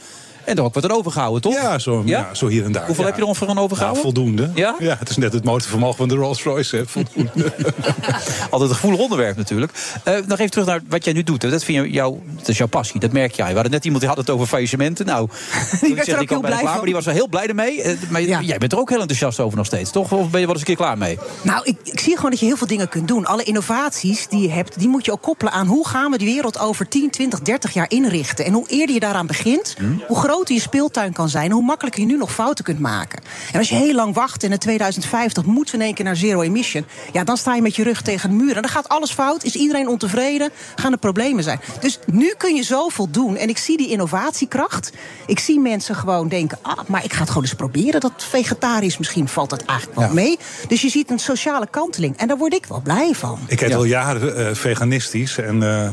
[0.45, 1.53] En er ook wat aan overgehouden, toch?
[1.53, 2.33] Ja, zo, ja?
[2.33, 2.85] zo hier en daar.
[2.85, 3.09] Hoeveel ja.
[3.09, 4.03] heb je er ongeveer aan overgehouden?
[4.03, 4.49] Ja, voldoende.
[4.55, 4.75] Ja?
[4.79, 6.75] het is net het motorvermogen van de Rolls Royce.
[6.75, 6.85] Hè.
[6.87, 7.53] Voldoende.
[8.49, 9.71] Altijd een gevoelig onderwerp natuurlijk.
[10.03, 11.41] Eh, nog even terug naar wat jij nu doet.
[11.41, 11.49] hè.
[11.49, 13.47] Dat, vind je jou, dat is jouw passie, dat merk jij.
[13.47, 15.05] We hadden net iemand die had het over faillissementen.
[15.05, 15.29] Nou,
[15.81, 16.75] die, werd er ook heel blij klaar, van.
[16.75, 17.81] maar die was er heel blij mee.
[17.81, 20.11] Eh, Maar jij bent er ook heel enthousiast over nog steeds, toch?
[20.11, 21.17] Of ben je wel eens een keer klaar mee?
[21.41, 23.25] Nou, ik, ik zie gewoon dat je heel veel dingen kunt doen.
[23.25, 25.67] Alle innovaties die je hebt, die moet je ook koppelen aan...
[25.67, 28.45] hoe gaan we de wereld over 10, 20, 30 jaar inrichten.
[28.45, 29.75] En hoe eerder je daaraan begint,
[30.07, 31.51] hoe groter je speeltuin kan zijn...
[31.51, 33.21] hoe makkelijker je nu nog fouten kunt maken.
[33.51, 36.15] En als je heel lang wacht en in 2050 moeten we in één keer naar
[36.15, 36.85] zero emission...
[37.11, 38.55] ja, dan sta je met je rug tegen de muur.
[38.55, 41.59] En dan gaat alles fout, is iedereen ontevreden, gaan er problemen zijn.
[41.79, 43.35] Dus nu kun je zoveel doen.
[43.37, 44.91] En ik zie die innovatiekracht.
[45.25, 46.57] Ik zie mensen gewoon denken...
[46.61, 48.97] ah, maar ik ga het gewoon eens proberen, dat vegetarisch.
[48.97, 50.37] Misschien valt dat eigenlijk wel mee.
[50.67, 52.17] Dus je ziet een sociale kanteling.
[52.17, 53.39] En daar word ik wel blij van.
[53.47, 55.37] Ik eet al jaren eh, veganistisch.
[55.37, 55.89] En, eh,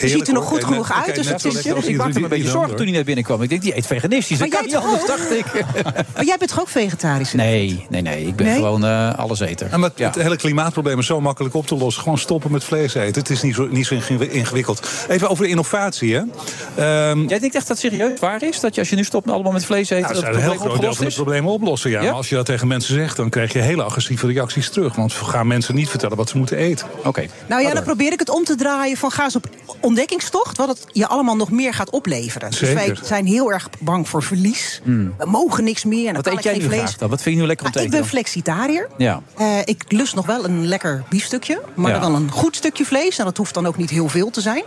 [0.00, 2.50] Je ziet er nog goed genoeg uit, dus het is- Ik maakte me een beetje
[2.50, 3.42] zorgen toen hij net binnenkwam.
[3.42, 4.38] Ik denk, die eet veganistisch.
[4.38, 5.64] Maar Dat kan jij niet anders, dacht ik.
[6.14, 7.32] Maar jij bent toch ook vegetarisch?
[7.32, 8.26] Nee, nee, nee.
[8.26, 8.54] Ik ben Nee?
[8.54, 9.68] gewoon eh alleseter.
[9.70, 12.02] Ja, maar het hele klimaatprobleem is zo makkelijk op te lossen.
[12.02, 13.20] Gewoon stoppen met vlees eten.
[13.20, 14.88] Het is niet zo, niet zo ingewi- ingewikkeld.
[15.08, 16.14] Even over innovatie.
[16.14, 16.20] Hè.
[16.76, 18.60] Ehm, Jij denkt echt dat het serieus waar is?
[18.60, 20.40] Dat je als je nu stopt allemaal met vlees eten, Ja, dat dat het een
[20.40, 21.20] heel probleem groot deel van het is?
[21.20, 21.90] probleem oplossen.
[21.90, 21.98] Ja.
[22.00, 22.06] Ja?
[22.06, 24.94] Maar als je dat tegen mensen zegt, dan krijg je hele agressieve reacties terug.
[24.96, 26.86] Want we gaan mensen niet vertellen wat ze moeten eten.
[27.04, 27.26] Oké.
[27.46, 29.46] Nou ja, dan probeer ik het om te draaien van ga eens op
[29.80, 30.56] ontdekkingstocht.
[30.56, 32.50] Wat het je allemaal nog meer gaat opleveren.
[32.50, 32.74] Dus Zeker.
[32.74, 34.80] wij zijn heel erg bang voor verlies.
[34.84, 35.98] We mogen niks meer.
[35.98, 36.80] En dan Wat kan eet ik jij geen nu vlees.
[36.82, 37.08] graag dan?
[37.10, 38.08] Wat vind je nu lekker om te Nou, ik eten?
[38.10, 38.88] ben flexitariër.
[38.98, 39.20] Ja.
[39.36, 41.60] Eh, ik lust nog wel een lekker biefstukje.
[41.74, 41.98] Maar Ja.
[41.98, 43.18] dan een goed stukje vlees.
[43.18, 44.62] En dat hoeft dan ook niet heel veel te zijn.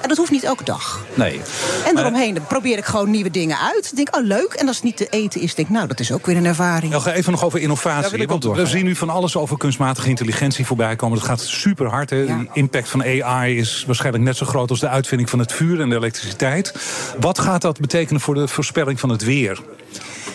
[0.00, 1.04] En dat hoeft niet elke dag.
[1.14, 1.40] Nee.
[1.86, 3.86] En eromheen probeer ik gewoon nieuwe dingen uit.
[3.90, 4.52] Ik denk, oh leuk.
[4.52, 6.46] En als het niet te eten is, denk ik, nou, dat is ook weer een
[6.46, 6.92] ervaring.
[6.92, 8.18] Nog even nog over Ja, innovatie.
[8.18, 11.18] ik want we zien nu van alles over kunstmatige intelligentie voorbij komen.
[11.18, 12.10] Dat gaat super hard.
[12.10, 12.26] Hè.
[12.26, 15.80] De impact van AI is waarschijnlijk net zo groot als de uitvinding van het vuur
[15.80, 16.74] en de elektriciteit.
[17.20, 19.60] Wat gaat dat betekenen voor de voorspelling van het weer?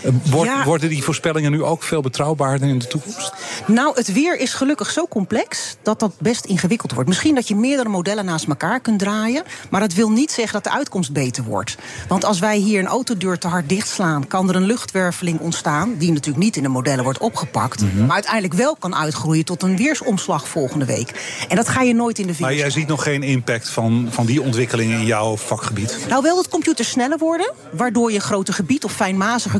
[0.04, 0.12] Eh,
[0.44, 0.64] Ja.
[0.64, 3.32] Worden die voorspellingen nu ook veel betrouwbaarder in de toekomst?
[3.68, 7.10] Nou, het weer is gelukkig zo complex dat dat best ingewikkeld wordt.
[7.10, 9.44] Misschien dat je meerdere modellen naast elkaar kunt draaien.
[9.70, 11.76] Maar dat wil niet zeggen dat de uitkomst beter wordt.
[12.08, 15.96] Want als wij hier een autodeur te hard dichtslaan, kan er een luchtwerveling ontstaan.
[15.98, 17.82] Die natuurlijk niet in de modellen wordt opgepakt.
[17.82, 18.06] Mhm.
[18.06, 21.12] Maar uiteindelijk wel kan uitgroeien tot een weersomslag volgende week.
[21.50, 22.58] En dat ga je nooit in de Maar vingers.
[22.60, 25.98] jij ziet nog geen impact van, van die ontwikkelingen in jouw vakgebied.
[26.10, 28.92] Nou, wel dat computers sneller worden, waardoor je een groter gebied of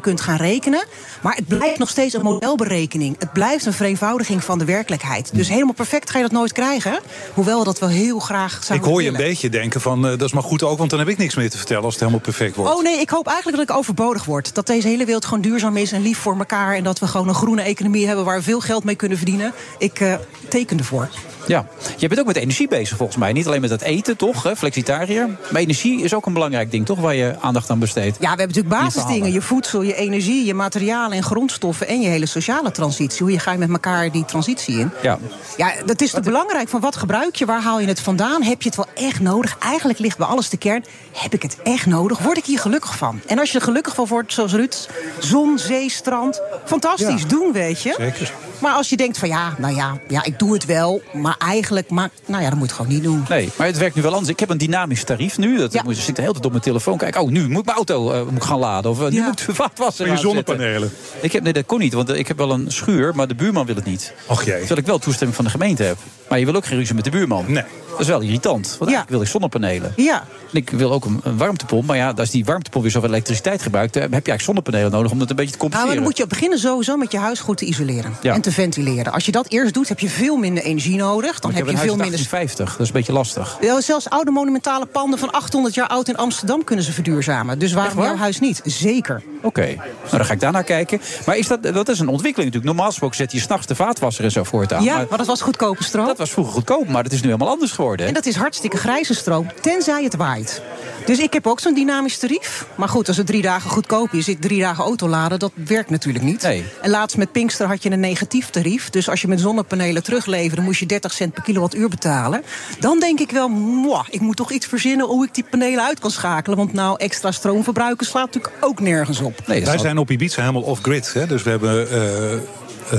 [0.02, 0.86] kunt gaan rekenen.
[1.22, 3.16] Maar het blijft nog steeds een modelberekening.
[3.20, 5.36] Het blijft een vereenvoudiging van de werkelijkheid.
[5.36, 7.00] Dus helemaal perfect ga je dat nooit krijgen.
[7.34, 10.10] Hoewel we dat wel heel graag Ik zouden hoor je een beetje denken van, eh,
[10.12, 10.78] dat is maar goed ook...
[10.78, 12.76] want dan heb ik niks meer te vertellen als het helemaal perfect wordt.
[12.76, 14.56] Oh nee, ik hoop eigenlijk dat ik overbodig word.
[14.56, 16.76] Dat deze hele wereld gewoon duurzaam is en lief voor elkaar.
[16.76, 19.54] En dat we gewoon een groene economie hebben waar we veel geld mee kunnen verdienen.
[19.78, 20.14] Ik eh,
[20.50, 21.10] teken ervoor.
[21.48, 21.66] Ja,
[21.98, 23.32] je bent ook met energie bezig volgens mij.
[23.34, 24.44] Niet alleen met het eten, toch?
[24.44, 25.28] hè, Flexitariër.
[25.52, 27.00] Maar energie is ook een belangrijk ding, toch?
[27.00, 28.18] Waar je aandacht aan besteedt.
[28.20, 29.32] Ja, we hebben natuurlijk basisdingen.
[29.32, 31.88] Je voedsel, je energie, je materialen en grondstoffen...
[31.88, 33.22] en je hele sociale transitie.
[33.24, 34.92] Hoe je ga je met elkaar die transitie in?
[35.02, 35.18] Ja.
[35.58, 36.70] Ja, dat is te belangrijk.
[36.70, 37.46] Van wat gebruik je?
[37.46, 38.44] Waar haal je het vandaan?
[38.44, 39.58] Heb je het wel echt nodig?
[39.60, 40.86] Eigenlijk ligt bij alles de kern.
[41.14, 42.20] Heb ik het echt nodig?
[42.20, 43.22] Word ik hier gelukkig van?
[43.28, 44.76] En als je er gelukkig van wordt, zoals Ruud...
[45.20, 46.42] zon, zee, strand.
[46.66, 47.28] Fantastisch, Ja.
[47.28, 47.94] doen, weet je.
[47.98, 48.34] Zeker.
[48.60, 51.02] Maar als je denkt van ja, nou ja, ja, ik doe het wel...
[51.14, 53.26] maar eigenlijk, maar, nou ja, dat moet je gewoon niet doen.
[53.30, 54.30] Nee, maar het werkt nu wel anders.
[54.30, 55.58] Ik heb een dynamisch tarief nu.
[55.58, 57.22] Dat moet, ik zit de hele tijd op mijn telefoon kijken.
[57.22, 58.92] Oh, nu moet ik mijn auto eh, moet ik gaan laden.
[58.92, 59.26] Of eh, nu Ja.
[59.26, 60.92] moet ik de vaatwasser Voor je zonnepanelen.
[61.22, 63.36] Ik heb, nee, dat kon niet, want eh, ik heb wel een schuur, maar de
[63.36, 64.14] buurman wil het niet.
[64.28, 64.58] Och jee.
[64.58, 65.98] Terwijl ik wel toestemming van de gemeente heb.
[66.34, 67.46] Maar je wil ook geen ruzie met de buurman.
[67.48, 67.64] Nee.
[67.90, 68.66] Dat is wel irritant.
[68.68, 69.94] Want eigenlijk wil ik zonnepanelen.
[69.96, 70.24] Ja.
[70.52, 71.86] En ik wil ook een, een warmtepomp.
[71.86, 73.94] Maar ja, als die warmtepomp weer zoveel elektriciteit gebruikt...
[73.94, 75.96] dan heb je eigenlijk zonnepanelen nodig om dat een beetje te Nou, maar compenseren.
[75.96, 78.16] dan moet je beginnen sowieso met je huis goed te isoleren.
[78.22, 78.34] Ja.
[78.34, 79.14] En te ventileren.
[79.14, 81.40] Als je dat eerst doet, heb je veel minder energie nodig.
[81.40, 82.72] Dan heb heb je veel minder 1850.
[82.72, 83.58] Dat is een beetje lastig.
[83.62, 87.60] Ja, zelfs oude monumentale panden van 800 jaar oud in Amsterdam kunnen ze verduurzamen.
[87.60, 88.06] Dus waarom waar?
[88.06, 88.62] jouw huis niet?
[88.64, 89.24] Zeker.
[89.42, 91.02] Oké, nou dan ga ik daarnaar kijken.
[91.26, 92.66] Maar is dat, dat is een ontwikkeling natuurlijk.
[92.66, 94.84] Normaal gesproken zet je s'nachts de vaatwasser en zo voortaan.
[94.84, 96.06] Ja, maar maar dat was goedkope stroom.
[96.06, 98.02] dat was vroeger goedkoop, maar dat is nu helemaal anders geworden.
[98.02, 98.08] hè?
[98.08, 100.62] En dat is hartstikke grijze stroom, tenzij het waait.
[101.06, 102.66] Dus ik heb ook zo'n dynamisch tarief.
[102.76, 105.90] Maar goed, als het drie dagen goedkoop is, zit drie dagen auto laden, dat werkt
[105.90, 106.42] natuurlijk niet.
[106.42, 106.64] Nee.
[106.82, 108.90] En laatst met Pinkster had je een negatief tarief.
[108.90, 112.44] Dus als je met zonnepanelen terugleverde, moest je 30 cent per kilowattuur betalen.
[112.80, 116.00] Dan denk ik wel, mwah, ik moet toch iets verzinnen hoe ik die panelen uit
[116.00, 116.58] kan schakelen.
[116.58, 119.42] Want nou, extra stroom verbruiken slaat natuurlijk ook nergens op.
[119.46, 121.14] Wij zijn op Ibiza helemaal off-grid.
[121.14, 121.28] hè.
[121.28, 122.40] Dus we hebben eh,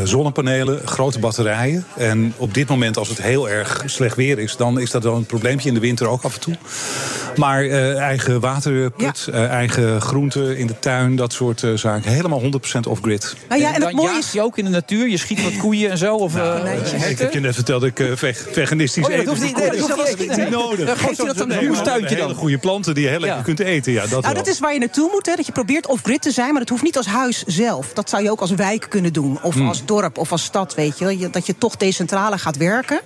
[0.05, 1.87] zonnepanelen, grote batterijen.
[1.97, 4.57] En op dit moment, als het heel erg slecht weer is...
[4.57, 6.55] dan is dat wel een probleempje in de winter ook af en toe.
[7.37, 11.17] Maar eh, eigen waterput, eh, eigen groenten in de tuin...
[11.17, 12.11] dat soort eh, zaken.
[12.13, 12.47] Helemaal 100%
[12.89, 13.37] off-grid.
[13.49, 15.09] Nou ja, en het dan mooie jaag je ook in de natuur.
[15.09, 16.15] Je schiet wat koeien en zo.
[16.15, 19.27] Of, eh, Ik heb je net verteld dat ik eh, veg- veganistisch Oh ja, dat
[19.27, 20.87] hoeft niet- nee, dat hoeft niet nodig.
[20.87, 22.37] Dan geeft hij dat een Nee, maar moestuintje hele dan.
[22.37, 23.45] goede planten die je heel lekker Ja.
[23.45, 23.93] kunt eten.
[23.93, 24.35] Ja, dat nou, wel.
[24.35, 25.27] dat is waar je naartoe moet.
[25.27, 27.93] Hè, dat je probeert off-grid te zijn, maar dat hoeft niet als huis zelf.
[27.93, 29.39] Dat zou je ook als wijk kunnen doen.
[29.43, 29.67] Of Hmm.
[29.91, 31.29] Als dorp of als stad, weet je.
[31.31, 33.01] Dat je toch decentraler gaat werken.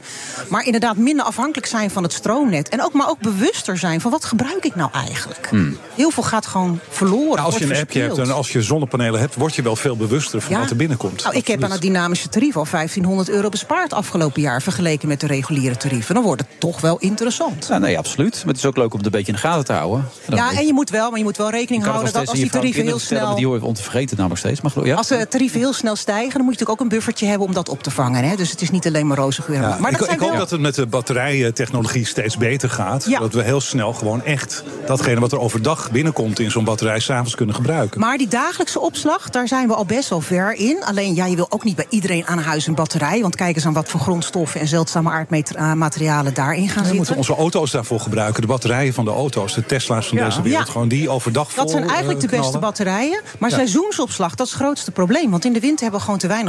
[0.49, 2.69] Maar inderdaad minder afhankelijk zijn van het stroomnet.
[2.69, 5.51] En ook, maar ook bewuster zijn van wat gebruik ik nou eigenlijk.
[5.95, 7.35] Heel veel gaat gewoon verloren.
[7.35, 9.35] Nou, als je een appje hebt en als je zonnepanelen hebt...
[9.35, 10.59] word je wel veel bewuster van Ja.
[10.61, 11.23] wat er binnenkomt.
[11.23, 14.63] Nou, ik heb aan het dynamische tarief al 1500 euro bespaard afgelopen jaar...
[14.63, 16.15] vergeleken met de reguliere tarieven.
[16.15, 17.67] Dan wordt het toch wel interessant.
[17.69, 18.35] Ja, nee, absoluut.
[18.37, 20.09] Maar het is ook leuk om het een beetje in de gaten te houden.
[20.27, 22.13] En Ja, en je moet wel, maar je moet wel rekening houden...
[22.13, 23.35] dat als die tarieven heel snel...
[23.35, 24.61] die hoor je om te vergeten namelijk steeds.
[24.61, 24.95] Maar geloof- ja?
[24.95, 27.55] Als de tarieven heel snel stijgen, dan moet je natuurlijk ook een buffertje hebben om
[27.55, 28.25] dat op te vangen.
[28.25, 28.37] Hè?
[28.37, 29.61] Dus het is niet alleen maar roze geur.
[29.61, 33.05] Ja, maar ik, dat zijn ik hoop dat het met de batterijtechnologie steeds beter gaat.
[33.09, 33.19] Ja.
[33.19, 37.35] Dat we heel snel gewoon echt datgene wat er overdag binnenkomt in zo'n batterij s'avonds
[37.35, 38.01] kunnen gebruiken.
[38.01, 40.85] Maar die dagelijkse opslag, daar zijn we al best wel ver in.
[40.85, 43.21] Alleen, ja, je wil ook niet bij iedereen aan huis een batterij.
[43.21, 46.97] Want kijk eens aan wat voor grondstoffen en zeldzame aardmaterialen daarin gaan we zitten.
[46.97, 48.41] moeten onze auto's daarvoor gebruiken.
[48.41, 50.25] De batterijen van de auto's, de Tesla's van Ja.
[50.25, 50.69] deze wereld.
[50.69, 53.21] Gewoon die overdag vol Dat zijn eigenlijk eh, de beste batterijen.
[53.39, 55.31] Maar seizoensopslag, dat is het grootste probleem.
[55.31, 56.48] Want in de winter hebben we gewoon te weinig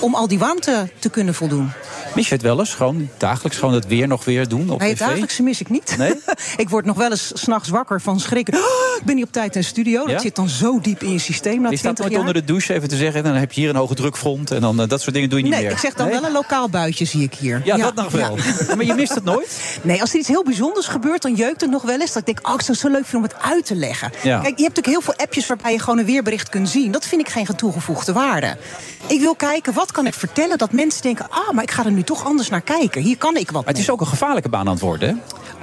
[0.00, 1.72] om al die warmte te kunnen voldoen.
[2.14, 2.74] Mis je het wel eens?
[2.74, 5.06] Gewoon dagelijks gewoon het weer nog weer doen op Nee, het tv?
[5.06, 5.94] dagelijkse mis ik niet.
[5.98, 6.14] Nee?
[6.56, 8.54] ik word nog wel eens s'nachts wakker van schrikken.
[8.54, 8.60] Oh,
[8.98, 10.06] ik ben niet op tijd in de studio.
[10.06, 12.44] Dat zit dan zo diep in je systeem na Je staat 20 nooit onder de
[12.52, 13.24] douche even te zeggen...
[13.24, 15.38] en dan heb je hier een hoge drukfront en dan eh, dat soort dingen doe
[15.38, 15.72] je niet Nee, meer.
[15.72, 16.14] ik zeg dan Nee?
[16.14, 17.60] wel een lokaal buitje zie ik hier.
[17.64, 18.36] Ja, dat nog wel.
[18.36, 18.74] Ja.
[18.76, 19.60] Maar je mist het nooit?
[19.82, 22.12] Nee, als er iets heel bijzonders gebeurt, dan jeukt het nog wel eens.
[22.12, 24.10] Dat ik denk, oh, ik zou het zo leuk vinden om het uit te leggen.
[24.10, 26.90] Kijk, je hebt natuurlijk heel veel appjes waarbij je gewoon een weerbericht kunt zien.
[26.92, 28.56] Dat vind ik geen toegevoegde waarde.
[29.06, 31.26] Ik wil kijken, wat kan ik vertellen dat mensen denken...
[31.30, 33.02] ah, maar ik ga er nu toch anders naar kijken.
[33.02, 35.14] Hier kan ik wat Maar het is ook een gevaarlijke baan aan het worden, hè?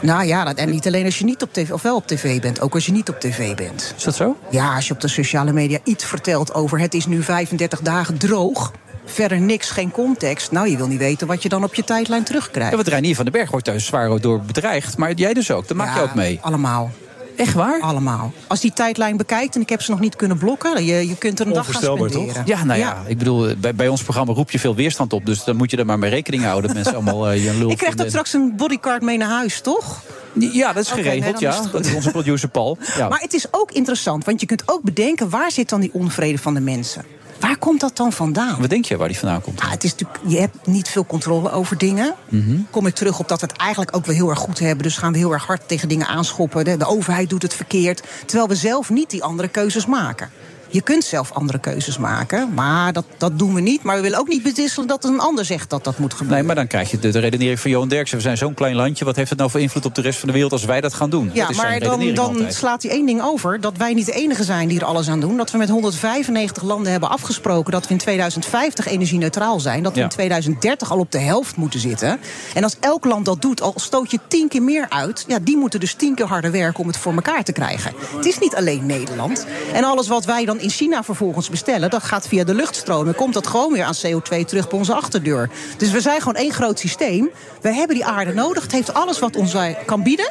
[0.02, 2.42] Nou ja, dat, en niet alleen als je niet op tv, of wel op tv
[2.42, 3.94] bent, ook als je niet op tv bent.
[3.98, 4.38] Is dat zo?
[4.50, 8.18] Ja, als je op de sociale media iets vertelt over het is nu 35 dagen
[8.18, 8.72] droog.
[9.06, 10.52] Verder niks, geen context.
[10.52, 12.70] Nou, je wil niet weten wat je dan op je tijdlijn terugkrijgt.
[12.70, 14.98] Ja, want Reinier van den Berg wordt thuis zwaar door bedreigd.
[14.98, 16.40] Maar jij dus ook, dat maak je ook mee.
[16.42, 16.92] Allemaal.
[17.36, 17.82] Echt waar?
[17.82, 18.34] Allemaal.
[18.48, 20.86] Als die tijdlijn bekijkt, en ik heb ze nog niet kunnen blokken...
[20.86, 22.44] je, je kunt er een dag gaan spenderen.
[22.46, 25.26] Ja, nou ja, ik bedoel, bij, bij ons programma roep je veel weerstand op.
[25.26, 27.72] Dus dan moet je er maar mee rekening houden dat mensen allemaal eh, je lul
[27.72, 30.02] Ik krijg toch straks een bodycard mee naar huis, toch?
[30.34, 31.72] Ja, dat is geregeld, nee, dan is ja.
[31.72, 32.78] Dat is onze producer Paul.
[32.98, 33.08] Ja.
[33.08, 35.30] Maar het is ook interessant, want je kunt ook bedenken...
[35.30, 37.06] waar zit dan die onvrede van de mensen?
[37.42, 38.60] Waar komt dat dan vandaan?
[38.60, 39.62] Wat denk je waar die vandaan komt?
[39.62, 42.16] Ah, het is natuurlijk, je hebt niet veel controle over dingen.
[42.30, 42.58] Mhm.
[42.70, 44.84] Kom ik terug op dat we het eigenlijk ook wel heel erg goed hebben.
[44.84, 46.66] Dus gaan we heel erg hard tegen dingen aanschoppen.
[46.66, 48.04] De, de overheid doet het verkeerd.
[48.26, 50.30] Terwijl we zelf niet die andere keuzes maken.
[50.72, 53.84] Je kunt zelf andere keuzes maken, maar dat, dat doen we niet.
[53.84, 56.38] Maar we willen ook niet bedisselen dat een ander zegt dat dat moet gebeuren.
[56.38, 58.18] Nee, maar dan krijg je de, de redenering van Johan Derksen.
[58.18, 59.06] We zijn zo'n klein landje.
[59.06, 60.94] Wat heeft het nou voor invloed op de rest van de wereld als wij dat
[60.94, 61.30] gaan doen?
[61.34, 62.54] Ja, dat is zijn maar dan, dan altijd.
[62.54, 63.62] slaat hij één ding over.
[63.62, 65.38] Dat wij niet de enige zijn die er alles aan doen.
[65.38, 69.84] Dat we met 195 landen hebben afgesproken dat we in 2050 energie-neutraal zijn.
[69.84, 70.04] Dat we Ja.
[70.06, 72.20] in 2030 al op de helft moeten zitten.
[72.54, 75.24] En als elk land dat doet, al stoot je tien keer meer uit.
[75.28, 77.94] Ja, die moeten dus tien keer harder werken om het voor elkaar te krijgen.
[78.16, 79.46] Het is niet alleen Nederland.
[79.74, 83.08] En alles wat wij dan in China vervolgens bestellen, dat gaat via de luchtstroom.
[83.08, 85.50] En komt dat gewoon weer aan CO2 terug bij onze achterdeur.
[85.78, 87.30] Dus we zijn gewoon één groot systeem.
[87.62, 88.64] We hebben die aarde nodig.
[88.64, 90.30] Het heeft alles wat ons eh, kan bieden.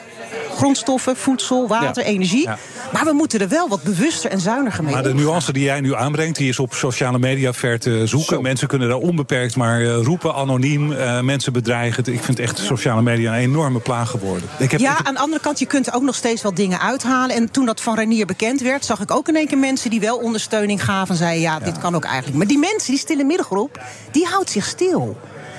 [0.54, 2.08] Grondstoffen, voedsel, water, Ja.
[2.08, 2.42] energie.
[2.42, 2.58] Ja.
[2.92, 5.80] Maar we moeten er wel wat bewuster en zuiniger mee Maar de nuance die jij
[5.80, 8.42] nu aanbrengt, die is op sociale media ver te zoeken.
[8.42, 12.04] Mensen kunnen daar onbeperkt maar eh, roepen, anoniem, eh, mensen bedreigen.
[12.12, 14.48] Ik vind echt sociale media een enorme plaag geworden.
[14.58, 17.36] Ik heb, Ja, aan de andere kant, je kunt ook nog steeds wel dingen uithalen.
[17.36, 20.00] En toen dat van Renier bekend werd, zag ik ook in één keer mensen die
[20.00, 21.08] wel ondersteuning gaven.
[21.10, 22.36] En zeiden, ja, dit kan ook eigenlijk.
[22.36, 25.16] Maar die mensen, die stille middengroep, die houdt zich stil.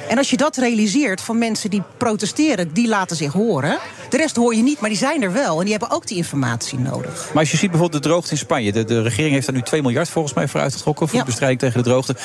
[0.09, 3.79] En als je dat realiseert van mensen die protesteren, die laten zich horen.
[4.09, 5.57] De rest hoor je niet, maar die zijn er wel.
[5.57, 7.27] En die hebben ook die informatie nodig.
[7.27, 8.71] Maar als je ziet bijvoorbeeld de droogte in Spanje.
[8.71, 11.07] De, de regering heeft daar nu 2 miljard volgens mij voor uitgetrokken.
[11.07, 12.15] Voor de bestrijding tegen de droogte.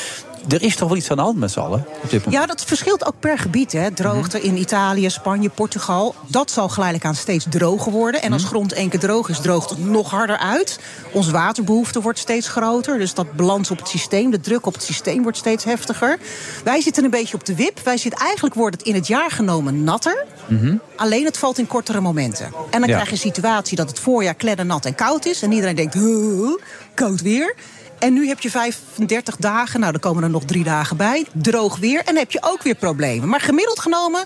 [0.49, 2.33] Er is toch wel iets aan de hand met z'n allen op dit moment?
[2.33, 3.73] Ja, dat verschilt ook per gebied.
[3.73, 3.91] Hè.
[3.91, 6.15] Droogte in Italië, Spanje, Portugal.
[6.29, 8.23] Dat zal geleidelijk aan steeds droger worden.
[8.23, 10.79] En als grond één keer droog is, droogt het nog harder uit.
[11.13, 12.99] Onze waterbehoefte wordt steeds groter.
[12.99, 16.19] Dus dat balans op het systeem, de druk op het systeem wordt steeds heftiger.
[16.65, 17.81] Wij zitten een beetje op de wip.
[17.85, 20.25] Wij zitten, eigenlijk wordt het in het jaar genomen natter.
[20.97, 22.47] Alleen het valt in kortere momenten.
[22.71, 22.95] En dan Ja.
[22.95, 25.43] krijg je een situatie dat het voorjaar kleddernat en koud is.
[25.43, 26.51] En iedereen denkt, "Huh,
[26.95, 27.55] koud weer.
[27.99, 31.27] En nu heb je 35 dagen, nou dan komen er nog drie dagen bij.
[31.33, 33.29] Droog weer en heb je ook weer problemen.
[33.29, 34.25] Maar gemiddeld genomen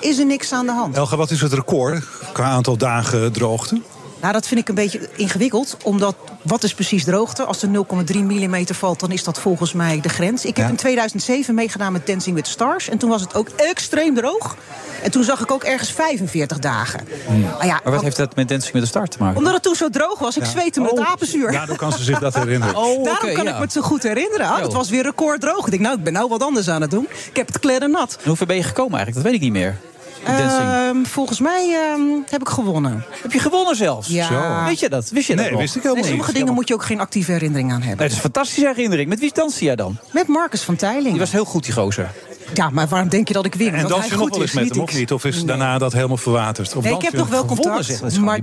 [0.00, 0.96] is er niks aan de hand.
[0.96, 3.80] Elga, wat is het record qua aantal dagen droogte?
[4.20, 5.76] Nou, dat vind ik een beetje ingewikkeld.
[5.82, 7.44] Omdat, wat is precies droogte?
[7.44, 7.68] Als er
[8.12, 10.44] 0,3 mm valt, dan is dat volgens mij de grens.
[10.44, 10.70] Ik heb Ja.
[10.70, 12.88] in 2007 meegedaan met Dancing with the Stars.
[12.88, 14.56] En toen was het ook extreem droog.
[15.02, 17.08] En toen zag ik ook ergens 45 dagen.
[17.56, 19.36] Maar ja, Maar wat heeft dat met Dancing met de Start te maken?
[19.38, 20.48] omdat het toen zo droog was, ik Ja.
[20.48, 21.52] zweette met het apenzuur.
[21.52, 22.76] Daardoor kan ze zich dat herinneren.
[22.80, 23.50] Oh, Daarom kan ja.
[23.50, 24.46] ik me het zo goed herinneren.
[24.46, 25.64] Ah, het was weer recorddroog.
[25.64, 27.08] Ik denk, nou, ik ben nou wat anders aan het doen.
[27.30, 28.16] Ik heb het kleren nat.
[28.22, 29.14] En hoe ver ben je gekomen eigenlijk?
[29.24, 29.76] Dat weet ik niet meer.
[30.24, 32.00] Ehm, volgens mij ehm,
[32.30, 33.04] heb ik gewonnen.
[33.22, 34.08] Heb je gewonnen zelfs?
[34.08, 34.26] Ja.
[34.26, 34.64] Zo.
[34.68, 35.10] Weet je dat?
[35.10, 35.60] Wist je dat Nee, nog?
[35.60, 36.20] wist ik helemaal Nee, niet.
[36.20, 37.96] sommige dingen moet je ook geen actieve herinnering aan hebben.
[37.98, 39.08] Nee, dat is een fantastische herinnering.
[39.08, 39.98] Met wie danste jij dan?
[40.12, 41.10] Met Marcus van Teiling.
[41.10, 42.10] Die was heel goed, die gozer.
[42.54, 43.74] Ja, maar waarom denk je dat ik win?
[43.74, 45.12] En dans hij je nog goed wel eens is, met hem, of niet?
[45.12, 45.44] Of is Nee.
[45.44, 46.76] daarna dat helemaal verwaterd?
[46.76, 47.84] Of Nee, ik heb nog wel contact.
[47.84, 48.00] zeg.
[48.00, 48.40] Dat maar,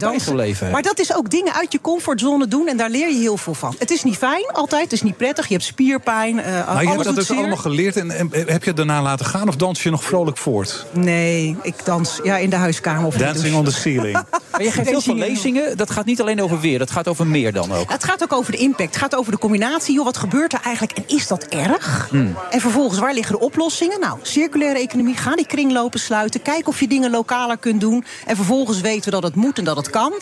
[0.71, 3.53] maar dat is ook dingen uit je comfortzone doen en daar leer je heel veel
[3.53, 3.75] van.
[3.79, 5.47] Het is niet fijn altijd, het is niet prettig.
[5.47, 6.39] Je hebt spierpijn.
[6.39, 7.37] eh Maar je hebt dat dus zeer.
[7.37, 10.37] allemaal geleerd en, en heb je het daarna laten gaan of dans je nog vrolijk
[10.37, 10.85] voort?
[10.91, 13.71] Nee, ik dans ja, in de huiskamer of Dancing on douche.
[13.81, 14.17] the ceiling.
[14.51, 15.77] Maar je geeft heel veel lezingen.
[15.77, 16.79] Dat gaat niet alleen over weer.
[16.79, 17.91] Dat gaat over meer dan ook.
[17.91, 18.89] Het gaat ook over de impact.
[18.89, 19.93] Het gaat over de combinatie.
[19.95, 22.09] Joh, wat gebeurt er eigenlijk en is dat erg?
[22.49, 23.86] En vervolgens, waar liggen de oplossingen?
[23.95, 25.15] Nou, circulaire economie.
[25.15, 26.41] Ga die kringlopen sluiten.
[26.41, 28.05] Kijk of je dingen lokaler kunt doen.
[28.25, 30.13] En vervolgens weten we dat het moet en dat het kan.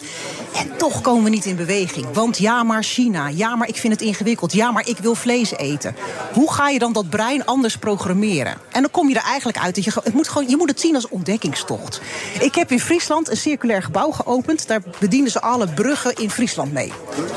[0.56, 2.06] En toch komen we niet in beweging.
[2.14, 3.28] Want ja, maar China.
[3.28, 4.54] Ja, maar ik vind het ingewikkeld.
[4.54, 5.96] Ja, maar ik wil vlees eten.
[6.34, 8.58] Hoe ga je dan dat brein anders programmeren?
[8.72, 10.80] En dan kom je er eigenlijk uit dat je, het moet gewoon, je moet het
[10.80, 12.02] zien als ontdekkingstocht.
[12.40, 14.68] Ik heb in Friesland een circulair gebouw geopend.
[14.68, 16.92] Daar bedienen ze alle bruggen in Friesland mee.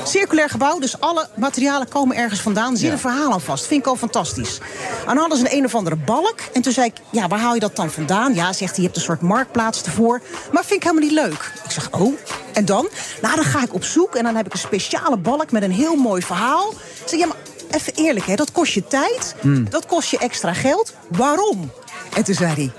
[0.05, 2.77] Circulair gebouw, dus alle materialen komen ergens vandaan.
[2.77, 3.67] Zit een verhaal aan vast.
[3.67, 4.59] Vind ik al fantastisch.
[5.01, 6.41] En dan hadden ze een een of andere balk.
[6.53, 8.35] En toen zei ik, ja, waar haal je dat dan vandaan?
[8.35, 10.21] Ja, zegt hij, je hebt een soort marktplaats ervoor.
[10.53, 11.53] Maar vind ik helemaal niet leuk.
[11.65, 12.19] Ik zeg, oh,
[12.53, 12.89] en dan?
[13.23, 15.73] Nou, dan ga ik op zoek en dan heb ik een speciale balk met een
[15.73, 16.71] heel mooi verhaal.
[16.71, 17.37] Ik zeg, ja, maar
[17.71, 19.35] even eerlijk, hè, dat kost je tijd.
[19.71, 20.95] Dat kost je extra geld.
[21.09, 21.71] Waarom?
[22.15, 22.73] En toen zei hij,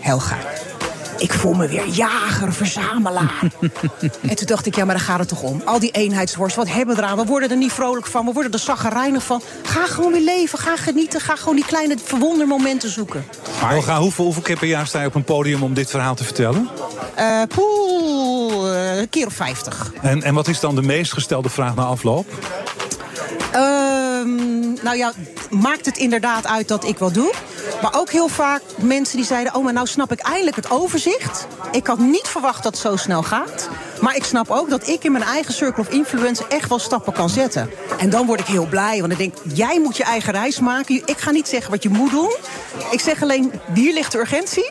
[0.00, 0.38] Helga,
[1.20, 3.40] ik voel me weer jager, verzamelaar.
[4.28, 5.62] en toen dacht ik, ja, maar daar gaat het toch om.
[5.64, 7.16] Al die eenheidsworst, wat hebben we eraan?
[7.16, 9.42] We worden er niet vrolijk van, we worden er zaggerijnig van.
[9.62, 13.24] Ga gewoon weer leven, ga genieten, ga gewoon die kleine verwondermomenten zoeken.
[13.62, 16.14] Maar Olga, hoeveel, hoeveel keer per jaar sta je op een podium om dit verhaal
[16.14, 16.68] te vertellen?
[17.14, 19.92] Eh poeh, eh, een keer of vijftig.
[20.02, 22.26] En, en wat is dan de meest gestelde vraag na afloop?
[23.52, 25.12] Ehm, nou ja,
[25.50, 27.32] maakt het inderdaad uit dat ik wat doe.
[27.82, 29.54] Maar ook heel vaak mensen die zeiden...
[29.54, 31.46] oh, maar nou snap ik eindelijk het overzicht.
[31.72, 33.68] Ik had niet verwacht dat het zo snel gaat.
[34.00, 37.12] Maar ik snap ook dat ik in mijn eigen circle of influence echt wel stappen
[37.12, 37.70] kan zetten.
[37.98, 41.02] En dan word ik heel blij, want ik denk, jij moet je eigen reis maken.
[41.04, 42.34] Ik ga niet zeggen wat je moet doen.
[42.90, 44.70] Ik zeg alleen, hier ligt de urgentie.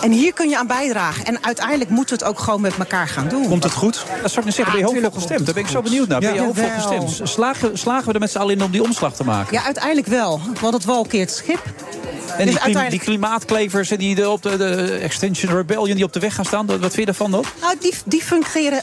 [0.00, 1.24] En hier kun je aan bijdragen.
[1.24, 3.48] En uiteindelijk moeten we het ook gewoon met elkaar gaan doen.
[3.48, 3.94] Komt het goed?
[4.22, 5.44] Dat zou ik net zeggen, ben je hoopvol gestemd?
[5.44, 6.20] Daar ben ik zo benieuwd naar.
[6.20, 7.28] Ben je hoopvol gestemd?
[7.28, 9.52] Slagen, slagen we er met z'n allen in om die omslag te maken?
[9.54, 10.40] Ja, uiteindelijk wel.
[10.60, 11.62] Want het walkeert schip.
[11.64, 16.04] En die, Dus uiteindelijk- die klimaatklevers en die de, op de, de Extension Rebellion die
[16.04, 17.44] op de weg gaan staan, wat vind je daarvan dan?
[17.60, 18.22] Nou, die, die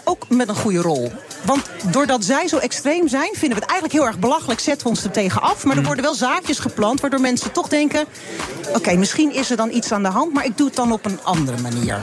[0.04, 1.12] ook met een goede rol.
[1.46, 1.62] Want
[1.92, 4.60] doordat zij zo extreem zijn, vinden we het eigenlijk heel erg belachelijk.
[4.60, 5.64] Zetten we ons er tegen af.
[5.64, 5.68] Mm.
[5.68, 8.06] Maar er worden wel zaadjes geplant, waardoor mensen toch denken:
[8.76, 11.06] oké, misschien is er dan iets aan de hand, maar ik doe het dan op
[11.06, 12.00] een andere manier.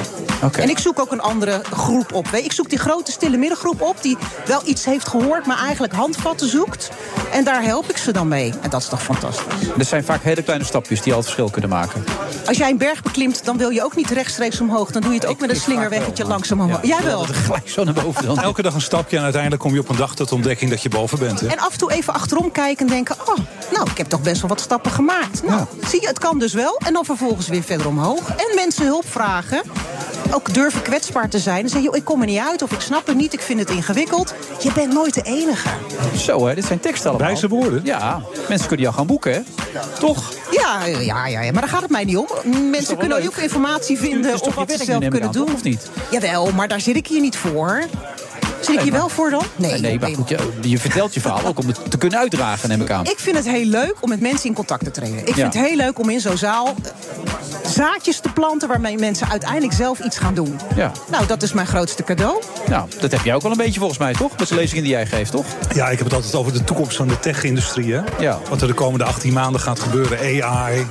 [0.53, 2.27] En ik zoek ook een andere groep op.
[2.27, 4.17] Ik zoek die grote stille middengroep op, die
[4.47, 6.91] wel iets heeft gehoord, maar eigenlijk handvatten zoekt.
[7.33, 8.53] En daar help ik ze dan mee.
[8.61, 9.69] En dat is toch fantastisch.
[9.79, 12.05] Er zijn vaak hele kleine stapjes die al het verschil kunnen maken.
[12.47, 14.91] Als jij een berg beklimt, dan wil je ook niet rechtstreeks omhoog.
[14.91, 16.87] Dan doe je het ook met een slingerweggetje langzaam omhoog.
[16.87, 17.27] Jij wel.
[17.69, 18.39] Zo naar boven dan.
[18.39, 20.89] Elke dag een stapje en uiteindelijk kom je op een dag tot ontdekking dat je
[20.89, 21.41] boven bent.
[21.41, 21.47] Hè?
[21.47, 23.17] En af en toe even achterom kijken en denken...
[23.27, 23.37] oh,
[23.73, 25.43] nou, ik heb toch best wel wat stappen gemaakt.
[25.43, 26.81] Nou, zie je, het kan dus wel.
[26.87, 28.29] En dan vervolgens weer verder omhoog.
[28.29, 29.63] En mensen hulp vragen.
[30.31, 31.63] Ook durven kwetsbaar te zijn.
[31.63, 33.61] En zeggen, joh, ik kom er niet uit of ik snap het niet, ik vind
[33.61, 34.35] het ingewikkeld.
[34.63, 35.69] Je bent nooit de enige.
[36.17, 37.29] Zo hè, dit zijn teksten allemaal.
[37.29, 37.81] Wijze woorden.
[37.85, 39.41] Ja, mensen kunnen jou gaan boeken hè?
[39.99, 40.33] Toch?
[40.51, 42.27] Ja, ja, ja, ja, maar daar gaat het mij niet om.
[42.71, 43.27] Mensen kunnen leuk?
[43.27, 45.53] ook informatie vinden je wat ze zelf kunnen doen.
[45.55, 45.91] of niet?
[46.11, 47.58] Jawel, maar daar zit ik hier niet voor.
[47.59, 47.89] Four.
[48.61, 49.43] Zit ik hier maar- wel voor dan?
[49.57, 49.81] Nee.
[49.81, 52.81] Nee, maar goed, je, je vertelt je verhaal ook om het te kunnen uitdragen, neem
[52.81, 53.05] ik aan.
[53.05, 55.19] Ik vind het heel leuk om met mensen in contact te treden.
[55.19, 55.35] Ik Ja.
[55.35, 56.91] vind het heel leuk om in zo'n zaal eh,
[57.71, 58.69] zaadjes te planten...
[58.69, 60.61] waarmee mensen uiteindelijk zelf iets gaan doen.
[60.77, 60.93] Ja.
[61.11, 62.43] Nou, dat is mijn grootste cadeau.
[62.69, 64.39] Nou, dat heb jij ook wel een beetje volgens mij, toch?
[64.39, 65.47] Met de lezingen die jij geeft, toch?
[65.75, 67.93] Ja, ik heb het altijd over de toekomst van de tech-industrie.
[67.95, 68.01] hè?
[68.19, 68.39] Ja.
[68.49, 70.19] Wat er de komende 18 maanden gaat gebeuren.
[70.45, 70.87] AI,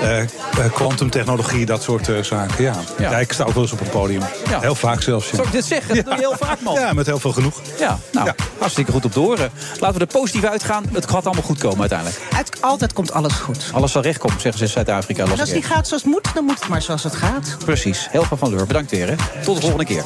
[0.00, 0.26] eh, eh,
[0.72, 2.64] kwantumtechnologie, dat soort eh, zaken.
[2.64, 2.74] Ja.
[2.98, 3.10] Ja.
[3.10, 3.18] Ja.
[3.18, 4.22] ik sta ook wel eens op een podium.
[4.48, 4.60] Ja.
[4.60, 5.30] Heel vaak zelfs.
[5.30, 5.34] ja.
[5.34, 5.94] Zou ik dit zeggen?
[5.94, 6.74] Dat doe je heel vaak, man.
[6.74, 7.60] Ja, met heel veel genoeg.
[7.78, 9.50] Ja, nou, hartstikke goed op horen.
[9.78, 10.84] Laten we er positief uitgaan.
[10.92, 12.20] Het gaat allemaal goed komen uiteindelijk.
[12.34, 13.64] Het, altijd komt alles goed.
[13.72, 15.22] Alles zal recht komen, zeggen ze in Zuid-Afrika.
[15.22, 15.62] Als die even.
[15.62, 17.56] gaat zoals het moet, dan moet het maar zoals het gaat.
[17.64, 18.08] Precies.
[18.10, 19.08] Helpa van Leur, bedankt weer.
[19.08, 19.14] Hè.
[19.44, 20.04] Tot de volgende keer.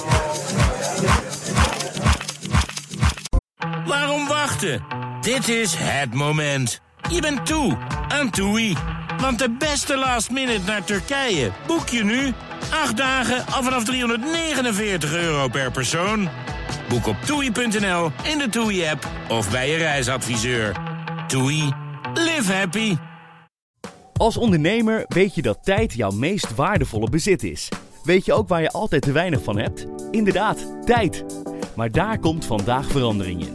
[3.87, 4.85] Waarom wachten?
[5.21, 6.81] Dit is het moment.
[7.11, 7.77] Je bent toe
[8.09, 8.77] aan TUI.
[9.21, 12.33] Want de beste last minute naar Turkije boek je nu.
[12.83, 16.29] 8 dagen al vanaf 349 euro per persoon.
[16.89, 20.77] Boek op toei.nl, in de TUI-app of bij je reisadviseur.
[21.27, 21.73] TUI.
[22.15, 22.97] Live happy.
[24.17, 27.69] Als ondernemer weet je dat tijd jouw meest waardevolle bezit is.
[28.03, 29.87] Weet je ook waar je altijd te weinig van hebt?
[30.11, 31.25] Inderdaad, tijd.
[31.77, 33.53] Maar daar komt vandaag verandering in.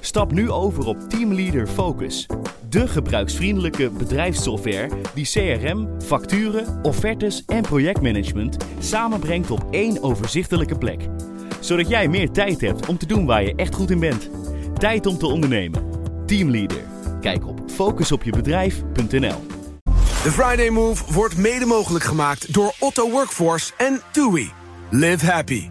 [0.00, 2.26] Stap nu over op Teamleader Focus.
[2.68, 11.08] De gebruiksvriendelijke bedrijfssoftware die CRM, facturen, offertes en projectmanagement samenbrengt op één overzichtelijke plek.
[11.60, 14.30] Zodat jij meer tijd hebt om te doen waar je echt goed in bent.
[14.78, 15.82] Tijd om te ondernemen.
[16.26, 16.82] Teamleader.
[17.20, 19.46] Kijk op focusopjebedrijf.nl.
[20.22, 24.50] De Friday Move wordt mede mogelijk gemaakt door Otto Workforce en TUI.
[24.90, 25.68] Live happy.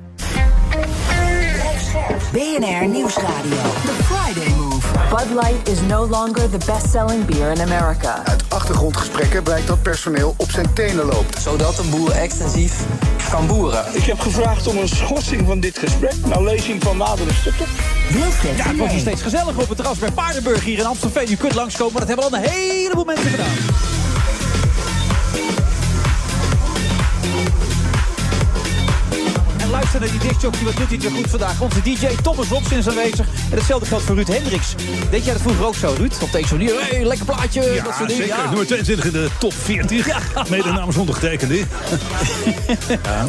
[2.32, 3.62] BNR Nieuwsradio.
[3.86, 4.57] The Friday Move.
[5.10, 8.22] Bud Light is no longer the best-selling beer in America.
[8.26, 11.42] Uit achtergrondgesprekken blijkt dat personeel op zijn tenen loopt.
[11.42, 12.86] Zodat een boer extensief
[13.30, 13.86] kan boeren.
[13.92, 17.66] Ik heb gevraagd om een schorsing van dit gesprek naar lezing van nadere stukken.
[18.10, 21.32] Ja, het wordt nog steeds gezellig op het terras bij Paardenburg hier in Amstelveen.
[21.32, 24.07] U kunt langskomen, maar dat hebben al een heleboel mensen gedaan.
[29.68, 31.62] En luister naar die discjockey, wat doet hij goed vandaag?
[31.62, 33.26] Onze DJ Thomas Robson is aanwezig.
[33.52, 34.76] En hetzelfde geldt voor Ruud Hendricks.
[35.12, 36.14] Deed jij dat vroeger ook zo, Ruud?
[36.22, 38.16] Op deze manier, hey, lekker plaatje, dat Ja, soort dingen.
[38.28, 38.44] zeker.
[38.48, 40.50] Nummer 22 in de top 40.
[40.50, 41.60] Mede namens ondergetekende.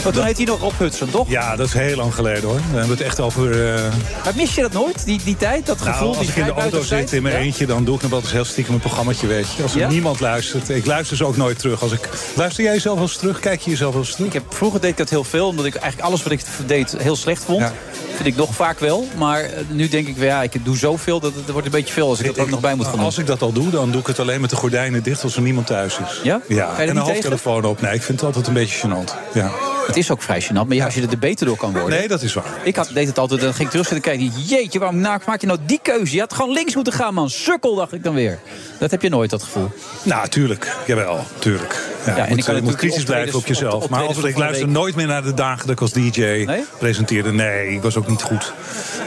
[0.05, 1.29] Maar toen heet hij nog Rob Hudson, toch?
[1.31, 2.57] Ja, dat is heel lang geleden hoor.
[2.71, 3.75] We hebben het echt over...
[3.75, 3.83] eh,
[4.25, 5.93] Maar mis je dat nooit, die, die tijd, dat gevoel?
[5.95, 7.41] nou, als die ik in de auto zit in mijn Ja?
[7.41, 9.63] eentje, dan doe ik nog wel eens heel stiekem een programmaatje, weet je.
[9.63, 9.89] Als er Ja?
[9.89, 10.69] niemand luistert.
[10.69, 11.83] Ik luister ze ook nooit terug.
[11.83, 13.41] Als ik, luister jij jezelf wel eens terug?
[13.41, 14.27] Kijk je jezelf wel eens terug?
[14.27, 16.95] Ik heb, vroeger deed ik dat heel veel, omdat ik eigenlijk alles wat ik deed
[16.99, 17.73] heel slecht vond.
[18.19, 19.09] Vind ik nog vaak wel.
[19.17, 21.93] Maar eh, nu denk ik, weer, ja, ik doe zoveel dat het wordt een beetje
[21.95, 23.05] veel als ik dat ook nog bij moet gaan doen.
[23.05, 25.37] Als ik dat al doe, dan doe ik het alleen met de gordijnen dicht als
[25.37, 26.21] er niemand thuis is.
[26.23, 26.41] Ja?
[26.49, 27.81] Ja, Ga je en een hoofdtelefoon op.
[27.81, 29.33] Nee, ik vind het altijd een beetje gênant.
[29.35, 29.51] Ja.
[29.87, 31.99] Het is ook vrij gênant, maar ja, als je er beter door kan worden.
[31.99, 32.45] Nee, dat is waar.
[32.63, 34.33] Ik had, deed het altijd, dan ging ik terug zitten kijken.
[34.47, 36.15] Jeetje, waarom maak je nou die keuze?
[36.15, 37.31] Je had gewoon links moeten gaan, man.
[37.31, 38.39] Sukkel, dacht ik dan weer.
[38.79, 39.71] Dat heb je nooit, dat gevoel.
[40.03, 40.77] Nou, tuurlijk.
[40.87, 41.81] Jawel, tuurlijk.
[42.07, 43.83] Ja, en ik moet, kan je moet kritisch blijven op jezelf.
[43.85, 46.47] op- maar als, ik luister nooit meer naar de dagen dat ik als DJ
[46.79, 47.33] presenteerde.
[47.33, 48.53] Nee, ik was ook niet goed.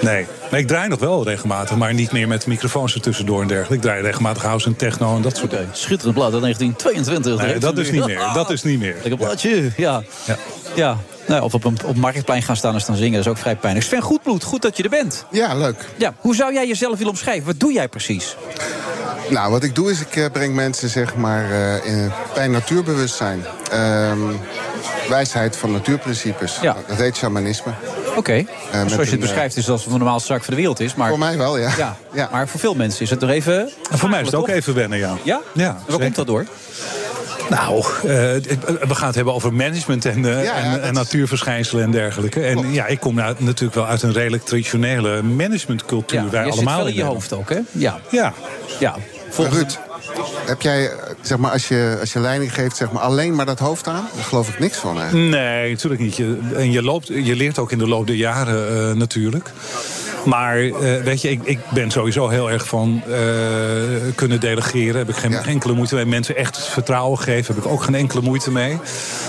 [0.02, 0.26] Nee.
[0.52, 3.76] Maar ik draai nog wel regelmatig, maar niet meer met microfoons er tussendoor en dergelijke.
[3.76, 5.70] Ik draai regelmatig house en techno en dat soort dingen.
[5.72, 7.48] Schitterend blad uit 1922.
[7.48, 8.32] Nee, dat is niet meer.
[8.34, 8.94] Dat is niet meer.
[8.94, 10.04] Lekker bladje, ja.
[10.76, 10.98] ja.
[11.28, 13.56] Nou, of op een op marktplein gaan staan en staan zingen, dat is ook vrij
[13.56, 13.86] pijnlijk.
[13.86, 15.26] Sven Goedbloed, goed dat je er bent.
[15.32, 15.86] Ja, leuk.
[15.98, 17.46] Ja, hoe zou jij jezelf willen omschrijven?
[17.46, 18.36] Wat doe jij precies?
[19.30, 23.46] Nou, wat ik doe is, ik eh, breng mensen zeg maar eh, in, bij natuurbewustzijn.
[23.72, 24.20] Ehm,
[25.10, 26.60] wijsheid van natuurprincipes.
[26.62, 26.76] Ja.
[26.88, 27.72] Dat heet shamanisme.
[28.16, 30.80] Oké, met zoals je het een, beschrijft is dat de normaalste zaak van de wereld
[30.80, 30.96] is.
[30.96, 31.72] Maar, Voor mij wel, ja.
[31.78, 31.98] ja.
[32.14, 32.30] Ja.
[32.32, 33.70] Maar voor veel mensen is het er even...
[33.92, 34.56] En voor mij is het ook toch?
[34.56, 35.18] even wennen, ja.
[35.24, 35.42] Ja?
[35.54, 36.04] Ja, Waar zeker.
[36.04, 36.46] komt dat door?
[37.50, 38.10] Nou, eh,
[38.88, 42.42] we gaan het hebben over management en, eh, Ja, ja, en, en natuurverschijnselen en dergelijke.
[42.42, 46.24] En ja, ik kom nou natuurlijk wel uit een redelijk traditionele managementcultuur.
[46.24, 47.60] Ja, wij je zit allemaal wel in je hoofd ook, hè?
[47.72, 48.00] Ja.
[48.12, 48.34] Ja.
[48.80, 48.96] ja.
[49.30, 49.80] Volgens Ruud,
[50.46, 53.46] heb jij, eh, zeg maar, als je, als je leiding geeft, zeg maar, alleen maar
[53.46, 54.08] dat hoofd aan?
[54.16, 54.96] Daar geloof ik niks van.
[55.30, 56.16] Nee, natuurlijk niet.
[56.16, 59.52] Je, en je, loopt, je leert ook in de loop der jaren eh, natuurlijk.
[60.26, 60.72] Maar eh,
[61.04, 63.14] weet je, ik, ik ben sowieso heel erg van eh,
[64.16, 64.96] kunnen delegeren.
[64.96, 66.06] Heb ik geen enkele moeite mee.
[66.06, 68.78] Mensen echt vertrouwen geven, heb ik ook geen enkele moeite mee.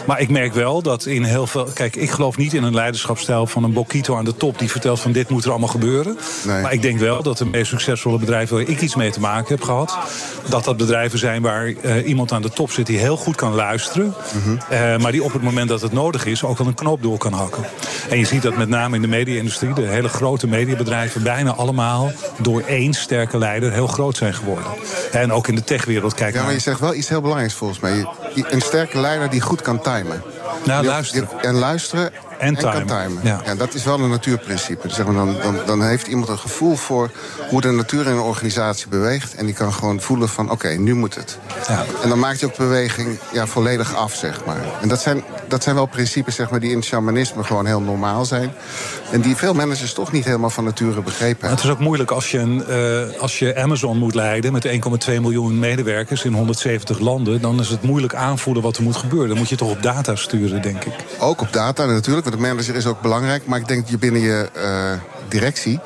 [0.07, 1.69] Maar ik merk wel dat in heel veel.
[1.75, 5.01] Kijk, ik geloof niet in een leiderschapsstijl van een Bokito aan de top die vertelt
[5.01, 6.19] van dit moet er allemaal gebeuren.
[6.47, 6.63] Nee.
[6.63, 9.55] Maar ik denk wel dat de meest succesvolle bedrijven waar ik iets mee te maken
[9.55, 9.99] heb gehad,
[10.49, 13.55] dat dat bedrijven zijn waar eh, iemand aan de top zit die heel goed kan
[13.55, 14.15] luisteren.
[14.69, 17.19] eh, maar die op het moment dat het nodig is ook wel een knoop door
[17.19, 17.65] kan hakken.
[18.11, 20.47] En je ziet dat met name in de media-industrie, de hele grote
[20.83, 24.67] mediabedrijven, bijna allemaal door één sterke leider heel groot zijn geworden.
[25.13, 27.81] En ook in de techwereld, kijk Ja, maar je zegt wel iets heel belangrijks volgens
[27.81, 28.07] mij.
[28.35, 30.23] Een sterke leider die goed kan timen.
[30.65, 31.29] Nou, luisteren.
[31.41, 32.13] En luisteren
[32.43, 33.19] en, kan timen.
[33.23, 33.41] Ja.
[33.45, 33.55] Ja.
[33.55, 34.87] dat is wel een natuurprincipe.
[34.87, 37.11] Dus zeg maar, dan, dan, dan heeft iemand een gevoel voor
[37.49, 39.35] hoe de natuur in een organisatie beweegt.
[39.35, 41.39] En die kan gewoon voelen van, oké, nu moet het.
[41.69, 41.85] Ja.
[42.03, 44.61] En dan maakt hij ook beweging ja, volledig af, zeg maar.
[44.81, 48.25] En dat zijn, dat zijn wel principes zeg maar, die in shamanisme gewoon heel normaal
[48.25, 48.53] zijn.
[49.11, 51.51] En die veel managers toch niet helemaal van nature begrepen hebben.
[51.51, 55.21] het is ook moeilijk als je, een, eh, als je Amazon moet leiden met 1,2
[55.21, 57.41] miljoen medewerkers in 170 landen.
[57.41, 59.29] Dan is het moeilijk aanvoelen wat er moet gebeuren.
[59.29, 60.93] Dan moet je toch op data sturen, denk ik.
[61.19, 63.47] Ook op data natuurlijk, de manager is ook belangrijk.
[63.47, 64.93] Maar ik denk dat je binnen je eh,
[65.29, 65.81] directie...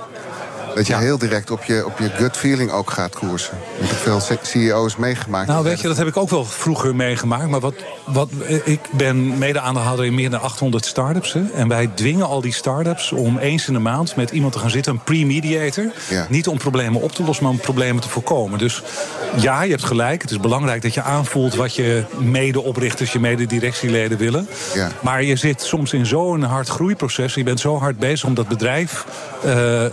[0.77, 3.59] dat je heel direct op je, op je gut feeling ook gaat koersen.
[3.81, 5.49] Ik heb veel CEO's meegemaakt.
[5.49, 7.49] Nou, weet je, dat heb ik ook wel vroeger meegemaakt.
[7.49, 7.75] Maar wat,
[8.05, 8.31] wat,
[8.65, 11.33] ik ben mede-aandeelhouder in meer dan 800 start-ups.
[11.33, 14.59] Hè, en wij dwingen al die start-ups om eens in de maand met iemand te
[14.59, 15.93] gaan zitten, een pre-mediator.
[16.09, 16.27] Ja.
[16.29, 18.59] Niet om problemen op te lossen, maar om problemen te voorkomen.
[18.59, 18.83] Dus
[19.37, 20.23] ja, je hebt gelijk.
[20.23, 24.49] Het is belangrijk dat je aanvoelt wat je mede-oprichters, je mede-directieleden willen.
[24.75, 24.91] Ja.
[25.01, 27.35] Maar je zit soms in zo'n hard groeiproces.
[27.35, 29.05] Je bent zo hard bezig om dat bedrijf
[29.45, 29.91] eh, eh,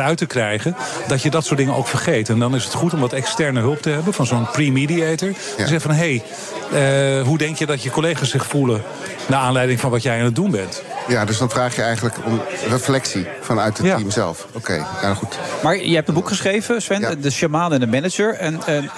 [0.00, 0.76] vooruit te krijgen.
[1.08, 2.28] dat je dat soort dingen ook vergeet.
[2.28, 5.32] En dan is het goed om wat externe hulp te hebben van zo'n pre-mediator.
[5.56, 6.22] Die zegt van hé,
[6.70, 8.82] hey, eh, hoe denk je dat je collega's zich voelen.
[9.26, 10.82] naar aanleiding van wat jij aan het doen bent?
[11.08, 14.46] Ja, dus dan vraag je eigenlijk om reflectie vanuit het team zelf.
[14.52, 15.38] Oké, ja goed.
[15.62, 18.34] Maar je hebt een boek geschreven, Sven, De Shaman en de Manager.
[18.34, 18.90] En, en,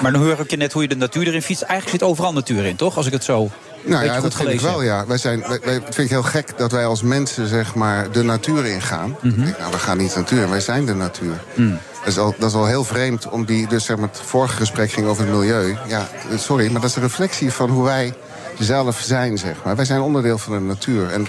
[0.00, 1.62] maar dan hoor ik je net hoe je de natuur erin fietst.
[1.62, 2.96] Eigenlijk zit overal natuur in, toch?
[2.96, 3.50] Als ik het zo
[3.84, 5.06] Nou ja, dat vind ik wel, ja.
[5.06, 8.22] Wij zijn, wij, wij- vind ik heel gek dat wij als mensen zeg maar, de
[8.22, 9.16] natuur ingaan.
[9.20, 9.38] Mhm.
[9.40, 11.42] Ik denk, nou, we gaan niet de natuur, wij zijn de natuur.
[11.54, 11.78] Mm.
[11.98, 14.56] Dat is, al, dat is al heel vreemd, om die, dus zeg maar, het vorige
[14.56, 15.76] gesprek ging over het milieu.
[15.86, 18.14] Ja, sorry, maar dat is een reflectie van hoe wij
[18.58, 19.76] zelf zijn, zeg maar.
[19.76, 21.10] Wij zijn onderdeel van de natuur.
[21.12, 21.26] En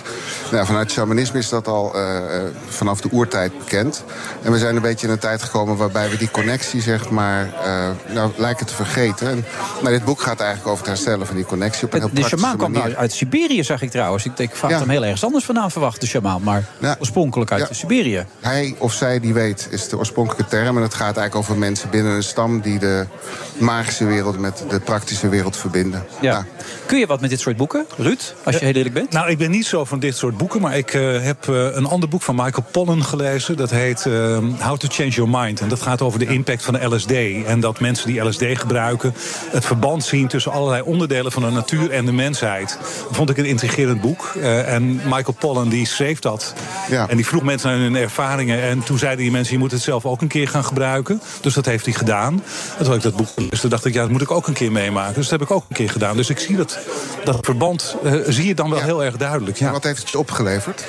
[0.51, 4.03] nou, vanuit shamanisme is dat al eh, eh, vanaf de oertijd bekend.
[4.41, 7.53] En we zijn een beetje in een tijd gekomen waarbij we die connectie, zeg maar,
[7.63, 9.27] eh, nou, lijken te vergeten.
[9.29, 9.45] En
[9.81, 12.13] nou, dit boek gaat eigenlijk over het herstellen van die connectie op een heel De
[12.13, 12.87] praktische shamaan kwam manier.
[12.87, 14.25] nou uit Siberië, zag ik trouwens.
[14.25, 14.79] Ik, ik had Ja.
[14.79, 16.41] hem heel ergens anders vandaan verwacht, de shamaan.
[16.43, 16.63] Maar
[16.99, 17.73] oorspronkelijk uit Ja.
[17.73, 18.25] Siberië.
[18.39, 20.77] Hij of zij die weet, is de oorspronkelijke term.
[20.77, 23.05] En het gaat eigenlijk over mensen binnen een stam die de
[23.57, 26.05] magische wereld met de praktische wereld verbinden.
[26.21, 26.45] Ja.
[26.85, 28.33] Kun je wat met dit soort boeken, Ruud?
[28.43, 29.11] Als je heel eerlijk bent.
[29.11, 30.61] Nou, ik ben niet zo van dit soort boeken.
[30.61, 33.57] Maar ik eh, heb eh, een ander boek van Michael Pollan gelezen.
[33.57, 35.61] Dat heet eh, How to Change Your Mind.
[35.61, 37.11] En dat gaat over de impact van de LSD.
[37.45, 39.13] En dat mensen die LSD gebruiken...
[39.51, 42.77] het verband zien tussen allerlei onderdelen van de natuur en de mensheid.
[43.07, 44.33] Dat vond ik een intrigerend boek.
[44.41, 46.53] Eh, en Michael Pollan die schreef dat.
[47.07, 48.61] En die vroeg mensen naar hun ervaringen.
[48.61, 51.21] En toen zeiden die mensen, je moet het zelf ook een keer gaan gebruiken.
[51.41, 52.43] Dus dat heeft hij gedaan.
[52.77, 54.53] En toen ik dat boek dus toen dacht ik, ja, dat moet ik ook een
[54.53, 55.13] keer meemaken.
[55.13, 56.15] Dus dat heb ik ook een keer gedaan.
[56.15, 56.79] Dus ik zie dat,
[57.23, 59.57] dat verband, eh, zie je dan wel heel erg duidelijk.
[59.57, 59.71] Ja.
[59.71, 60.83] Wat heeft het je opgeleverd?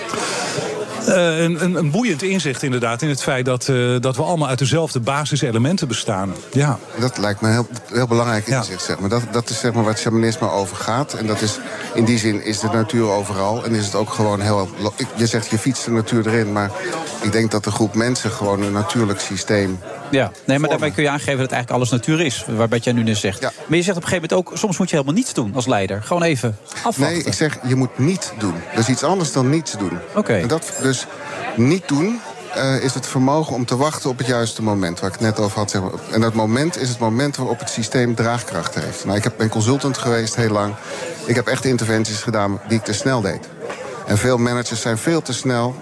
[1.07, 4.49] Eh, een, een, een boeiend inzicht inderdaad in het feit dat, eh, dat we allemaal
[4.49, 6.35] uit dezelfde basiselementen bestaan.
[6.53, 6.79] Ja.
[6.99, 8.83] Dat lijkt me een heel, heel belangrijk inzicht.
[8.83, 9.09] Zeg maar.
[9.09, 11.15] dat, dat is zeg maar waar shamanisme over gaat.
[11.15, 11.59] En dat is,
[11.95, 13.65] in die zin is de natuur overal.
[13.65, 14.69] En is het ook gewoon heel...
[15.15, 16.53] Je zegt je fietst de natuur erin.
[16.53, 16.71] Maar
[17.23, 19.79] ik denk dat de groep mensen gewoon een natuurlijk systeem...
[20.15, 22.45] Ja, nee, maar daarbij kun je aangeven dat eigenlijk alles natuur is.
[22.49, 23.41] Waarbij jij nu net zegt.
[23.41, 25.67] Maar je zegt op een gegeven moment ook, soms moet je helemaal niets doen als
[25.67, 26.03] leider.
[26.03, 27.03] Gewoon even afwachten.
[27.03, 28.55] Nee, ik zeg je moet niet doen.
[28.77, 29.99] Is iets anders dan niets doen.
[30.15, 30.35] Oké.
[30.35, 31.07] En dat, dus
[31.57, 32.21] niet doen
[32.55, 35.39] eh, is het vermogen om te wachten op het juiste moment, waar ik het net
[35.39, 35.71] over had.
[35.71, 35.91] Zeg maar.
[36.11, 39.05] En dat moment is het moment waarop het systeem draagkracht heeft.
[39.05, 40.75] Nou, ik heb, ben consultant geweest heel lang.
[41.27, 43.49] Ik heb echt interventies gedaan die ik te snel deed.
[44.07, 45.75] En veel managers zijn veel te snel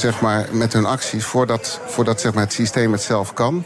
[0.00, 3.64] zeg maar, met hun acties voordat, voordat zeg maar, het systeem het zelf kan.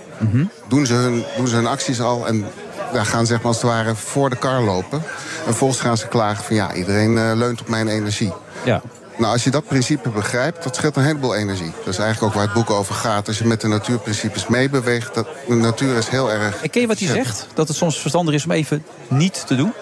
[0.69, 2.47] doen, ze hun, doen ze hun acties al en
[2.93, 4.99] ja, gaan zeg maar, als het ware voor de kar lopen.
[4.99, 8.33] En vervolgens gaan ze klagen van ja, iedereen eh, leunt op mijn energie.
[8.65, 8.83] Ja.
[9.21, 11.73] Nou, als je dat principe begrijpt, dat scheelt een heleboel energie.
[11.85, 13.29] Dat is eigenlijk ook waar het boek over gaat.
[13.29, 16.63] Als je met de natuurprincipes meebeweegt, dat, de natuur is heel erg...
[16.63, 17.47] En ken je wat hij zegt?
[17.55, 19.73] Dat het soms verstandig is om even niet te doen?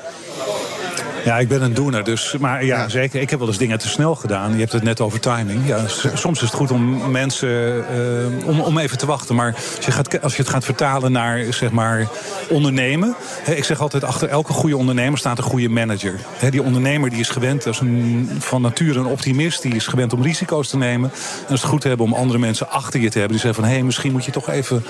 [1.24, 2.04] Ja, ik ben een doener.
[2.04, 3.20] Dus, maar ja, zeker.
[3.20, 4.52] Ik heb wel eens dingen te snel gedaan.
[4.52, 5.66] Je hebt het net over timing.
[5.66, 5.84] Ja,
[6.14, 9.34] soms is het goed om mensen eh, om, om even te wachten.
[9.34, 12.08] Maar als je, gaat, als je het gaat vertalen naar zeg maar,
[12.48, 13.14] ondernemen.
[13.42, 16.14] Hè, ik zeg altijd, achter elke goede ondernemer staat een goede manager.
[16.36, 19.62] Hè, die ondernemer die is gewend, dat is een, van nature een optimist.
[19.62, 21.10] Die is gewend om risico's te nemen.
[21.12, 23.36] En het is goed te hebben om andere mensen achter je te hebben.
[23.36, 24.84] Die zeggen van, hé, hey, misschien moet je toch even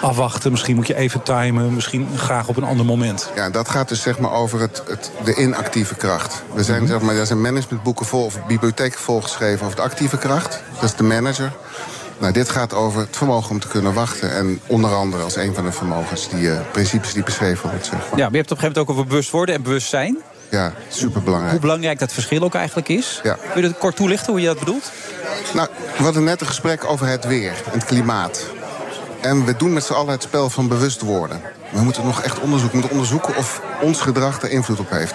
[0.00, 0.50] afwachten.
[0.50, 1.74] Misschien moet je even timen.
[1.74, 3.30] Misschien graag op een ander moment.
[3.34, 5.34] Ja, dat gaat dus zeg maar over het, het, de
[5.76, 6.42] inactieve kracht.
[6.56, 10.18] Er zijn, zeg maar, er zijn managementboeken vol, of bibliotheken vol geschreven over de actieve
[10.18, 10.62] kracht.
[10.74, 11.52] Dat is de manager.
[12.18, 14.34] Nou, dit gaat over het vermogen om te kunnen wachten.
[14.34, 17.86] En onder andere als een van de vermogens, die eh, principes die beschreven wordt.
[17.86, 18.18] Zeg maar.
[18.18, 20.18] Ja, maar je hebt het op een gegeven moment ook over bewust worden en bewustzijn.
[20.48, 21.52] Ja, superbelangrijk.
[21.52, 23.20] Hoe belangrijk dat verschil ook eigenlijk is.
[23.22, 23.34] Ja.
[23.52, 24.90] Kun je dat kort toelichten hoe je dat bedoelt?
[25.54, 28.46] Nou, we hadden net een gesprek over het weer, het klimaat.
[29.20, 31.40] En we doen met z'n allen het spel van bewust worden.
[31.72, 32.76] We moeten nog echt onderzoeken.
[32.76, 35.14] We moeten onderzoeken of ons gedrag er invloed op heeft.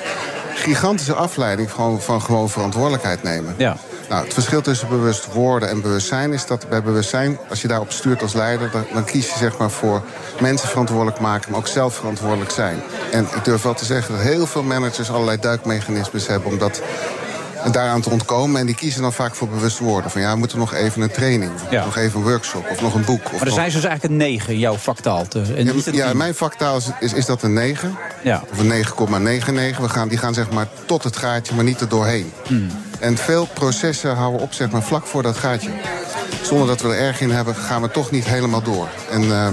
[0.55, 3.53] Gigantische afleiding van, van gewoon verantwoordelijkheid nemen.
[3.57, 3.77] Ja.
[4.09, 7.91] Nou, het verschil tussen bewust worden en bewustzijn is dat bij bewustzijn, als je daarop
[7.91, 10.03] stuurt als leider, dan, dan kies je zeg maar voor
[10.39, 12.81] mensen verantwoordelijk maken, maar ook zelf verantwoordelijk zijn.
[13.11, 16.81] En ik durf wel te zeggen dat heel veel managers allerlei duikmechanismes hebben om dat
[17.73, 18.59] daaraan te ontkomen.
[18.59, 20.11] En die kiezen dan vaak voor bewust worden.
[20.11, 21.85] Van ja, we moeten nog even een training, of Ja.
[21.85, 23.25] nog even een workshop of nog een boek.
[23.25, 25.27] Of Maar nog- zijn ze dus eigenlijk een 9 in jouw vaktaal.
[25.27, 26.17] te- En ja, niet een ja, in 10.
[26.17, 27.97] mijn vaktaal is, is, is dat een 9.
[28.23, 28.43] Ja.
[28.51, 29.77] Of een 9,99.
[29.81, 32.31] We gaan, die gaan zeg maar tot het gaatje, maar niet er doorheen.
[32.47, 32.67] Hmm.
[32.99, 35.69] En veel processen houden op zeg maar, vlak voor dat gaatje.
[36.41, 38.87] Zonder dat we er erg in hebben, gaan we toch niet helemaal door.
[39.11, 39.47] En eh,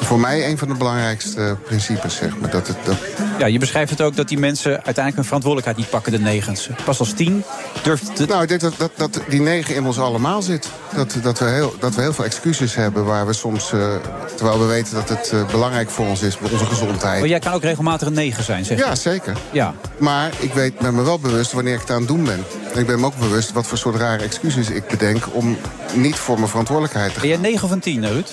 [0.00, 2.50] voor mij een van de belangrijkste principes, zeg maar.
[2.50, 2.96] Dat het, dat,
[3.38, 6.68] Ja, je beschrijft het ook dat die mensen uiteindelijk hun verantwoordelijkheid niet pakken, de negens.
[6.84, 7.44] Pas als tien
[7.82, 8.28] durft het...
[8.28, 10.68] Nou, ik denk dat, dat, dat die negen in ons allemaal zit.
[10.94, 13.72] Dat, dat, we heel, dat we heel veel excuses hebben waar we soms...
[13.72, 13.94] eh,
[14.36, 17.20] terwijl we weten dat het eh, belangrijk voor ons is, voor onze gezondheid.
[17.20, 18.84] Maar jij kan ook regelmatig een 9 zijn, zeg je?
[18.84, 19.36] Ja, zeker.
[19.52, 19.74] Ja.
[19.98, 22.44] Maar ik weet, ben me wel bewust wanneer ik het aan het doen ben.
[22.74, 25.24] En ik ben me ook bewust wat voor soort rare excuses ik bedenk...
[25.32, 25.56] om
[25.94, 27.28] niet voor mijn verantwoordelijkheid te gaan.
[27.28, 28.28] Ben jij 9 of een 10, Ruud?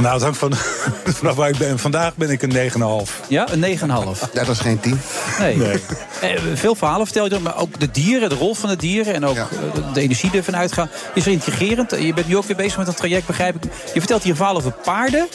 [0.00, 0.52] Nou, het hangt van,
[1.18, 1.78] vanaf waar ik ben.
[1.78, 2.70] Vandaag ben ik een
[3.06, 3.28] 9,5.
[3.28, 3.84] Ja, een 9,5.
[4.32, 5.00] Ja, dat is geen 10.
[5.38, 5.56] Nee.
[5.56, 5.80] Nee.
[6.20, 9.14] Eh, veel verhalen vertel je, dan, maar ook de dieren, de rol van de dieren...
[9.14, 9.44] en ook eh,
[9.92, 10.88] de energie die ervan uitgaat.
[11.14, 11.90] Is er intrigerend?
[11.90, 13.62] Je bent nu ook weer bezig met dat traject, begrijp ik.
[13.94, 15.26] Je vertelt hier een verhaal over paarden...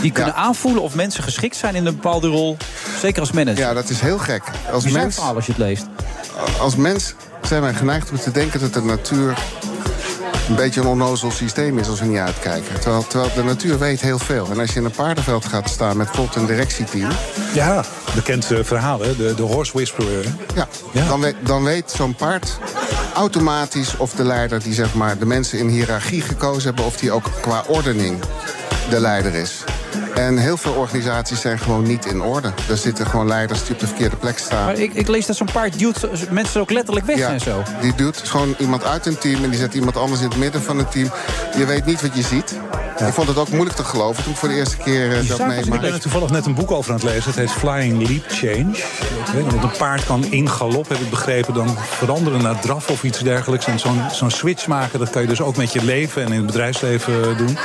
[0.00, 2.56] die kunnen aanvoelen of mensen geschikt zijn in een bepaalde rol.
[3.00, 3.60] Zeker als manager.
[3.60, 4.42] Ja, dat is heel gek.
[4.72, 5.86] Als Bizar mens, verhaal als je het leest.
[6.60, 9.38] als mens zijn wij geneigd om te denken dat de natuur...
[10.52, 12.80] een beetje een onnozel systeem is als we niet uitkijken.
[12.80, 14.48] Terwijl, terwijl de natuur weet heel veel.
[14.50, 17.10] En als je in een paardenveld gaat staan met bijvoorbeeld een directieteam...
[17.54, 17.84] Ja,
[18.14, 19.16] bekend eh, verhaal, hè?
[19.16, 20.24] De, de horse whisperer.
[20.24, 20.30] hè?
[21.00, 22.58] Ja, Dan, weet, dan weet zo'n paard
[23.14, 26.84] automatisch of de leider die zeg maar, de mensen in hiërarchie gekozen hebben...
[26.84, 28.20] of die ook qua ordening
[28.90, 29.64] de leider is.
[30.14, 32.52] En heel veel organisaties zijn gewoon niet in orde.
[32.68, 34.64] Er zitten gewoon leiders die op de verkeerde plek staan.
[34.64, 37.62] Maar ik, ik lees dat zo'n paard duwt mensen ook letterlijk weg en zo.
[37.80, 40.62] Die doet gewoon iemand uit een team en die zet iemand anders in het midden
[40.62, 41.10] van het team.
[41.56, 42.54] Je weet niet wat je ziet.
[43.06, 45.38] Ik vond het ook moeilijk te geloven toen ik voor de eerste keer eh, dat
[45.38, 45.78] Ik meemaakte.
[45.80, 47.24] ben er toevallig net een boek over aan het lezen.
[47.24, 48.76] Het heet Flying Leap Change.
[49.38, 53.02] Ik Want een paard kan in galop, heb ik begrepen, dan veranderen naar draf of
[53.04, 53.66] iets dergelijks.
[53.66, 56.36] En zo'n zo'n switch maken, dat kan je dus ook met je leven en in
[56.36, 57.58] het bedrijfsleven eh, doen.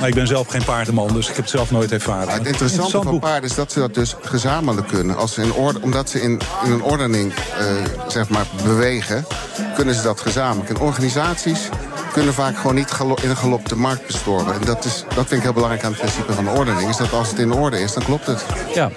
[0.00, 2.28] maar ik ben zelf geen paardenman, dus ik heb het zelf nooit ervaren.
[2.28, 3.20] Het interessante Interessant van boek.
[3.20, 5.16] paarden is dat ze dat dus gezamenlijk kunnen.
[5.16, 7.66] Als ze in orde, omdat ze in, in een ordening eh,
[8.08, 9.26] zeg maar bewegen,
[9.74, 10.68] kunnen ze dat gezamenlijk.
[10.70, 11.68] En organisaties
[12.14, 12.90] kunnen vaak gewoon niet
[13.22, 14.54] in een galop de markt bestoren.
[14.54, 16.88] En dat, is, dat vind ik heel belangrijk aan het principe van ordening.
[16.88, 18.44] Is dat als het in orde is, dan klopt het.
[18.74, 18.90] Ja.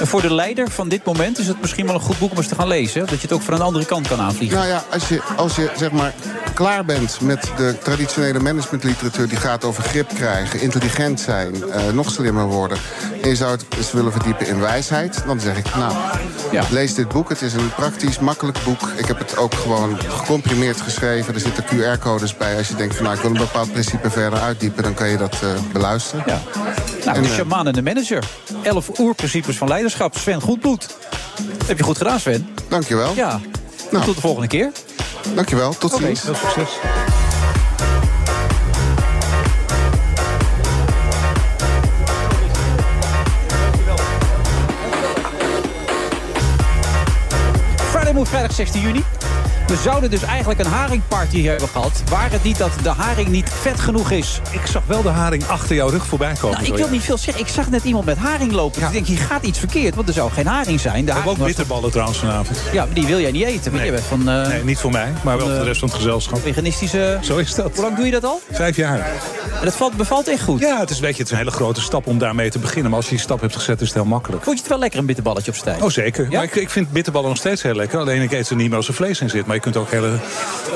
[0.00, 2.36] En voor de leider van dit moment is het misschien wel een goed boek om
[2.36, 3.00] eens te gaan lezen.
[3.00, 4.58] Dat je het ook van een andere kant kan aanvliegen.
[4.58, 6.14] Nou ja, als je, als je zeg maar
[6.54, 9.28] klaar bent met de traditionele managementliteratuur...
[9.28, 12.78] die gaat over grip krijgen, intelligent zijn, eh, nog slimmer worden...
[13.22, 15.22] en je zou het eens willen verdiepen in wijsheid...
[15.26, 15.92] dan zeg ik, nou,
[16.70, 17.28] lees dit boek.
[17.28, 18.92] Het is een praktisch, makkelijk boek.
[18.96, 21.34] Ik heb het ook gewoon gecomprimeerd geschreven.
[21.34, 22.56] Er zitten QR-codes bij.
[22.56, 24.82] Als je denkt van, nou, ik wil een bepaald principe verder uitdiepen...
[24.82, 26.24] dan kan je dat eh, beluisteren.
[26.26, 26.40] Ja.
[27.04, 28.24] Nou, En, de eh, shaman en de manager.
[28.62, 30.16] Elf oerprincipes van leiderschap leiderschap.
[30.18, 30.96] Sven Goedboet.
[31.66, 32.48] Heb je goed gedaan, Sven.
[32.68, 33.12] Dankjewel.
[33.14, 33.40] Ja.
[33.90, 34.04] Nou.
[34.04, 34.72] Tot de volgende keer.
[35.34, 35.74] Dankjewel.
[35.78, 36.20] Tot ziens.
[36.20, 36.70] Tot veel succes.
[47.90, 49.04] Friday vrijdag 16 juni.
[49.68, 52.02] We zouden dus eigenlijk een haringparty hebben gehad.
[52.10, 54.40] Waar het niet dat de haring niet vet genoeg is.
[54.50, 56.58] Ik zag wel de haring achter jouw rug voorbij komen.
[56.60, 57.42] Nou, ik wil niet veel zeggen.
[57.44, 58.78] Ik zag net iemand met haring lopen.
[58.80, 59.94] Dus ik denk, hier gaat iets verkeerd.
[59.94, 60.94] Want er zou geen haring zijn.
[61.04, 62.58] De We hebben haring ook was- bitterballen trouwens vanavond.
[62.72, 63.72] Ja, maar die wil jij niet eten.
[63.72, 64.28] Want je bent van...
[64.28, 66.40] eh, Nee, niet voor mij, maar wel voor de eh, rest van het gezelschap.
[66.40, 67.18] Veganistische...
[67.22, 67.70] Zo is dat.
[67.74, 68.40] Hoe lang doe je dat al?
[68.50, 68.98] Vijf jaar.
[69.58, 70.60] En dat valt, bevalt echt goed.
[70.60, 72.86] Ja, het is, weet je, het is een hele grote stap om daarmee te beginnen.
[72.90, 74.42] Maar als je die stap hebt gezet, is het heel makkelijk.
[74.42, 75.82] Vond je het wel lekker, een bitterballetje op stijl?
[75.82, 76.28] Oh, zeker.
[76.30, 77.98] Maar ik, ik vind bitterballen nog steeds heel lekker.
[77.98, 79.46] Alleen ik eet ze niet meer als er vlees in zit.
[79.46, 80.18] Maar je kunt ook hele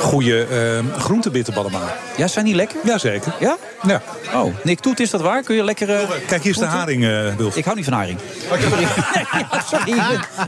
[0.00, 1.88] goede eh groentebitterbballen maken.
[2.16, 2.76] Ja, zijn die lekker?
[2.84, 3.32] Jazeker.
[3.40, 3.56] Ja?
[3.86, 4.02] Ja.
[4.34, 5.42] Oh, Nick Toet, is dat waar?
[5.42, 5.90] Kun je lekker...
[5.90, 7.56] eh, Kijk, hier is de haring, eh Wilf.
[7.56, 8.18] Ik hou niet van haring.
[9.70, 9.94] Sorry.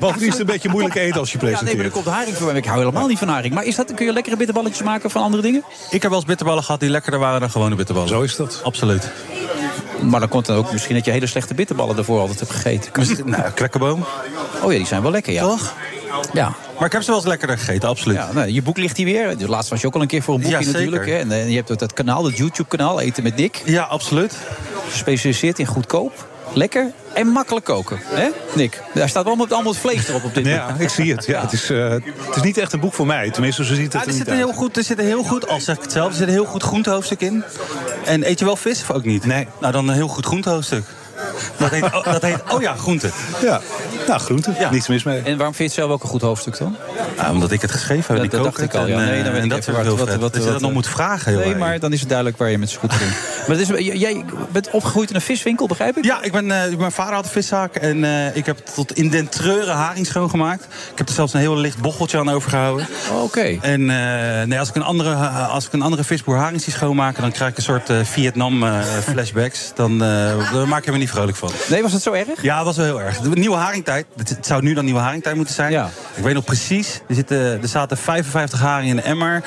[0.00, 1.92] Bovendien is het een beetje moeilijk eten als je Ja, nee, maar er presenteert.
[2.04, 2.54] komt haring voor.
[2.54, 3.54] Ik hou helemaal niet van haring.
[3.54, 5.64] Maar is dat, kun je lekkere bitterballetjes maken van andere dingen?
[5.90, 8.08] Ik heb wel eens bitterballen gehad die lekkerder waren dan gewone bitterballen.
[8.10, 8.60] Zo is dat.
[8.64, 9.10] Absoluut.
[10.00, 12.90] Maar dan komt dan ook misschien dat je hele slechte bitterballen ervoor altijd hebt gegeten.
[13.30, 14.04] nou, kwekkenboom.
[14.62, 15.42] Oh ja, die zijn wel lekker, ja.
[15.42, 15.72] Toch?
[16.32, 16.54] Ja.
[16.78, 18.16] Maar ik heb ze wel eens lekkerder gegeten, absoluut.
[18.16, 19.36] Ja, nou, je boek ligt hier weer.
[19.38, 21.06] Dus laatst was je ook al een keer voor een boekje Ja, natuurlijk.
[21.06, 21.16] Hè?
[21.16, 23.62] En eh, je hebt ook dat kanaal, het YouTube-kanaal, Eten met Nick.
[23.64, 24.34] Ja, absoluut.
[24.90, 27.98] Gespecialiseerd in goedkoop, lekker en makkelijk koken.
[28.02, 28.82] Hè, Nick?
[28.94, 30.80] Daar staat allemaal, allemaal het vlees erop op dit Ja, boek.
[30.80, 31.26] ik zie het.
[31.26, 33.30] Ja, het, is, eh, het is niet echt een boek voor mij.
[33.30, 35.04] Tenminste, zo ziet het Ja, er er, niet zit een heel goed, er zit een
[35.06, 37.44] heel goed, al zeg ik het zelf, er zit een heel goed groentehoofdstuk in.
[38.04, 39.24] En eet je wel vis of ook niet?
[39.26, 39.46] Nee.
[39.60, 40.84] Nou, dan een heel goed groentehoofdstuk.
[41.56, 43.10] Dat heet, oh, dat heet, oh ja, groente.
[43.42, 43.60] Ja,
[44.06, 44.52] nou, groente.
[44.58, 44.70] Ja.
[44.70, 45.18] Niets mis mee.
[45.22, 46.76] En waarom vind je het zelf ook een goed hoofdstuk dan?
[47.16, 48.98] Ja, omdat ik het geschreven heb en Dat- ik dat dacht ik al, ja.
[48.98, 50.72] en, Nee, dan weet en ik dat is wat- wat- wat- Dat je dat nog
[50.72, 51.32] moet vragen.
[51.32, 53.00] heel Nee, maar dan is het duidelijk waar je met z'n goed doet.
[53.48, 53.68] Maar is,
[53.98, 56.04] jij bent opgegroeid in een viswinkel, begrijp ik?
[56.04, 59.08] Ja, ik ben, eh, mijn vader had een viszaak en eh, ik heb tot in
[59.08, 60.64] den treuren haring schoongemaakt.
[60.64, 62.86] Ik heb er zelfs een heel licht bocheltje aan overgehouden.
[63.12, 63.58] Oh, Oké.
[63.60, 66.72] En eh, nee, als, ik een andere, eh, als ik een andere visboer haring zie
[66.72, 67.22] schoonmaken...
[67.22, 68.80] dan krijg ik een soort eh, Vietnam eh,
[69.10, 69.72] flashbacks.
[69.74, 71.50] Dan eh, daar maak je me niet vrolijk van.
[71.68, 72.42] Nee, was het zo erg?
[72.42, 73.18] Ja, dat was wel heel erg.
[73.18, 74.06] De nieuwe haringtijd.
[74.16, 75.72] Het het zou nu dan nieuwe haringtijd moeten zijn.
[75.72, 75.90] Ja.
[76.14, 77.00] Ik weet nog precies.
[77.08, 79.44] Er, zitten, er zaten 55 haringen in de emmer.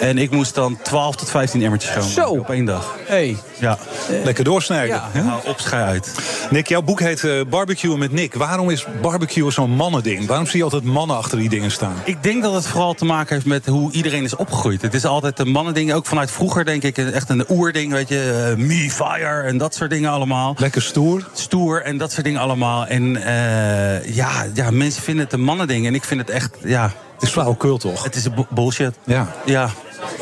[0.00, 2.22] En ik moest dan 12 tot 15 emmertjes schoonmaken.
[2.22, 2.40] Zo.
[2.40, 2.96] Op één dag.
[3.06, 3.21] Hey.
[3.58, 3.78] Ja.
[4.24, 5.02] Lekker doorsnijden.
[5.14, 5.22] Ja.
[5.22, 5.40] Nou,
[5.70, 6.14] uit.
[6.50, 8.34] Nick, jouw boek heet eh Barbecue met Nick.
[8.34, 10.26] Waarom is barbecue zo'n mannending?
[10.26, 11.94] Waarom zie je altijd mannen achter die dingen staan?
[12.04, 14.82] Ik denk dat het vooral te maken heeft met hoe iedereen is opgegroeid.
[14.82, 16.98] Het is altijd een mannending, ook vanuit vroeger denk ik.
[16.98, 18.54] Echt een oerding, weet je.
[18.58, 20.54] eh, me, fire en dat soort dingen allemaal.
[20.58, 21.28] Lekker stoer.
[21.32, 22.86] Stoer en dat soort dingen allemaal.
[22.86, 25.86] En eh, ja, ja, mensen vinden het een mannending.
[25.86, 26.92] En ik vind het echt, ja...
[27.14, 28.04] Het is flauwekul toch?
[28.04, 28.94] Het is bullshit.
[29.04, 29.28] Ja.
[29.44, 29.70] Ja,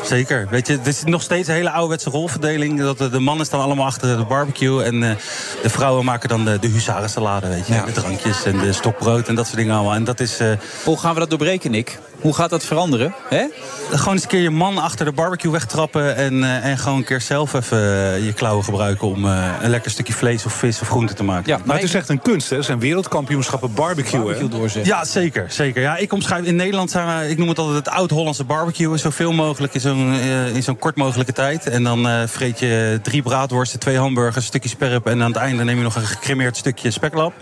[0.03, 0.47] zeker.
[0.49, 2.79] Weet je, het is nog steeds een hele ouderwetse rolverdeling.
[2.79, 4.83] Dat de, de mannen staan allemaal achter de barbecue.
[4.83, 5.15] En eh,
[5.63, 7.73] de vrouwen maken dan de, de huzarensalade, weet je.
[7.73, 7.85] Ja.
[7.85, 9.93] De drankjes en de stokbrood en dat soort dingen allemaal.
[9.93, 10.39] En dat is...
[10.39, 10.47] eh,
[10.83, 11.99] Hoe gaan we dat doorbreken, Nick?
[12.21, 13.13] Hoe gaat dat veranderen?
[13.29, 13.45] Hè?
[13.91, 16.15] gewoon eens een keer je man achter de barbecue wegtrappen.
[16.15, 17.77] En, eh, en gewoon een keer zelf even
[18.23, 21.51] je klauwen gebruiken om eh, een lekker stukje vlees of vis of groente te maken.
[21.51, 22.55] Ja, Maar het is echt een kunst, hè?
[22.55, 24.49] Het zijn wereldkampioenschappen barbecue, barbecue hè?
[24.57, 24.91] doorzetten.
[24.93, 25.45] Ja, zeker.
[25.49, 25.81] zeker.
[25.81, 28.97] Ja, ik omschrijf in Nederland zijn we, ik noem het altijd het oud-Hollandse barbecue.
[28.97, 31.67] Zoveel mogelijk in zo'n eh, in zo'n kort mogelijke tijd.
[31.67, 35.07] En dan eh vreet je drie braadworsten, twee hamburgers, een stukje sperp.
[35.07, 37.33] En aan het einde neem je nog een gecremeerd stukje speklap.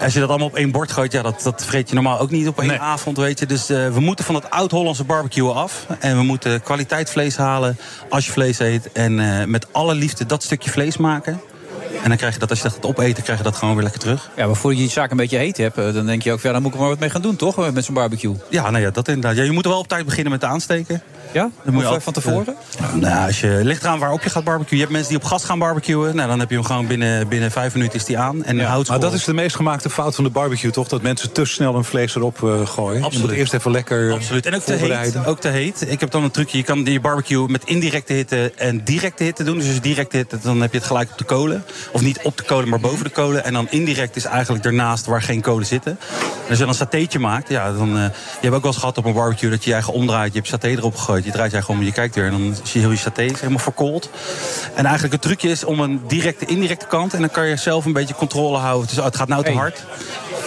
[0.00, 2.30] Als je dat allemaal op één bord gooit, ja, dat, dat vreet je normaal ook
[2.30, 2.78] niet op één Nee.
[2.78, 3.46] avond, weet je.
[3.46, 5.86] Dus eh, we moeten van het oud-Hollandse barbecue af.
[5.98, 7.76] En we moeten kwaliteit vlees halen
[8.08, 8.92] als je vlees eet.
[8.92, 9.14] En
[9.50, 11.40] met alle liefde dat stukje vlees maken.
[12.02, 13.82] En dan krijg je dat, als je dat gaat opeten, krijg je dat gewoon weer
[13.82, 14.30] lekker terug.
[14.36, 16.52] Ja, maar voordat je die zaak een beetje heet hebt, dan denk je ook, ja,
[16.52, 17.72] daar moet ik er maar wat mee gaan doen, toch?
[17.72, 18.34] Met zo'n barbecue.
[18.48, 19.36] Ja, nou ja, dat inderdaad.
[19.36, 21.02] Ja, je moet er wel op tijd beginnen met aansteken.
[21.32, 21.50] Ja?
[21.64, 22.56] Dan moet je eh, van tevoren?
[22.94, 24.76] nou, als je ligt eraan waarop je gaat barbecuen.
[24.76, 26.16] Je hebt mensen die op gas gaan barbecuen.
[26.16, 28.44] Nou, dan heb je hem gewoon binnen, binnen vijf minuten is die aan.
[28.44, 30.88] En ja, Maar dat is de meest gemaakte fout van de barbecue, toch?
[30.88, 32.98] Dat mensen te snel hun vlees erop eh, gooien.
[32.98, 33.28] Je Absoluut.
[33.28, 34.46] moet eerst even lekker Absoluut.
[34.46, 35.90] En ook te, heet, ook te heet.
[35.90, 36.56] Ik heb dan een trucje.
[36.56, 39.56] Je kan die barbecue met indirecte hitte en directe hitte doen.
[39.56, 41.64] Dus als je directe hitte, dan heb je het gelijk op de kolen.
[41.92, 43.44] Of niet op de kolen, maar boven de kolen.
[43.44, 45.98] En dan indirect is eigenlijk daarnaast waar geen kolen zitten.
[46.00, 47.96] En als je dan een satéetje maakt, ja, dan...
[47.96, 50.32] eh, je hebt ook wel eens gehad op een barbecue dat je je eigen omdraait.
[50.32, 51.19] Je hebt saté erop gegooid.
[51.24, 52.24] Je draait om en je kijkt weer.
[52.24, 54.10] En dan zie je heel je saté helemaal verkoold.
[54.74, 57.14] En eigenlijk het trucje is om een directe, indirecte kant.
[57.14, 58.88] En dan kan je zelf een beetje controle houden.
[58.88, 59.84] Dus het gaat nou te hard.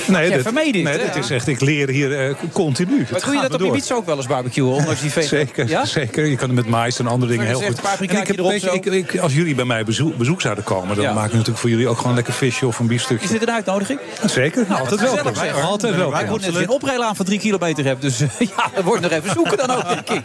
[0.07, 0.29] Nee,
[0.71, 2.99] dit, nee, is echt, ik leer hier eh, continu.
[2.99, 3.67] Het Maar doe je dat op door.
[3.67, 4.71] Ibiza ook wel eens barbecuen?
[4.73, 5.11] Ondanks die?
[5.23, 5.85] Zeker, Ja?
[5.85, 6.25] zeker.
[6.25, 7.77] Je kan het met mais en andere dingen heel je goed.
[7.77, 10.63] een En ik heb, erop je, ik, ik- als jullie bij mij bezoek, bezoek zouden
[10.63, 11.13] komen, dan Ja.
[11.13, 13.23] maak ik natuurlijk voor jullie ook gewoon lekker visje of een biefstukje.
[13.25, 13.99] Is dit een uitnodiging?
[14.25, 15.61] Zeker, Nou, altijd zeg.
[15.61, 16.27] Altijd Ik welkom.
[16.29, 18.01] moet net geen oprijlaan van drie kilometer heb.
[18.01, 18.17] Dus
[18.55, 20.21] ja, dat wordt nog even zoeken dan ook, denk ik.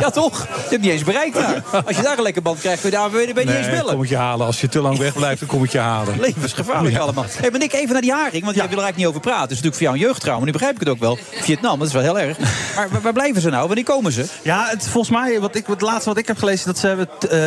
[0.00, 0.46] Ja, toch?
[0.46, 1.62] Je hebt niet eens bereikt daar.
[1.86, 3.94] Als je daar een lekker band krijgt, kun je daar ben je niet eens bellen.
[3.94, 4.46] kom ik je halen.
[4.46, 6.20] Als je te lang wegblijft, dan kom ik je halen.
[6.26, 7.24] Levensgevaarlijk allemaal.
[7.40, 8.44] Hey, maar Nick, even naar die haring.
[8.44, 9.42] Want jij wil er eigenlijk niet over over praten.
[9.42, 10.44] Het is natuurlijk voor jou een jeugdtrauma.
[10.44, 11.18] Nu begrijp ik het ook wel.
[11.30, 12.36] Vietnam, dat is wel heel erg.
[12.76, 13.66] Maar waar, blijven ze nou?
[13.66, 14.24] Wanneer komen ze?
[14.42, 16.66] Ja, het, volgens mij, wat ik, het laatste wat ik heb gelezen...
[16.66, 17.38] dat ze hebben t- eh,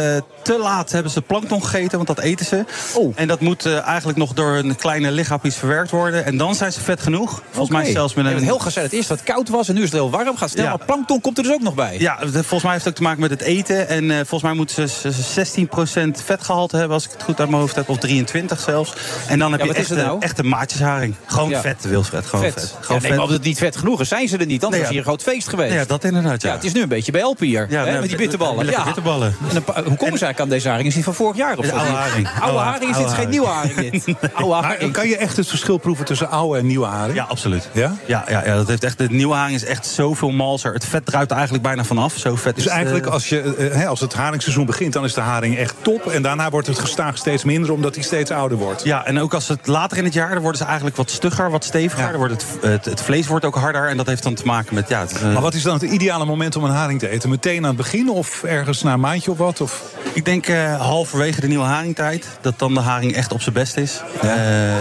[0.42, 2.66] te laat hebben ze plankton gegeten, want dat eten ze.
[2.94, 3.14] Oh.
[3.16, 6.26] En dat moet eh, eigenlijk nog door een kleine lichaampjes verwerkt worden.
[6.26, 7.42] En dan zijn ze vet genoeg.
[7.52, 8.44] Volgens mij zelfs met een...
[8.44, 8.86] heel gezegd.
[8.86, 10.38] Het eerst wat koud was en nu is het heel warm.
[10.38, 10.64] Gaat snel.
[10.64, 10.70] Ja.
[10.70, 11.96] Maar plankton komt er dus ook nog bij.
[12.00, 13.88] Ja, volgens mij heeft het ook te maken met het eten.
[13.88, 17.50] En eh, volgens mij moeten ze s- 16% vetgehalte hebben, als ik het goed uit
[17.50, 17.90] mijn hoofd heb.
[17.90, 18.94] Of 23 zelfs.
[19.28, 20.18] En dan heb Ja, je echt, nou?
[20.20, 21.16] echt een maatjesharing.
[21.26, 21.52] Gewoon.
[21.64, 22.26] Vet, Wilfred.
[22.26, 22.54] Gewoon vet.
[22.54, 22.76] vet.
[22.82, 24.64] Gewoon ja, nee, maar omdat het niet vet genoeg is, zijn ze er niet.
[24.64, 24.90] Anders Nee, ja.
[24.90, 25.74] hier een groot feest geweest.
[25.74, 26.50] Ja, dat inderdaad, ja.
[26.50, 27.68] Ja, het is nu een beetje bij Elpen hier.
[27.70, 28.66] Ja, hè, nee, met die bitterballen.
[28.66, 28.84] ja.
[28.84, 29.36] bitterballen.
[29.50, 30.88] En een hoe komen ze eigenlijk aan deze haring?
[30.88, 31.76] Is die van vorig jaar of zo?
[31.76, 32.30] oude haring.
[32.40, 34.16] Oude haring is dit geen nieuwe haring dit.
[34.34, 34.92] Oude haring.
[34.94, 37.16] kan je echt het verschil proeven tussen oude en nieuwe haring?
[37.16, 37.70] Ja, absoluut.
[37.72, 37.96] Ja?
[38.06, 40.74] Ja, ja, ja, dat heeft echt, de nieuwe haring is echt zoveel malser.
[40.74, 42.18] Het vet druipt eigenlijk bijna vanaf.
[42.18, 45.04] Zo vet Dus is, eigenlijk eh, als, je, eh, hè, als het haringseizoen begint, dan
[45.04, 46.08] is de haring echt top.
[46.08, 48.84] En daarna wordt het gestaag steeds minder, omdat hij steeds ouder wordt.
[48.84, 51.50] Ja, en ook als het later in het jaar, dan worden ze eigenlijk wat stugger,
[51.54, 52.18] wat steviger.
[52.18, 54.90] Wordt het, het, het vlees wordt ook harder en dat heeft dan te maken met...
[54.90, 57.30] Ja, het, eh, Maar wat is dan het ideale moment om een haring te eten?
[57.30, 59.62] Meteen aan het begin of ergens na een maandje of wat?
[59.62, 59.84] Of?
[60.14, 62.28] Ik denk eh, halverwege de nieuwe haringtijd.
[62.42, 64.02] Dat dan de haring echt op zijn best is.
[64.22, 64.30] Eh,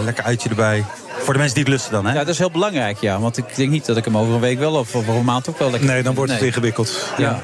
[0.03, 0.85] lekker uitje erbij.
[1.23, 2.11] Voor de mensen die het lusten dan, hè?
[2.11, 3.19] Ja, dat is heel belangrijk, ja.
[3.19, 5.49] Want ik denk niet dat ik hem over een week wel of over een maand
[5.49, 5.89] ook wel lekker...
[5.89, 6.49] Nee, dan wordt het Nee.
[6.49, 7.07] ingewikkeld.
[7.17, 7.41] Ja.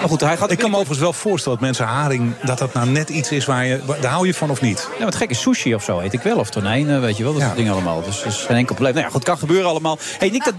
[0.00, 0.50] Maar goed, hij gaat...
[0.50, 2.32] Ik kan me overigens wel voorstellen dat mensen haring...
[2.42, 3.80] dat dat nou net iets is waar je...
[4.00, 4.88] daar hou je van of niet?
[4.98, 6.36] Ja, het gek is sushi of zo eet ik wel.
[6.38, 7.32] Of tonijn, weet je wel.
[7.32, 8.02] Dat soort dingen allemaal.
[8.02, 8.94] Dus dat is geen enkel probleem.
[8.94, 9.98] Nou ja, goed, kan gebeuren allemaal.
[10.18, 10.54] hey, Nick, dat...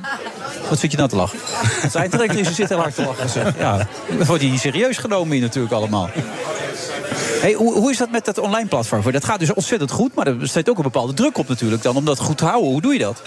[0.69, 1.39] Wat zit je nou te lachen?
[1.81, 3.29] Het zijn directrice zit heel hard te lachen.
[3.29, 3.57] Zeg.
[3.57, 3.87] Ja,
[4.17, 6.09] dat wordt hier serieus genomen hier natuurlijk allemaal.
[7.41, 9.11] Hey, hoe, is dat met dat online platform?
[9.11, 11.95] Dat gaat dus ontzettend goed, maar er staat ook een bepaalde druk op natuurlijk dan
[11.95, 12.71] om dat goed te houden.
[12.71, 13.21] Hoe doe je dat?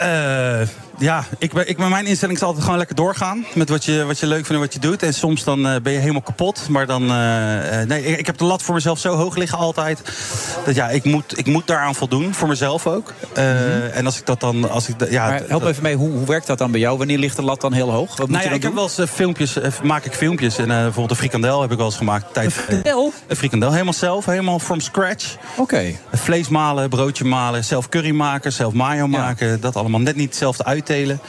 [0.98, 3.44] Ja, ik ben, ik, mijn instelling is altijd gewoon lekker doorgaan.
[3.54, 5.02] Met wat je, wat je leuk vindt en wat je doet.
[5.02, 6.68] En soms dan eh, ben je helemaal kapot.
[6.68, 7.10] Maar dan.
[7.10, 10.00] eh, eh, nee, ik, ik heb de lat voor mezelf zo hoog liggen altijd.
[10.64, 12.34] Dat ja, ik moet, ik moet daaraan voldoen.
[12.34, 13.12] Voor mezelf ook.
[13.34, 14.70] Eh, En als ik dat dan.
[14.70, 15.32] Als ik, ja, Mhm.
[15.32, 16.98] Maar help dat- even mee, hoe, hoe werkt dat dan bij jou?
[16.98, 18.08] Wanneer ligt de lat dan heel hoog?
[18.08, 18.84] Wat moet nou je ja, dan ik heb doen?
[18.96, 20.58] wel eens filmpjes, maak ik filmpjes.
[20.58, 22.32] En bijvoorbeeld een frikandel heb ik wel eens gemaakt.
[22.34, 23.12] Tijd, een frikandel?
[23.26, 25.36] Een frikandel, helemaal zelf, helemaal from scratch.
[25.56, 25.82] Oké.
[26.12, 29.60] Vlees malen, broodje malen, zelf curry maken, zelf mayo maken.
[29.60, 31.20] Dat allemaal net niet hetzelfde uittelen.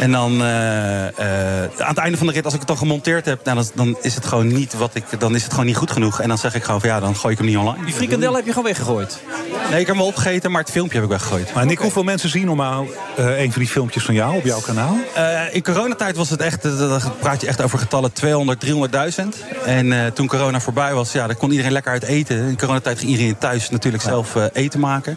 [0.00, 3.24] En dan eh, eh, aan het einde van de rit, als ik het dan gemonteerd
[3.24, 3.44] heb...
[3.44, 5.90] Nou, dan, dan is het gewoon niet wat ik, dan is het gewoon niet goed
[5.90, 6.20] genoeg.
[6.20, 7.84] En dan zeg ik gewoon van ja, dan gooi ik hem niet online.
[7.84, 9.22] Die frikandel heb je gewoon weggegooid?
[9.70, 11.54] Nee, ik heb hem wel opgegeten, maar het filmpje heb ik weggegooid.
[11.54, 12.86] Maar Nick, hoeveel mensen zien normaal
[13.16, 14.96] eh, een van die filmpjes van jou op jouw kanaal?
[15.14, 19.64] Eh, in coronatijd was het echt, dan praat je echt over getallen 200, 300.000.
[19.64, 22.36] En eh, toen corona voorbij was, ja, dan kon iedereen lekker uit eten.
[22.36, 25.16] In coronatijd ging iedereen thuis natuurlijk zelf eh, eten maken.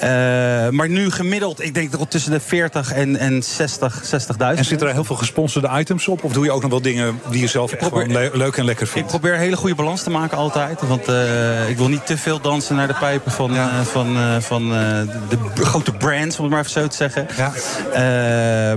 [0.00, 0.08] Eh,
[0.68, 4.58] maar nu gemiddeld, ik denk dat tussen de 40 en, en 60, 60.000.
[4.58, 6.24] En zitten er heel veel gesponsorde items op?
[6.24, 8.86] Of doe je ook nog wel dingen die je zelf echt le- leuk en lekker
[8.86, 9.08] Ik vindt?
[9.08, 10.80] probeer een hele goede balans te maken altijd.
[10.88, 14.36] Want eh, ik wil niet te veel dansen naar de pijpen van, eh, van, eh,
[14.40, 17.26] van de, grote brands, om het maar even zo te zeggen.
[17.92, 18.00] Eh,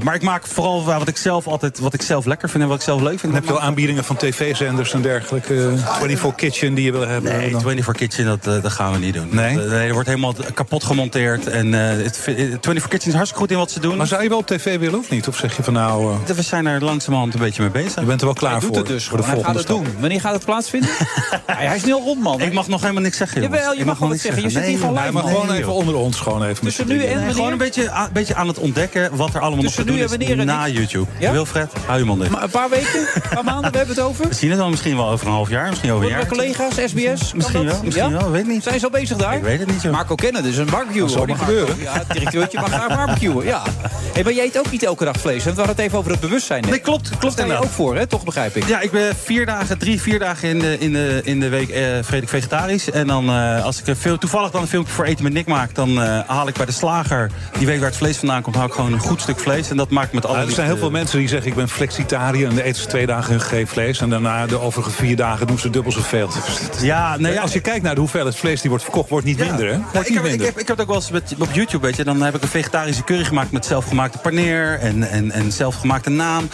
[0.04, 2.78] maar ik maak vooral wat ik zelf altijd wat ik zelf lekker vind en wat
[2.78, 3.32] ik zelf leuk vind.
[3.34, 5.54] En heb je wel aanbiedingen van tv-zenders en dergelijke?
[5.54, 7.32] eh, 24 Kitchen die je wil hebben?
[7.32, 9.28] Nee, 24 Kitchen, dat, dat gaan we niet doen.
[9.32, 9.56] Nee?
[9.56, 11.48] Dat, wordt helemaal kapot gemonteerd.
[11.48, 13.98] En eh, het, 24 Kitchen is hartstikke goed in wat ze doen.
[13.98, 15.28] Maar zou je wel op tv willen of niet?
[15.28, 16.14] Of zeg je van nou...
[16.28, 17.96] eh, We zijn er langzamerhand een beetje mee bezig.
[18.00, 19.24] je bent er wel klaar Hij doet voor, het dus voor de.
[19.24, 19.86] Hij volgende gaat het stap?
[19.94, 20.02] doen.
[20.02, 20.90] Wanneer gaat het plaatsvinden?
[21.46, 22.42] Hij is heel rond, man.
[22.42, 23.60] Ik mag nog helemaal niks zeggen, jongens.
[23.60, 24.44] Jawel, je Ik mag wel nog wat zeggen.
[24.44, 25.32] Je zit hier Nee, gewoon nee, maar man.
[25.32, 26.64] gewoon Nee, even onder ons gewoon even.
[26.64, 27.00] Tussen nu en.
[27.00, 27.58] Nee, gewoon een wanneer?
[27.58, 30.10] beetje, een beetje aan het ontdekken wat er allemaal nog te doen nu en is
[30.18, 30.68] wanneer na?
[30.68, 31.06] YouTube.
[31.20, 32.30] Wilfred, hou je mond.
[32.30, 34.28] Maar een paar weken, een paar maanden, we hebben het over.
[34.28, 36.26] We zien het dan misschien wel over een half jaar, misschien over een jaar.
[36.28, 37.34] collega's, SBS?
[37.34, 38.64] Misschien wel, misschien wel, weet niet.
[38.64, 39.36] Zijn ze al bezig daar?
[39.36, 39.92] Ik weet het niet, joh.
[39.92, 41.00] Marco Kennen, dus een barbecue.
[41.08, 41.76] Dat die maar gebeuren.
[41.80, 43.62] Ja, het directeurtje mag daar barbecuen, ja.
[44.22, 45.44] Hey, maar jij eet ook niet elke dag vlees.
[45.44, 45.50] hè?
[45.52, 46.64] We hadden het even over het bewustzijn.
[46.70, 48.08] Nee, klopt, klopt Daar sta je ook voor, hè?
[48.08, 48.68] toch begrijp ik.
[48.68, 51.70] Ja, ik ben vier dagen, drie, vier dagen in de, in de, in de week
[51.70, 52.92] eh vredig vegetarisch.
[52.92, 55.48] En dan, eh, als ik een veel, toevallig dan een filmpje voor Eten met Nick
[55.48, 55.76] maak...
[55.76, 58.56] dan eh, haal ik bij de slager, die weet waar het vlees vandaan komt...
[58.56, 59.70] haal ik gewoon een goed stuk vlees.
[59.70, 61.56] En dat maak ik met alle Nou, er zijn heel veel mensen die zeggen ik
[61.56, 62.48] ben flexitariër...
[62.50, 64.02] en dan eten ze twee dagen hun geen vlees...
[64.02, 66.30] en daarna de overige vier dagen doen ze dubbel zoveel.
[66.82, 69.10] Ja, nee, ja, Als je kijkt naar de hoeveelheid vlees die wordt verkocht...
[69.10, 69.78] wordt niet minder, hè?
[69.78, 70.46] Nou, ik, niet heb, ik, minder.
[70.46, 72.04] heb, ik heb het ook wel eens met, op YouTube, weet je.
[72.04, 73.66] Dan heb ik een vegetarische curry gemaakt met
[74.12, 76.50] zelfgemaakte paneer en, en, en zelfgemaakte naam.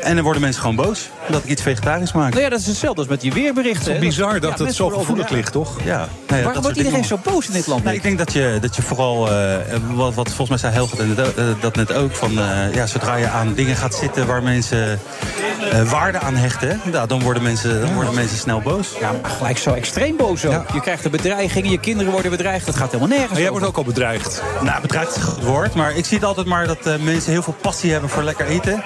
[0.00, 2.30] En dan worden mensen gewoon boos dat ik iets vegetarisch maak.
[2.30, 3.92] Nou ja, dat is hetzelfde als met die weerberichten.
[3.92, 3.98] hè.
[3.98, 5.76] Bizar dat Ja, het zo gevoelig ligt, toch?
[5.84, 7.22] Ja, nou ja, dat Waarom wordt iedereen dingen.
[7.24, 7.84] zo boos in dit land?
[7.84, 9.56] Nou, ik denk dat je, dat je vooral, eh,
[9.94, 13.16] wat, wat volgens mij zei Helga net, eh, dat net ook, van eh, ja, zodra
[13.16, 15.00] je aan dingen gaat zitten waar mensen
[15.72, 18.88] eh, waarde aan hechten, nou, dan, worden mensen, dan worden mensen snel boos.
[19.00, 20.64] Ja, maar gelijk zo extreem boos ook.
[20.72, 22.66] Je krijgt een bedreiging, je kinderen worden bedreigd.
[22.66, 23.60] Dat gaat helemaal nergens Maar jij over.
[23.62, 24.42] wordt ook al bedreigd.
[24.62, 25.74] Nou, bedreigd is een goed woord.
[25.74, 28.84] Maar ik zie het altijd maar dat mensen heel veel passie hebben voor lekker eten.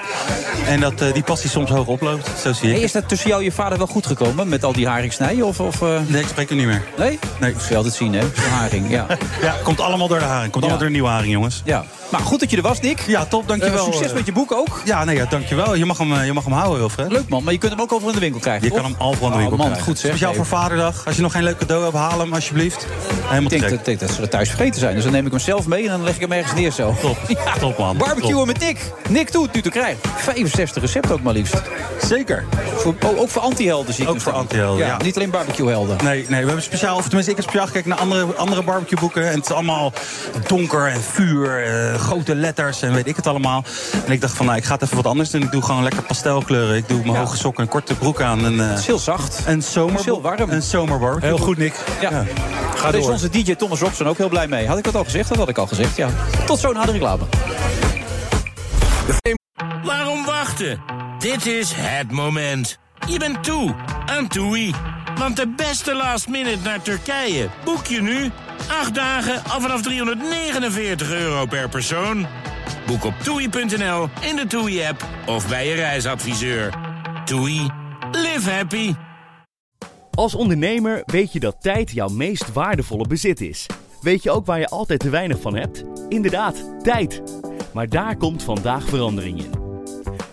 [0.67, 2.29] En dat eh, die passie soms hoog oploopt.
[2.41, 2.75] Zo zie ik.
[2.75, 5.45] Hey, is dat tussen jou en je vader wel goed gekomen met al die haringsnijden?
[5.45, 6.83] Of, of, eh, Nee, ik spreek er niet meer.
[6.97, 7.19] Nee?
[7.39, 7.53] Nee.
[7.53, 8.25] Dat zul je altijd zien, hè?
[8.49, 9.05] Haring, ja.
[9.41, 10.51] Ja, komt allemaal door de haring.
[10.51, 11.61] Komt allemaal door de nieuwe haring, jongens.
[11.65, 11.85] ja.
[12.11, 12.99] Maar goed dat je er was, Nick.
[13.07, 13.77] Ja, top, dankjewel.
[13.85, 14.81] Eh, succes Eh, met je boek ook.
[14.85, 15.75] Ja, nee, ja, dankjewel.
[15.75, 17.11] Je mag hem, eh, je mag hem houden, Wilfred.
[17.11, 18.63] Leuk man, maar je kunt hem ook overal in de winkel krijgen.
[18.63, 18.81] Je toch?
[18.81, 19.85] kan hem overal in de Oh, winkel man, krijgen.
[19.85, 20.09] goed zeg.
[20.11, 21.05] Speciaal voor Vaderdag.
[21.05, 22.85] Als je nog geen leuk cadeau hebt, haal hem alsjeblieft.
[23.21, 24.95] Helemaal Ik denk, dat, denk dat ze er thuis vergeten zijn.
[24.95, 26.95] Dus dan neem ik hem zelf mee en dan leg ik hem ergens neer zo.
[27.01, 27.17] Top,
[27.59, 27.97] top man.
[27.97, 28.91] Barbecuen met Nick.
[29.09, 29.99] Nick doet nu te krijgen.
[30.17, 31.61] 65 recepten ook maar liefst.
[32.01, 32.43] Zeker.
[32.75, 34.97] Voor, oh, ook voor anti-helden zie ik Ook voor anti-helden, ja.
[35.03, 35.97] Niet alleen barbecue-helden.
[36.03, 39.27] Nee, nee, we hebben speciaal, of tenminste, ik heb speciaal gekeken naar andere, andere barbecue-boeken.
[39.29, 39.93] En het is allemaal
[40.47, 43.63] donker en vuur, eh, grote letters en weet ik het allemaal.
[44.05, 45.41] En ik dacht van, nou, ik ga het even wat anders doen.
[45.41, 46.75] Ik doe gewoon lekker pastelkleuren.
[46.75, 48.45] Ik doe mijn hoge sokken, een korte broek aan.
[48.45, 49.43] En, eh, Het is heel zacht.
[49.45, 50.49] een zomer, heel warm.
[50.49, 51.29] Een zomerbarbecue.
[51.29, 51.73] Heel goed, Nick.
[52.01, 52.23] Ja.
[52.75, 54.67] Ga is onze DJ Thomas Robson ook heel blij mee.
[54.67, 55.29] Had ik dat al gezegd?
[55.29, 56.09] Dat had ik al gezegd, ja.
[56.45, 57.23] Tot zo na de reclame.
[59.83, 60.81] Waarom wachten?
[61.19, 62.77] Dit is het moment.
[63.07, 63.75] Je bent toe
[64.05, 64.73] aan TUI.
[65.15, 68.31] Want de beste last minute naar Turkije boek je nu.
[68.67, 72.27] Acht dagen al vanaf 349 euro per persoon.
[72.85, 76.73] Boek op toei.nl, in de TUI-app of bij je reisadviseur.
[77.25, 77.69] TUI.
[78.11, 78.93] Live happy.
[80.11, 83.65] Als ondernemer weet je dat tijd jouw meest waardevolle bezit is.
[84.01, 85.83] Weet je ook waar je altijd te weinig van hebt?
[86.09, 87.21] Inderdaad, tijd.
[87.73, 89.51] Maar daar komt vandaag verandering in.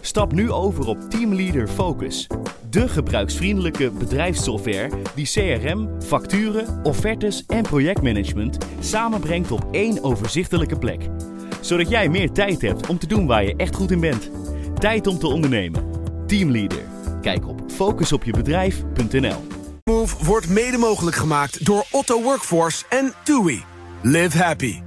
[0.01, 2.27] Stap nu over op Teamleader Focus.
[2.71, 11.09] De gebruiksvriendelijke bedrijfssoftware die CRM, facturen, offertes en projectmanagement samenbrengt op één overzichtelijke plek.
[11.61, 14.31] Zodat jij meer tijd hebt om te doen waar je echt goed in bent.
[14.79, 15.85] Tijd om te ondernemen.
[16.27, 16.83] Teamleader.
[17.21, 19.47] Kijk op focusopjebedrijf.nl.
[19.85, 23.63] Move wordt mede mogelijk gemaakt door Otto Workforce en TUI.
[24.03, 24.81] Live happy.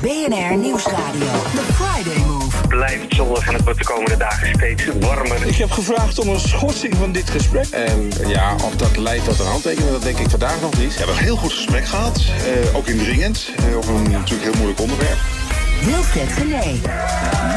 [0.00, 1.30] BNR Nieuwsradio.
[1.54, 2.31] The Friday Move.
[2.78, 5.46] Blijft zonnig en het wordt de komende dagen steeds warmer.
[5.46, 7.66] Ik heb gevraagd om een schorsing van dit gesprek.
[7.66, 10.92] En ja, of dat leidt tot een handtekening, dat denk ik vandaag nog niet.
[10.92, 12.16] We hebben een heel goed gesprek gehad.
[12.18, 13.50] eh, ook indringend.
[13.68, 15.18] eh, over een natuurlijk heel moeilijk onderwerp.
[15.84, 16.80] Wilfred Genee.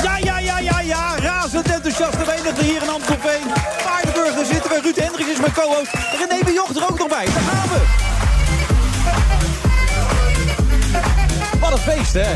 [0.04, 1.16] Ja, ja, ja, ja, ja.
[1.20, 2.18] Razend enthousiast.
[2.18, 3.44] Weten dat we hier in Amstelveen.
[3.84, 4.80] Paardenburg, daar zitten we.
[4.84, 5.92] Ruud Hendricks is mijn co-host.
[6.20, 7.26] René Bejocht er ook nog bij.
[7.26, 7.82] Daar gaan we.
[11.60, 12.36] Wat een feest, hè?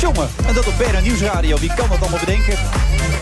[0.00, 1.58] Jongen, en dat op BNR Nieuwsradio.
[1.58, 2.54] Wie kan dat allemaal bedenken?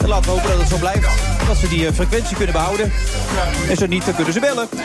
[0.03, 1.09] En laten we hopen dat het zo blijft.
[1.47, 2.93] Dat ze die eh, frequentie kunnen behouden.
[3.69, 4.69] En zo niet, dan kunnen ze bellen.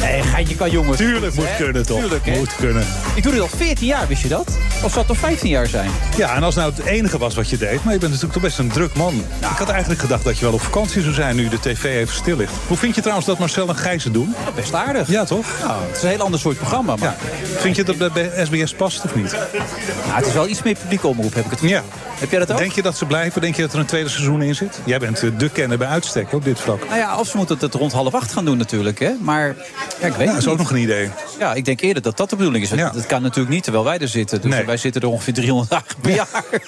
[0.00, 0.96] nee, geintje kan jongens.
[0.96, 1.56] Tuurlijk moet Hè?
[1.64, 1.98] kunnen, toch?
[1.98, 2.36] Tuurlijk, hè?
[2.36, 2.86] Moet kunnen.
[3.14, 4.48] Ik doe dit al 14 jaar, wist je dat?
[4.82, 5.90] Of zou het toch 15 jaar zijn?
[6.16, 7.84] Ja, en als nou het enige was wat je deed...
[7.84, 9.24] maar je bent natuurlijk toch best een druk man.
[9.40, 11.36] Ik had eigenlijk gedacht dat je wel op vakantie zou zijn...
[11.36, 12.52] nu de tv even stil ligt.
[12.66, 14.34] Hoe vind je trouwens dat Marcel en Gijs het doen?
[14.54, 15.08] Best aardig.
[15.08, 15.46] Ja, toch?
[15.66, 16.96] Nou, het is een heel ander soort programma.
[16.96, 17.16] Maar...
[17.39, 17.39] Ja.
[17.44, 19.32] Vind je dat bij- SBS past of niet?
[19.32, 21.82] Nou, het is wel iets meer publieke omroep, heb ik het Ja.
[22.18, 22.58] Heb jij dat ook?
[22.58, 23.40] Denk je dat ze blijven?
[23.40, 24.80] Denk je dat er een tweede seizoen in zit?
[24.84, 26.84] Jij bent eh, de kenner bij uitstek op dit vlak.
[26.86, 28.98] Nou ja, of ze moeten het rond half acht gaan doen natuurlijk.
[28.98, 29.10] Hè?
[29.20, 29.56] Maar ja, ik
[30.00, 31.08] weet Ja, dat het is ook nog een idee.
[31.38, 32.70] Ja, ik denk eerder dat dat de bedoeling is.
[32.70, 32.90] Ja.
[32.90, 34.40] Dat kan natuurlijk niet terwijl wij er zitten.
[34.40, 34.64] Dus Nee.
[34.64, 36.44] wij zitten er ongeveer 300 dagen per jaar.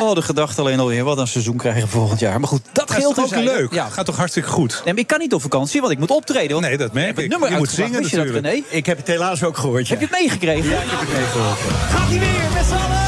[0.00, 1.04] Oh, de gedachte alleen alweer.
[1.04, 2.38] Wat een seizoen krijgen we volgend jaar.
[2.40, 3.72] Maar goed, dat Dat is geldt ook leuk?
[3.72, 3.88] Ja.
[3.88, 4.80] Gaat toch hartstikke goed?
[4.84, 6.50] Nee, maar ik kan niet op vakantie, want ik moet optreden.
[6.52, 7.30] Want Nee, dat merk ik ik.
[7.30, 8.44] nummer Je moet zingen je dat, natuurlijk.
[8.44, 8.62] René?
[8.68, 9.97] Ik heb het helaas ook gehoord, ja.
[9.98, 10.70] Heb je het meegekregen?
[10.70, 11.56] Ja, ik heb het meegekregen.
[11.88, 13.07] Gaat hij weer met z'n allen?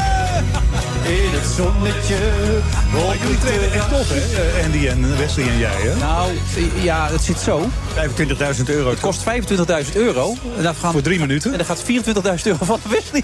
[1.05, 2.15] In het zonnetje.
[2.93, 4.59] Maar jullie treden echt tof, hè?
[4.59, 5.95] Eh, Andy en Wesley en jij, hè?
[5.99, 6.31] Nou,
[6.81, 7.69] ja, het zit zo.
[8.57, 8.89] 25.000 euro.
[8.89, 10.33] Het kost 25.000 euro.
[10.57, 11.51] En dat gaan, Voor drie minuten?
[11.51, 11.91] En dan gaat 24.000
[12.43, 13.23] euro van Wesley.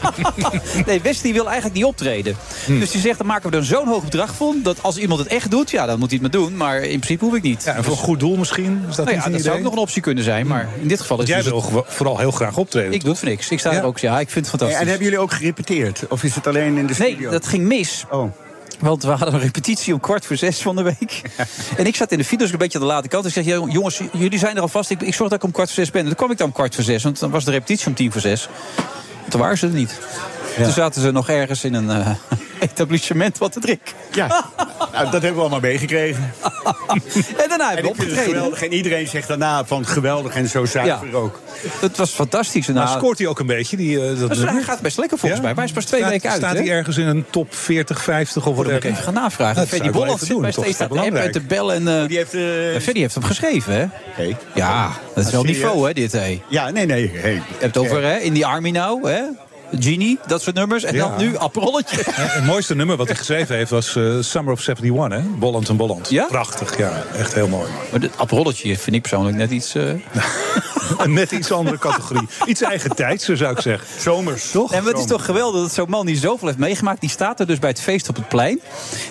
[0.86, 2.36] nee, Wesley wil eigenlijk niet optreden.
[2.66, 2.78] Hm.
[2.78, 4.60] Dus die zegt, dan maken we er zo'n hoog bedrag van...
[4.62, 6.56] dat als iemand het echt doet, ja, dan moet hij het maar doen.
[6.56, 7.62] Maar in principe hoef ik niet.
[7.64, 8.84] Ja, en voor een goed doel misschien?
[8.88, 9.42] Is dat nou niet ja, een dat idee?
[9.42, 10.46] zou ook nog een optie kunnen zijn.
[10.46, 12.92] Maar in dit geval is jij dus wil vooral heel graag optreden.
[12.92, 13.50] Ik doe het voor niks.
[13.50, 13.78] Ik sta Ja.
[13.78, 13.98] er ook.
[13.98, 14.88] Ja, ik vind het En fantastisch.
[14.88, 16.02] hebben jullie ook gerepeteerd?
[16.08, 18.04] Of is het alleen in de Nee, dat ging mis.
[18.10, 18.32] Oh.
[18.80, 21.22] Want we hadden een repetitie om kwart voor zes van de week.
[21.76, 23.26] En ik zat in de file, dus een beetje aan de late kant.
[23.26, 24.90] Ik zeg, jongens, jullie zijn er alvast.
[24.90, 26.00] Ik, ik zorg dat ik om kwart voor zes ben.
[26.00, 27.94] En toen kwam ik dan om kwart voor zes, want dan was de repetitie om
[27.94, 28.48] tien voor zes.
[29.28, 29.98] Toen waren ze er niet.
[30.56, 32.10] Toen zaten ze nog ergens in een eh,
[32.70, 33.92] etablissement wat te drinken.
[34.12, 34.26] Ja,
[34.92, 36.32] nou, dat hebben we allemaal meegekregen.
[37.42, 38.24] En daarna En hebben we opgetreden.
[38.24, 38.62] geweldig.
[38.62, 41.40] En iedereen zegt daarna van geweldig en zo zuiver ook.
[41.80, 42.68] Het was fantastisch.
[42.68, 43.76] En Nou, nou, scoort hij ook een beetje?
[43.76, 44.54] Die, eh, dat dat is- nummer?
[44.54, 45.46] hij gaat best lekker volgens Ja?
[45.46, 45.54] mij.
[45.54, 46.38] Maar hij is pas twee Staat- weken uit.
[46.38, 46.58] Staat hè?
[46.62, 49.56] hij ergens in een top 40, 50 of dat moet ik even gaan navragen.
[49.56, 50.52] Dat Freddy wel Bolland zit toch?
[50.52, 51.32] steeds Dat aan de app en belangrijk.
[51.32, 51.74] te bellen.
[51.74, 52.34] En, eh, Die heeft...
[52.34, 53.84] eh, ja, Freddy heeft hem geschreven, hè?
[54.24, 54.36] Oké.
[54.54, 56.40] Ja, dat is wel niveau, hè, dit, hé.
[56.48, 57.10] Ja, nee, nee.
[57.14, 59.22] Hey, Je hebt het over hè, in die army nou, hè?
[59.78, 60.84] Genie, dat soort nummers.
[60.84, 61.18] En dan Ja.
[61.18, 62.02] nu Aperolletje.
[62.04, 65.28] En Het mooiste nummer wat hij geschreven heeft was eh, Summer of 71, hè?
[65.38, 66.10] Bolland en Bolland.
[66.10, 66.24] Ja?
[66.28, 67.02] Prachtig, ja.
[67.18, 67.70] Echt heel mooi.
[67.92, 69.74] Maar het Aperolletje vind ik persoonlijk net iets...
[69.74, 69.82] eh,
[70.98, 72.28] Een net iets andere categorie.
[72.46, 73.88] Iets eigen tijds, zou ik zeggen.
[74.00, 74.72] Zomers, toch?
[74.72, 77.00] En wat is toch geweldig dat zo'n man die zoveel heeft meegemaakt...
[77.00, 78.60] die staat er dus bij het feest op het plein.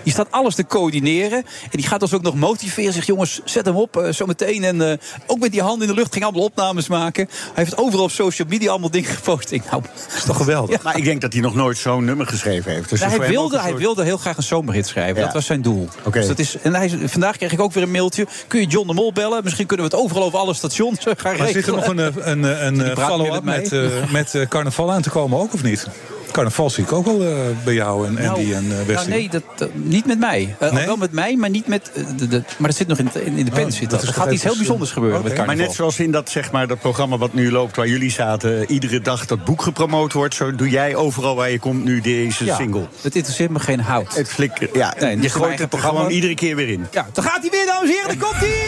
[0.04, 1.38] Die staat alles te coördineren.
[1.38, 2.94] En die gaat ons ook nog motiveren.
[2.94, 4.64] Zegt, jongens, zet hem op eh, zometeen.
[4.64, 7.30] En eh, ook met die handen in de lucht ging allemaal opnames maken.
[7.54, 9.52] Hij heeft overal op social media allemaal dingen gepost.
[9.52, 9.84] Ik, nou,
[10.16, 10.49] is toch geweldig?
[10.84, 12.90] Maar ik denk dat hij nog nooit zo'n nummer geschreven heeft.
[12.90, 15.18] Dus Nou, hij, wilde, een hij wilde heel graag een zomerhit schrijven.
[15.18, 15.24] Ja.
[15.26, 15.88] Dat was zijn doel.
[16.04, 16.20] Oké.
[16.20, 18.28] Dus dat is, en hij, vandaag kreeg ik ook weer een mailtje.
[18.48, 19.44] Kun je John de Mol bellen?
[19.44, 21.54] Misschien kunnen we het overal over alle stations gaan Maar regelen.
[21.54, 24.48] zit er nog een, eh, een, eh, een meer follow-up met met, eh, met eh,
[24.48, 25.88] carnaval aan te komen ook, of niet?
[26.32, 29.44] Carnaval zie ik ook wel eh, bij jou en Andy en uh, nou, nee, dat,
[29.56, 30.56] dat- niet met mij.
[30.72, 30.86] Nee?
[30.86, 31.92] Wel met mij, maar niet met...
[32.18, 33.66] de, de- maar dat zit nog in, het- in, in de pen.
[33.66, 35.66] Oh, zit dat Er gaat iets heel bijzonders gebeuren met Maar carnaval.
[35.66, 39.02] net zoals in dat, zeg maar, dat programma wat nu loopt, waar jullie zaten, iedere
[39.02, 42.56] dag dat boek gepromoot wordt, zo doe jij overal waar je komt nu deze Ja,
[42.56, 42.88] single.
[43.02, 44.16] Het interesseert me geen hout.
[44.16, 44.94] Het flikker, ja.
[45.00, 45.98] Nee, je gooit het programma.
[46.00, 46.88] gewoon iedere keer weer in.
[46.92, 48.08] Ja, dan gaat hij weer, dames en heren.
[48.20, 48.68] Daar komt hij!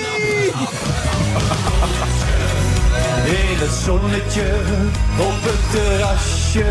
[3.25, 4.43] In het zonnetje,
[5.17, 6.65] op het terrasje,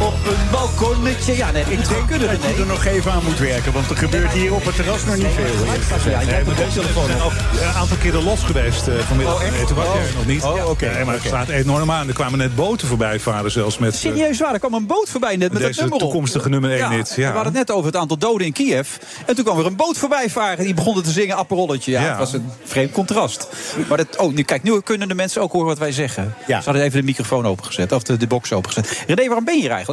[0.00, 1.36] op een balkonnetje.
[1.36, 3.96] Ja, nee, ik denk kunnen dat je er nog even aan moet werken, want er
[3.96, 6.10] gebeurt hier op het terras nog niet veel.
[6.12, 7.24] Ja, jij hebt een koptelefoon zijn op.
[7.24, 9.34] ook een aantal keren los geweest eh, vanmiddag.
[9.34, 9.56] Oh, echt?
[9.56, 10.42] Nee, toen was jij er nog niet.
[10.44, 12.08] Oh, oké, Nee, maar het staat enorm aan.
[12.08, 13.92] Er kwamen net boten voorbij varen zelfs met...
[13.94, 16.00] eh, Serieus waar, er kwam een boot voorbij net met dat nummer op.
[16.00, 17.28] toekomstige nummer één hit, ja.
[17.28, 18.88] We hadden het net over het aantal doden in Kiev.
[19.26, 20.58] En toen kwam er een boot voorbij varen.
[20.58, 21.90] en Die begonnen te zingen Aperolletje.
[21.92, 23.48] Ja, het was een vreemd contrast.
[23.88, 26.34] Maar dat, oh, nu, kijk, nu kunnen de mensen ook horen wat wij zeggen.
[26.46, 26.58] Ja.
[26.58, 27.92] Ze hadden even de microfoon opengezet.
[27.92, 29.04] Of de, de box opengezet.
[29.06, 29.83] René, waarom ben je hier eigenlijk?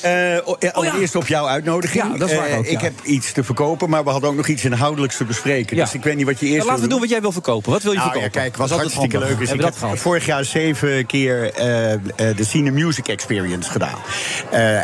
[0.00, 0.10] Eh,
[0.44, 2.04] o- ja, allereerst op jouw uitnodiging.
[2.04, 4.36] Ja, dat is waar Eh, ook, Ik heb iets te verkopen, maar we hadden ook
[4.36, 5.76] nog iets inhoudelijks te bespreken.
[5.76, 7.72] Dus ik weet niet wat je eerst Nou, laten we doen wat jij wil verkopen.
[7.72, 8.40] Wat wil je Nou, verkopen?
[8.40, 9.50] Ja, kijk, wat hartstikke leuk is.
[9.50, 9.98] Ik heb gehad?
[9.98, 11.62] vorig jaar zeven keer eh,
[12.36, 13.98] de Cine Music Experience gedaan.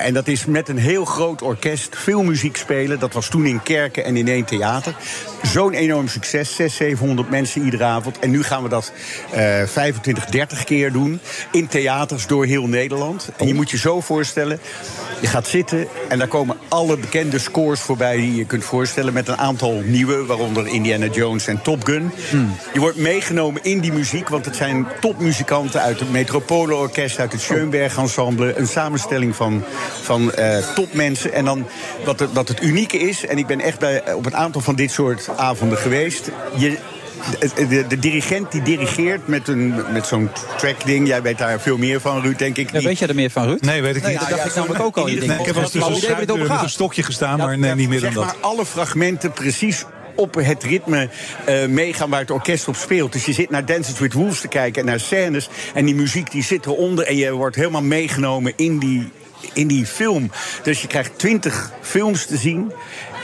[0.03, 2.99] En dat is met een heel groot orkest veel muziek spelen.
[2.99, 4.95] Dat was toen in kerken en in één theater.
[5.43, 6.55] Zo'n enorm succes.
[6.55, 8.19] 600, 700 mensen iedere avond.
[8.19, 8.93] En nu gaan we dat
[9.31, 11.21] eh 25, 30 keer doen.
[11.53, 13.29] In theaters door heel Nederland.
[13.37, 14.54] En je moet je zo voorstellen.
[15.21, 19.13] Je gaat zitten en daar komen alle bekende scores voorbij die je kunt voorstellen.
[19.13, 22.11] Met een aantal nieuwe, waaronder Indiana Jones en Top Gun.
[22.73, 27.33] Je wordt meegenomen in die muziek, want het zijn topmuzikanten uit het Metropole Orkest, uit
[27.33, 28.59] het Schoenberg Ensemble.
[28.59, 29.63] Een samenstelling van,
[30.03, 31.33] van eh, topmensen.
[31.33, 31.67] En dan
[32.05, 34.75] wat het, wat het unieke is, en ik ben echt bij, op een aantal van
[34.75, 36.31] dit soort avonden geweest.
[36.57, 36.79] Je,
[37.41, 41.07] de, de, de dirigent die dirigeert met, een, met zo'n track-ding.
[41.07, 42.73] Jij weet daar veel meer van, Ruud, denk ik.
[42.73, 43.61] Ja, weet jij er meer van, Ruud?
[43.61, 44.21] Nee, weet ik Nee, niet.
[44.21, 45.09] dat dacht ik namelijk ook al.
[45.09, 48.35] Ik heb het over met een stokje gestaan, maar nee, niet meer dan zeg dat.
[48.35, 49.85] maar alle fragmenten precies
[50.17, 51.09] op het ritme
[51.45, 53.13] eh, meegaan waar het orkest op speelt.
[53.13, 55.49] Dus je zit naar Dances with Wolves te kijken en naar scènes.
[55.75, 57.07] En die muziek die zit eronder.
[57.07, 59.11] En je wordt helemaal meegenomen in die,
[59.53, 60.31] in die film.
[60.63, 62.73] Dus je krijgt twintig films te zien.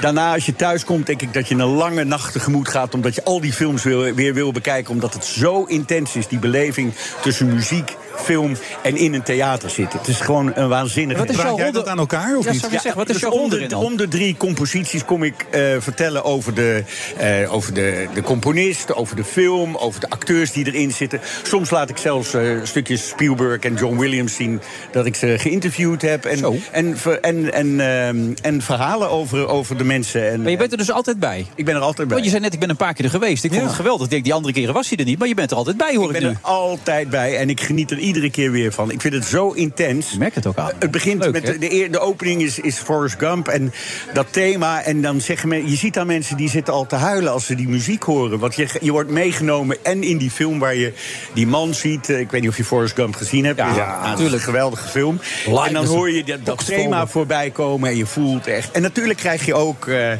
[0.01, 2.95] Daarna, als je thuis komt, denk ik dat je een lange nacht tegemoet gaat.
[2.95, 4.93] Omdat je al die films weer, weer wil bekijken.
[4.93, 9.99] Omdat het zo intens is, die beleving tussen muziek, film en in een theater zitten.
[9.99, 11.19] Het is gewoon een waanzinnige...
[11.21, 12.61] Wat is jouw dat aan elkaar of Ja, niet?
[12.71, 16.25] zeggen, wat is dus jouw om de, om de drie composities kom ik eh, vertellen
[16.25, 16.83] over, de,
[17.19, 21.21] eh, over de, de componist, over de film, over de acteurs die erin zitten.
[21.43, 24.61] Soms laat ik zelfs eh, stukjes Spielberg en John Williams zien
[24.93, 26.25] dat ik ze geïnterviewd heb.
[26.25, 30.31] En, en, ver- en, en, ehm, en verhalen over, over de mensen.
[30.31, 31.47] En, Maar je bent er dus altijd bij?
[31.55, 32.17] Ik ben er altijd bij.
[32.17, 33.45] Want je zei net, ik ben een paar keer er geweest.
[33.45, 33.69] Ik vond Ja.
[33.69, 34.05] het geweldig.
[34.05, 35.19] Ik denk, die andere keren was hij er niet.
[35.19, 36.37] Maar je bent er altijd bij, hoor Ik ik, ben nu.
[36.43, 38.91] er altijd bij en ik geniet er iedere keer weer van.
[38.91, 40.13] Ik vind het zo intens.
[40.13, 40.71] Ik merk het ook aan.
[40.79, 43.73] Het begint Leuk, met de, de, opening is, is Forrest Gump en
[44.15, 44.83] dat thema.
[44.83, 47.55] En dan zeggen men, je ziet aan mensen die zitten al te huilen als ze
[47.55, 48.39] die muziek horen.
[48.39, 50.93] Want je, je wordt meegenomen en in die film waar je
[51.35, 52.09] die man ziet.
[52.11, 53.59] eh, Ik weet niet of je Forrest Gump gezien hebt.
[53.59, 54.35] Ja, Nou, natuurlijk.
[54.35, 55.21] een geweldige film.
[55.67, 58.71] En dan hoor je dat, thema voorbij komen en je voelt echt.
[58.71, 60.13] En natuurlijk krijg je ook eh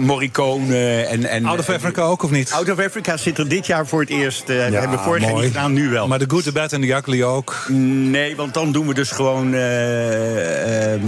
[0.00, 1.24] Morricone en...
[1.24, 2.52] en Out of Africa ook of niet?
[2.52, 4.48] Out of Africa zit er dit jaar voor het eerst.
[4.48, 6.08] eh hebben we vorig jaar niet gedaan, nu wel.
[6.08, 7.64] Maar de Good, the Bad en the Ugly ook.
[7.68, 11.06] Nee, want dan doen we dus gewoon eh, ehm,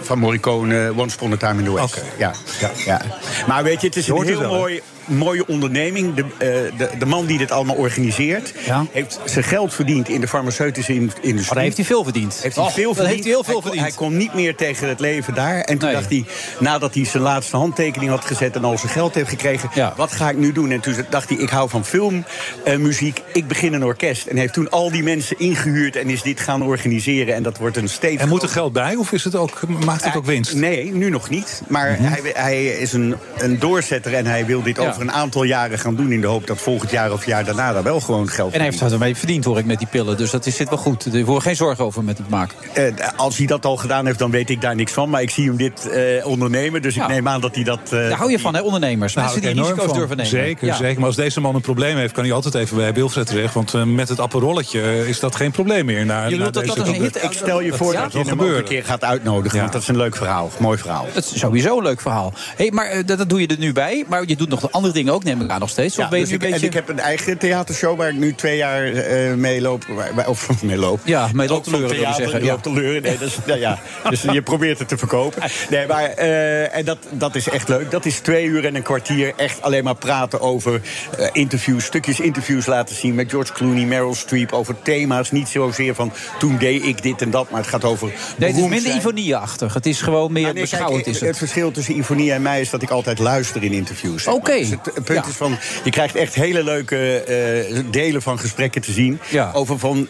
[0.00, 2.04] van Morricone Once Upon a Time in the West.
[2.18, 3.00] Ja, ja, ja.
[3.46, 4.80] Maar weet je, het is Je een heel hè?
[5.08, 6.14] Mooi, mooie onderneming.
[6.14, 8.54] De, eh, de, de man die dit allemaal organiseert...
[8.66, 8.86] Ja.
[8.92, 11.34] heeft zijn geld verdiend in de farmaceutische in- industrie.
[11.44, 12.38] Maar daar heeft hij veel verdiend.
[12.42, 13.08] Heeft hij Och, veel verdiend.
[13.14, 13.82] heeft hij heel veel kon- verdiend.
[13.86, 15.60] Hij kon niet meer tegen het leven daar.
[15.60, 15.96] En toen Nee.
[15.96, 16.24] dacht hij,
[16.58, 18.56] nadat hij zijn laatste handtekening had gezet...
[18.56, 19.92] en al zijn geld heeft gekregen, Ja.
[19.96, 20.70] wat ga ik nu doen?
[20.70, 24.26] En toen dacht hij, ik hou van filmmuziek, ik begin een orkest.
[24.26, 27.34] En heeft toen al die mensen ingehuurd en is dit gaan organiseren.
[27.34, 28.22] En dat wordt een steeds...
[28.22, 30.54] En moet er geld bij of is het ook, maakt het ook winst?
[30.54, 31.62] Nee, nu nog niet.
[31.68, 34.82] Maar hij, hij is een, een doorzetter en hij wil dit Ja.
[34.98, 36.12] Over een aantal jaren gaan doen...
[36.12, 38.68] in de hoop dat volgend jaar of jaar daarna daar wel gewoon geld En hij
[38.70, 40.16] heeft ermee verdiend, hoor ik, met die pillen.
[40.16, 41.04] Dus dat is, zit wel goed.
[41.14, 42.56] Er hoeft geen zorgen over met het maken.
[42.74, 45.10] Eh, als hij dat al gedaan heeft, dan weet ik daar niks van.
[45.10, 47.02] Maar ik zie hem dit eh, ondernemen, dus Ja.
[47.02, 47.80] ik neem aan dat hij dat...
[47.84, 49.12] eh, Daar hou je van, hè, ondernemers.
[49.14, 49.94] Daar Mensen die risico's van.
[49.96, 50.30] durven nemen.
[50.30, 50.76] Zeker, Ja.
[50.76, 50.96] zeker.
[50.98, 53.54] Maar als deze man een probleem heeft, kan hij altijd even bij Wilfred terecht.
[53.54, 56.06] Want met het apparolletje is dat geen probleem meer.
[56.06, 58.02] Na, Je na dat deze dat een hit- ik stel je voor Ja?
[58.02, 59.60] dat je hem ook een keer gaat uitnodigen.
[59.60, 61.06] Want dat is een leuk verhaal, mooi verhaal.
[61.12, 62.32] Het is sowieso een leuk verhaal.
[62.56, 64.04] Hey, maar dat, dat doe je er nu bij.
[64.08, 65.96] Maar je doet nog andere dingen ook, neem ik aan, nog steeds.
[65.98, 66.66] Of Ja, ben je dus nu ik, een beetje...
[66.66, 69.84] En ik heb een eigen theatershow waar ik nu twee jaar eh mee loop.
[70.14, 71.00] waar- Of mee loop.
[71.04, 72.50] Ja, mee loopt Ook te leuren, wil je zeggen, ja.
[72.50, 73.02] loopt te leuren.
[73.02, 73.78] Nee, dat is, nou ja,
[74.10, 75.42] dus je probeert het te verkopen.
[75.70, 77.90] Nee, maar eh, en dat, dat is echt leuk.
[77.90, 80.80] Dat is twee uur en een kwartier echt alleen maar praten over
[81.18, 81.84] eh, interviews.
[81.84, 84.52] Stukjes interviews laten zien met George Clooney, Meryl Streep.
[84.52, 85.30] Over thema's.
[85.30, 87.50] Niet zozeer van toen deed ik dit en dat.
[87.50, 88.06] Maar het gaat over
[88.36, 88.96] Nee, het is minder zijn.
[88.96, 89.74] ivonieachtig.
[89.74, 91.06] Het is gewoon meer Nou, nee, kijk, beschouwend.
[91.06, 91.28] is het.
[91.28, 91.38] het.
[91.38, 94.26] verschil tussen Ivonie en mij is dat ik altijd luister in interviews.
[94.26, 94.67] Oké.
[94.70, 95.30] Dus het, het punt Ja.
[95.30, 99.20] is van, je krijgt echt hele leuke eh, delen van gesprekken te zien.
[99.30, 99.50] Ja.
[99.54, 100.08] Over van,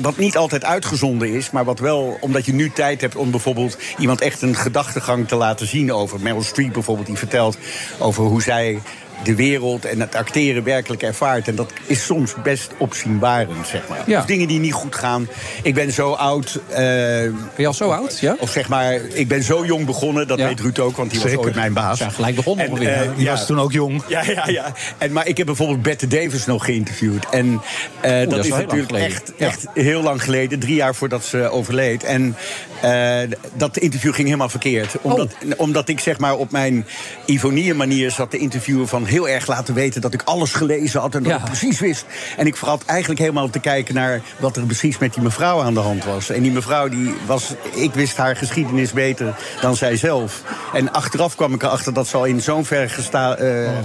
[0.00, 3.78] wat niet altijd uitgezonden is, maar wat wel, omdat je nu tijd hebt om bijvoorbeeld
[3.98, 6.20] iemand echt een gedachtegang te laten zien over.
[6.20, 7.58] Meryl Streep bijvoorbeeld, die vertelt
[7.98, 8.78] over hoe zij
[9.22, 11.48] de wereld en het acteren werkelijk ervaart.
[11.48, 13.98] En dat is soms best opzienbarend, zeg maar.
[14.06, 14.18] Ja.
[14.18, 15.28] Of dingen die niet goed gaan.
[15.62, 16.60] Ik ben zo oud.
[16.68, 18.18] eh, ben je al zo oud?
[18.20, 18.36] Ja?
[18.38, 20.28] Of zeg maar, ik ben zo jong begonnen.
[20.28, 20.46] Dat Ja.
[20.46, 21.36] weet Ruud ook, want die Zeker.
[21.36, 21.98] was ooit mijn baas.
[21.98, 22.92] Zijn gelijk begonnen En, ongeveer.
[22.92, 23.12] eh, Ja.
[23.16, 24.02] Die was toen ook jong.
[24.08, 24.72] Ja, ja, ja.
[24.98, 27.26] En, maar ik heb bijvoorbeeld Bette Davis nog geïnterviewd.
[27.30, 27.60] En
[28.00, 29.46] eh, dat, dat is natuurlijk echt, Ja.
[29.46, 30.58] echt heel lang geleden.
[30.58, 32.04] Drie jaar voordat ze overleed.
[32.04, 32.36] En
[32.80, 33.18] eh,
[33.54, 34.94] dat interview ging helemaal verkeerd.
[35.02, 35.50] Omdat, Oh.
[35.56, 36.86] omdat ik zeg maar op mijn
[37.26, 38.88] Ivonie-manier zat te interviewen...
[38.88, 41.14] van heel erg laten weten dat ik alles gelezen had...
[41.14, 41.38] en dat Ja.
[41.38, 42.04] ik precies wist.
[42.36, 44.20] En ik vergat eigenlijk helemaal te kijken naar...
[44.38, 46.30] wat er precies met die mevrouw aan de hand was.
[46.30, 50.42] En die mevrouw, die was, ik wist haar geschiedenis beter dan zij zelf.
[50.72, 53.36] En achteraf kwam ik erachter dat ze al in zo'n ver gesta,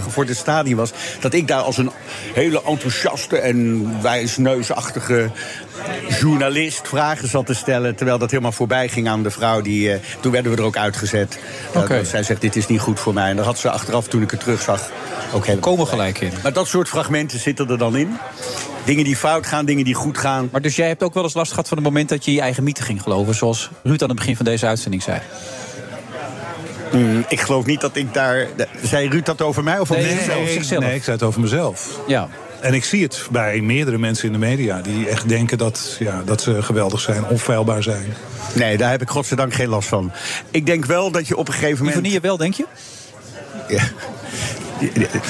[0.03, 0.91] gevorderd stadium was...
[1.19, 1.91] dat ik daar als een
[2.33, 5.31] hele enthousiaste en wijsneusachtige
[6.19, 7.95] journalist vragen zat te stellen...
[7.95, 9.61] terwijl dat helemaal voorbij ging aan de vrouw.
[9.61, 11.39] Die, eh, toen werden we er ook uitgezet.
[11.75, 11.95] Oké.
[11.97, 13.29] dat zij zegt, dit is niet goed voor mij.
[13.29, 14.89] En dat had ze achteraf, toen ik het terugzag,
[15.33, 16.31] ook helemaal Komen gelijk in.
[16.43, 18.17] Maar dat soort fragmenten zitten er dan in.
[18.85, 20.49] Dingen die fout gaan, dingen die goed gaan.
[20.51, 22.41] Maar dus jij hebt ook wel eens last gehad van het moment dat je je
[22.41, 23.35] eigen mythe ging geloven.
[23.35, 25.19] Zoals Ruud aan het begin van deze uitzending zei.
[26.91, 28.47] Mm, ik geloof niet dat ik daar...
[28.83, 30.37] Zei Ruud dat over mij of over Nee, zichzelf?
[30.39, 30.83] over zichzelf.
[30.83, 31.99] nee, ik zei het over mezelf.
[32.07, 32.29] Ja.
[32.63, 36.21] En ik zie het bij meerdere mensen in de media die echt denken dat, ja,
[36.25, 38.13] dat ze geweldig zijn, onfeilbaar zijn.
[38.55, 40.11] Nee, daar heb ik godzijdank geen last van.
[40.51, 41.95] Ik denk wel dat je op een gegeven moment...
[41.95, 42.65] Ivonie wel, denk je?
[43.67, 43.83] Ja.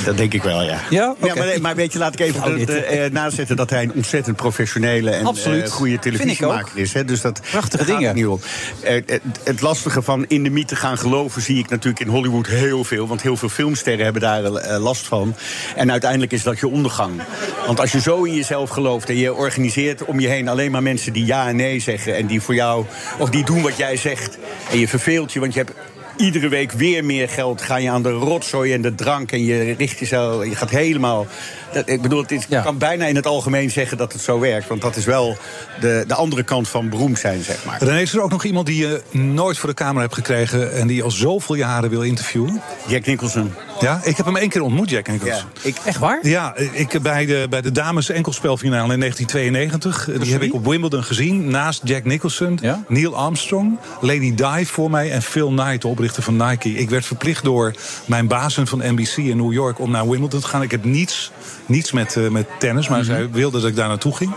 [0.06, 0.80] Dat denk ik wel, ja.
[0.90, 1.16] Ja?
[1.20, 3.94] Maar, maar weet je, laat ik even Nou, dit- eh, eh, nazetten dat hij een
[3.94, 6.94] ontzettend professionele en eh, goede televisiemaker is.
[6.94, 7.06] Hè?
[7.06, 8.08] Dus dat Prachtige dingen.
[8.08, 8.40] het niet om.
[8.82, 12.84] Het, het lastige van in de mythe gaan geloven zie ik natuurlijk in Hollywood heel
[12.84, 13.08] veel.
[13.08, 14.42] Want heel veel filmsterren hebben daar
[14.80, 15.36] last van.
[15.76, 17.22] En uiteindelijk is dat je ondergang.
[17.66, 20.84] Want als je zo in jezelf gelooft en je organiseert om je heen alleen maar
[20.84, 22.16] mensen die ja en nee zeggen.
[22.16, 22.86] En die voor jou,
[23.18, 24.38] of die doen wat jij zegt.
[24.72, 25.74] En je verveelt je, want je hebt
[26.18, 27.62] iedere week weer meer geld.
[27.62, 29.32] Ga je aan de rotzooi en de drank.
[29.32, 30.46] En je richt jezelf.
[30.46, 31.28] Je gaat helemaal.
[31.74, 34.40] Dat, ik bedoel, het is- ik kan bijna in het algemeen zeggen dat het zo
[34.40, 34.68] werkt.
[34.68, 35.38] Want dat is wel
[35.82, 37.84] de, de andere kant van beroemd zijn, zeg maar.
[37.84, 40.88] René, is er ook nog iemand die je nooit voor de camera hebt gekregen en
[40.88, 42.62] die je al zoveel jaren wil interviewen?
[42.88, 43.54] Jack Nicholson.
[43.80, 45.48] Ja, ik heb hem één keer ontmoet, Jack Nicholson.
[45.62, 46.20] ik, Echt waar?
[46.28, 50.10] Ja, ik bij de, bij de dames enkelspelfinale in 1992.
[50.24, 51.50] Die heb ik op Wimbledon gezien.
[51.50, 56.36] Naast Jack Nicholson, Neil Armstrong, Lady Di voor mij en Phil Knight, de oprichter van
[56.48, 56.70] Nike.
[56.70, 57.74] Ik werd verplicht door
[58.06, 60.62] mijn bazen van NBC in New York om naar Wimbledon te gaan.
[60.62, 61.32] Ik heb niets,
[61.66, 64.32] niets met, eh, met tennis, maar zij wilde dat ik daar naartoe ging.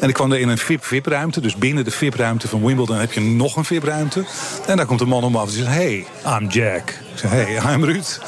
[0.00, 1.40] En ik kwam er in een VIP-VIP-ruimte.
[1.40, 4.24] Dus binnen de VIP-ruimte van Wimbledon heb je nog een VIP-ruimte.
[4.66, 7.03] En daar komt een man om af en zegt: Hey, I'm Jack.
[7.14, 8.20] Ik zeg, hey, I'm Ruud.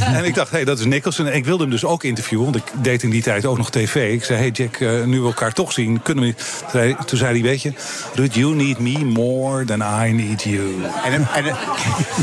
[0.00, 1.26] En ik dacht, hey, dat is Nicholson.
[1.26, 3.70] En ik wilde hem dus ook interviewen, want ik deed in die tijd ook nog
[3.70, 4.12] tv.
[4.12, 6.34] Ik zei, hey Jack, eh, nu we elkaar toch zien, kunnen we...
[6.70, 7.72] Zei- Toen zei hij, weet je,
[8.14, 10.60] Ruud, you need me more than I need you.
[11.04, 11.56] En, en,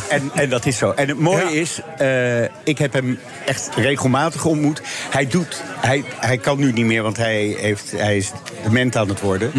[0.10, 0.92] en, en dat is zo.
[0.92, 4.82] En het mooie is, eh, ik heb hem echt regelmatig ontmoet.
[5.10, 8.32] Hij doet, hij, hij kan nu niet meer, want hij, heeft, hij is
[8.64, 9.52] dement aan het worden.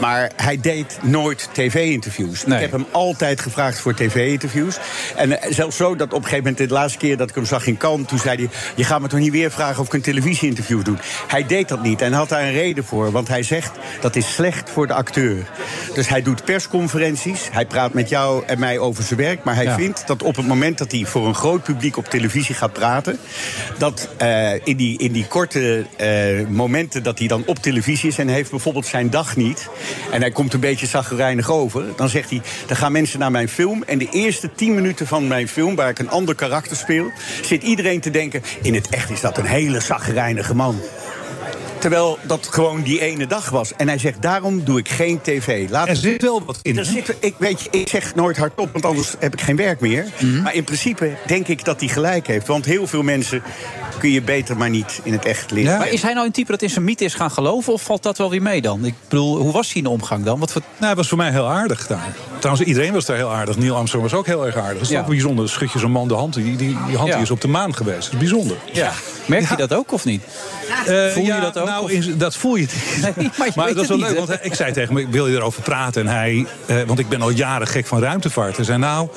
[0.00, 2.44] Maar hij deed nooit tv-interviews.
[2.44, 4.76] Ik heb hem altijd gevraagd voor tv-interviews.
[5.16, 7.44] En eh, zelfs zo dat op een gegeven moment, de laatste keer dat ik hem
[7.44, 8.08] zag in Cannes...
[8.08, 10.96] toen zei hij, je gaat me toch niet weer vragen of ik een televisie-interview doe.
[11.26, 13.10] Hij deed dat niet en had daar een reden voor.
[13.10, 13.70] Want hij zegt,
[14.00, 15.46] dat is slecht voor de acteur.
[15.94, 17.48] Dus hij doet persconferenties.
[17.52, 19.44] Hij praat met jou en mij over zijn werk.
[19.44, 19.74] Maar hij Ja.
[19.74, 23.18] vindt dat op het moment dat hij voor een groot publiek op televisie gaat praten...
[23.78, 28.18] dat eh, in, die, in die korte eh, momenten dat hij dan op televisie is...
[28.18, 29.68] en heeft bijvoorbeeld zijn dag niet...
[30.12, 31.84] en hij komt een beetje zagrijnig over...
[31.96, 33.82] dan zegt hij, dan gaan mensen naar mijn film...
[33.86, 37.12] en de eerste tien minuten van mijn film, waar een ander karakter speel,
[37.42, 40.80] zit iedereen te denken: in het echt is dat een hele zagrijnige man.
[41.84, 43.72] Terwijl dat gewoon die ene dag was.
[43.76, 45.70] En hij zegt, daarom doe ik geen tv.
[45.70, 46.78] Laat Er zit wel wat in.
[46.78, 49.80] Er zit, ik, weet je, ik zeg nooit hardop, want anders heb ik geen werk
[49.80, 50.06] meer.
[50.18, 50.42] Mhm.
[50.42, 52.46] Maar in principe denk ik dat hij gelijk heeft.
[52.46, 53.42] Want heel veel mensen
[53.98, 55.78] kun je beter maar niet in het echt leren.
[55.78, 57.72] Maar is hij nou een type dat in zijn mythe is gaan geloven?
[57.72, 58.84] Of valt dat wel weer mee dan?
[58.84, 60.38] Ik bedoel, hoe was hij in de omgang dan?
[60.38, 60.60] Wat voor...
[60.72, 62.12] Nou, hij was voor mij heel aardig daar.
[62.38, 63.56] Trouwens, iedereen was daar heel aardig.
[63.56, 64.72] Neil Armstrong was ook heel erg aardig.
[64.72, 65.00] Dat is Ja.
[65.00, 65.48] ook bijzonder.
[65.48, 66.34] Schud je zo'n man de hand.
[66.34, 67.14] Die, die, die hand Ja.
[67.14, 68.02] die is op de maan geweest.
[68.04, 68.56] Dat is bijzonder.
[68.72, 68.92] Ja.
[69.26, 70.22] Merk je dat ook of niet?
[70.86, 72.66] Eh, Voel je ja, dat ook, Nou, in- dat voel je.
[73.02, 74.96] Nee, maar je maar weet dat is het wel leuk, niet, want ik zei tegen
[74.96, 76.06] hem, wil je erover praten?
[76.08, 78.56] En hij, eh, want ik ben al jaren gek van ruimtevaart.
[78.56, 79.08] Hij zei, nou,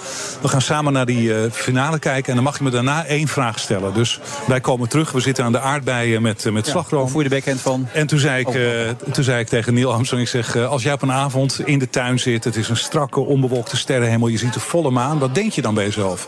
[0.42, 2.30] we gaan samen naar die eh, finale kijken...
[2.30, 3.94] en dan mag je me daarna één vraag stellen.
[3.94, 7.18] Dus wij komen terug, we zitten aan de aardbeien met, eh, met Ja, slagroom.
[7.18, 7.88] je de backhand van?
[7.94, 10.56] En toen zei, ik, Oh, eh, toen zei ik tegen Neil Armstrong, ik zeg...
[10.56, 13.78] eh, als jij op een avond in de tuin zit, het is een strakke, onbewolkte
[13.78, 14.28] sterrenhemel...
[14.28, 16.28] je ziet de volle maan, wat denk je dan bij jezelf?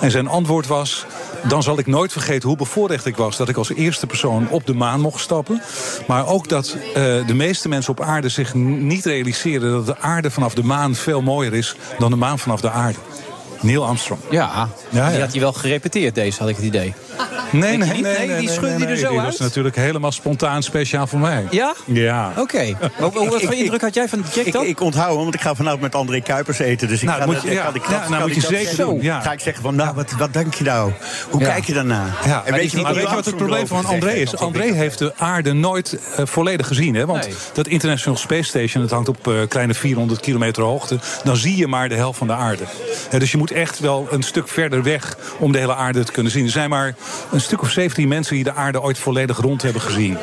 [0.00, 1.06] En zijn antwoord was...
[1.48, 4.66] Dan zal ik nooit vergeten hoe bevoorrecht ik was dat ik als eerste persoon op
[4.66, 5.62] de maan mocht stappen.
[6.06, 6.76] Maar ook dat
[7.26, 11.22] de meeste mensen op aarde zich niet realiseren dat de aarde vanaf de maan veel
[11.22, 12.98] mooier is dan de maan vanaf de aarde.
[13.60, 14.20] Neil Armstrong.
[14.30, 16.94] Ja, Ja, die had hij wel gerepeteerd, deze had ik het idee.
[17.50, 19.26] Nee, nee, nee, Nee, die schudde die er zo die uit?
[19.26, 21.44] was natuurlijk helemaal spontaan speciaal voor mij.
[21.50, 21.74] Ja?
[21.84, 22.32] Ja.
[22.36, 22.64] Oké.
[22.98, 24.64] Wat, wat voor indruk had jij van Jack dan?
[24.64, 26.88] ik onthoud hem, want ik ga vanavond met André Kuipers eten.
[26.88, 27.70] Dus ik Nou, ga moet dat- je- ja.
[27.72, 29.20] die knap- nou, moet je dat zeker doen, ja.
[29.20, 30.92] Ga ik zeggen van, nou, wat, wat denk je nou?
[31.30, 32.04] Hoe kijk je daarna?
[32.26, 34.36] Ja, en weet je maar wat weet je wat het probleem van André is?
[34.36, 36.94] André heeft de aarde nooit eh, volledig gezien.
[36.94, 37.06] Hè?
[37.06, 40.98] Want dat International Space Station, dat hangt op eh, kleine 400 kilometer hoogte.
[41.24, 42.62] Dan zie je maar de helft van de aarde.
[43.18, 46.32] Dus je moet echt wel een stuk verder weg om de hele aarde te kunnen
[46.32, 46.44] zien.
[46.44, 46.94] Er zijn maar
[47.32, 50.18] een stuk of 17 mensen die de aarde ooit volledig rond hebben gezien.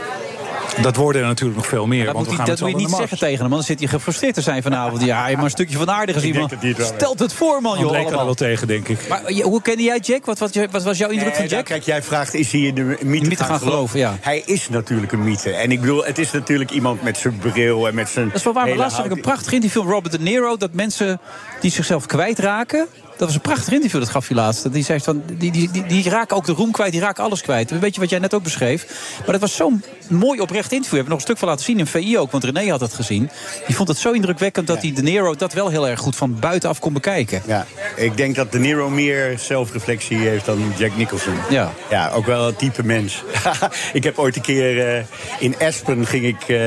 [0.81, 2.05] Dat worden er natuurlijk nog veel meer.
[2.05, 3.63] Dat want moet, we hij, gaan dat moet je niet zeggen tegen hem, want dan
[3.63, 5.01] zit hij gefrustreerd te zijn vanavond.
[5.01, 6.33] Ja, hebt maar een stukje van de aarde gezien.
[6.33, 6.51] Ik man.
[6.59, 7.91] hij het Stelt het voor, man, joh.
[7.91, 9.07] Kan er wel tegen, denk ik.
[9.07, 10.25] Maar hoe kende jij Jack?
[10.25, 11.65] Wat, wat, wat was jouw indruk Nee, van nou, Jack?
[11.65, 14.17] kijk, jij vraagt, is hij in de mythe, mythe gaan, gaan geloven, ja.
[14.21, 15.51] Hij is natuurlijk een mythe.
[15.51, 18.27] En ik bedoel, het is natuurlijk iemand met zijn bril en met zijn...
[18.27, 20.19] Dat is wel waar, maar hele laatst zag ik een prachtig interview van Robert De
[20.19, 20.57] Niro...
[20.57, 21.19] dat mensen
[21.59, 22.87] die zichzelf kwijtraken...
[23.17, 24.73] Dat was een prachtig interview, dat gaf hij laatst.
[24.73, 27.41] Die zei van, die, die, die, die raken ook de roem kwijt, die raken alles
[27.41, 27.79] kwijt.
[27.79, 28.85] Weet je wat jij net ook beschreef?
[29.19, 30.89] Maar dat was zo'n mooi oprecht interview.
[30.89, 32.93] We hebben nog een stuk van laten zien in VI ook, want René had het
[32.93, 33.29] gezien.
[33.67, 36.39] Die vond het zo indrukwekkend dat die De Niro dat wel heel erg goed van
[36.39, 37.41] buitenaf kon bekijken.
[37.45, 37.65] Ja,
[37.95, 41.33] ik denk dat De Niro meer zelfreflectie heeft dan Jack Nicholson.
[41.49, 41.71] Ja.
[41.89, 43.23] Ja, ook wel een type mens.
[43.93, 45.03] ik heb ooit een keer eh,
[45.39, 46.59] in Aspen ging ik eh,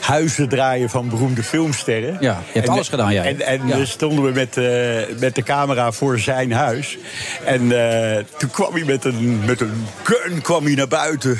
[0.00, 2.16] huizen draaien van beroemde filmsterren.
[2.20, 3.24] Ja, je hebt alles gedaan, jij.
[3.24, 3.84] En, en Ja.
[3.84, 6.98] stonden we met, eh, met de camera voor zijn huis.
[7.44, 7.60] En
[8.16, 11.38] eh, toen kwam hij met een, met een gun kwam hij naar buiten.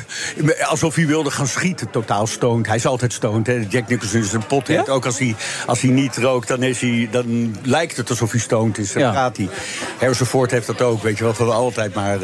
[0.69, 1.91] Alsof hij wilde gaan schieten.
[1.91, 2.67] Totaal stoned.
[2.67, 3.47] Hij is altijd stoned.
[3.47, 3.65] Hè.
[3.69, 4.87] Jack Nicholson is een pothead.
[4.87, 4.93] Ja?
[4.93, 5.35] Ook als hij,
[5.67, 8.93] als hij niet rookt, dan, is hij, dan lijkt het alsof hij stoned is.
[8.93, 9.11] Dan Ja.
[9.11, 9.49] praat hij.
[9.99, 11.35] Harrison Ford heeft dat ook, weet je wel.
[11.35, 12.19] Van altijd maar...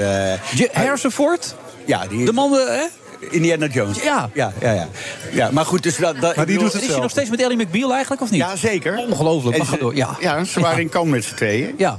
[0.73, 1.55] Harrison Ford?
[1.87, 2.85] ja, die, De man, eh, hè?
[3.31, 4.03] Indiana Jones.
[4.03, 4.31] Ja.
[4.33, 4.89] Ja, ja, ja.
[5.33, 6.21] ja maar goed, dus dat...
[6.21, 8.41] dat Maar die doet het Is hij nog steeds met Ellie McBeal eigenlijk, of niet?
[8.41, 8.97] Ja, zeker.
[9.09, 9.91] Ongelooflijk, ze-.
[9.95, 10.17] Ja.
[10.21, 11.75] Ja, ze waren in Cannes met z'n tweeën.
[11.77, 11.99] Ja.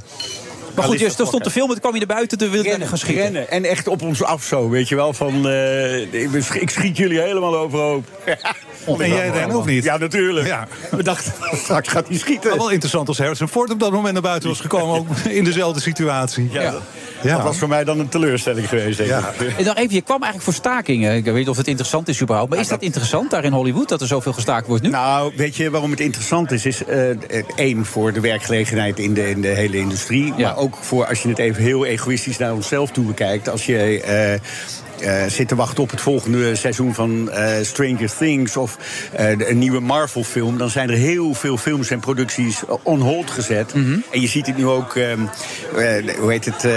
[0.76, 1.52] Maar goed, is je dat stond te fokken.
[1.52, 3.24] filmen, toen kwam je naar buiten, toen wilde je Rennen, gaan schieten.
[3.24, 3.50] rennen.
[3.50, 5.14] En echt op ons af zo, weet je wel.
[5.14, 6.14] Van, eh,
[6.62, 8.06] ik schiet jullie helemaal overhoop.
[8.86, 9.84] En jij rennen of niet?
[9.84, 10.48] Ja, natuurlijk.
[10.48, 10.68] Ja.
[10.92, 11.34] We dachten,
[11.64, 12.50] straks gaat hij schieten.
[12.50, 14.96] Maar wel interessant als Harrison Ford op dat moment naar buiten was gekomen.
[14.98, 16.50] Ook in dezelfde situatie.
[16.52, 16.82] Ja, dat-
[17.22, 17.36] Ja.
[17.36, 19.34] Dat was voor mij dan een teleurstelling geweest, denk Ja.
[19.40, 19.58] ik.
[19.58, 21.16] En dan even, je kwam eigenlijk voor stakingen.
[21.16, 22.50] Ik weet niet of het interessant is überhaupt.
[22.50, 24.90] Maar is dat interessant daar in Hollywood, dat er zoveel gestaakt wordt nu?
[24.90, 26.66] Nou, weet je waarom het interessant is?
[26.66, 27.00] Is eh,
[27.56, 30.34] één, voor de werkgelegenheid in de, in de hele industrie.
[30.38, 30.48] Ja.
[30.48, 33.50] Maar ook voor, als je het even heel egoïstisch naar onszelf toe bekijkt.
[33.50, 34.40] Als je eh,
[35.04, 38.58] eh, zit te wachten op het volgende seizoen van eh, Stranger Things...
[38.58, 38.78] of
[39.14, 40.58] eh, een nieuwe Marvel-film...
[40.58, 43.74] dan zijn er heel veel films en producties on hold gezet.
[43.74, 43.98] Mhm.
[44.12, 45.20] En je ziet het nu ook, ehm,
[45.76, 46.68] eh, hoe heet het,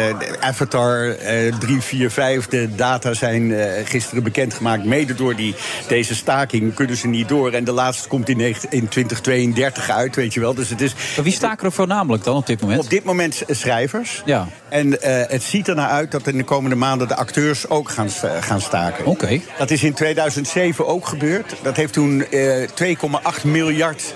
[0.40, 2.46] Avatar eh 3, 4, 5...
[2.46, 3.52] de data zijn
[3.84, 4.84] gisteren bekendgemaakt.
[4.84, 5.54] Mede door die,
[5.88, 7.52] deze staking kunnen ze niet door.
[7.52, 10.54] En de laatste komt in, negen- in 2032 uit, weet je wel.
[10.54, 12.80] Dus het is Maar wie staken er voornamelijk dan op dit moment?
[12.80, 14.22] op dit moment schrijvers.
[14.24, 14.48] Ja.
[14.68, 14.96] En
[15.28, 18.60] het ziet ernaar uit dat in de komende maanden de acteurs ook gaan, sta- gaan
[18.60, 19.06] staken.
[19.06, 19.40] Oké.
[19.58, 21.54] Dat is in 2007 ook gebeurd.
[21.62, 24.14] Dat heeft toen eh 2,8 miljard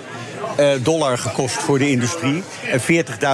[0.55, 2.43] eh, dollar gekost voor de industrie.
[2.71, 2.79] En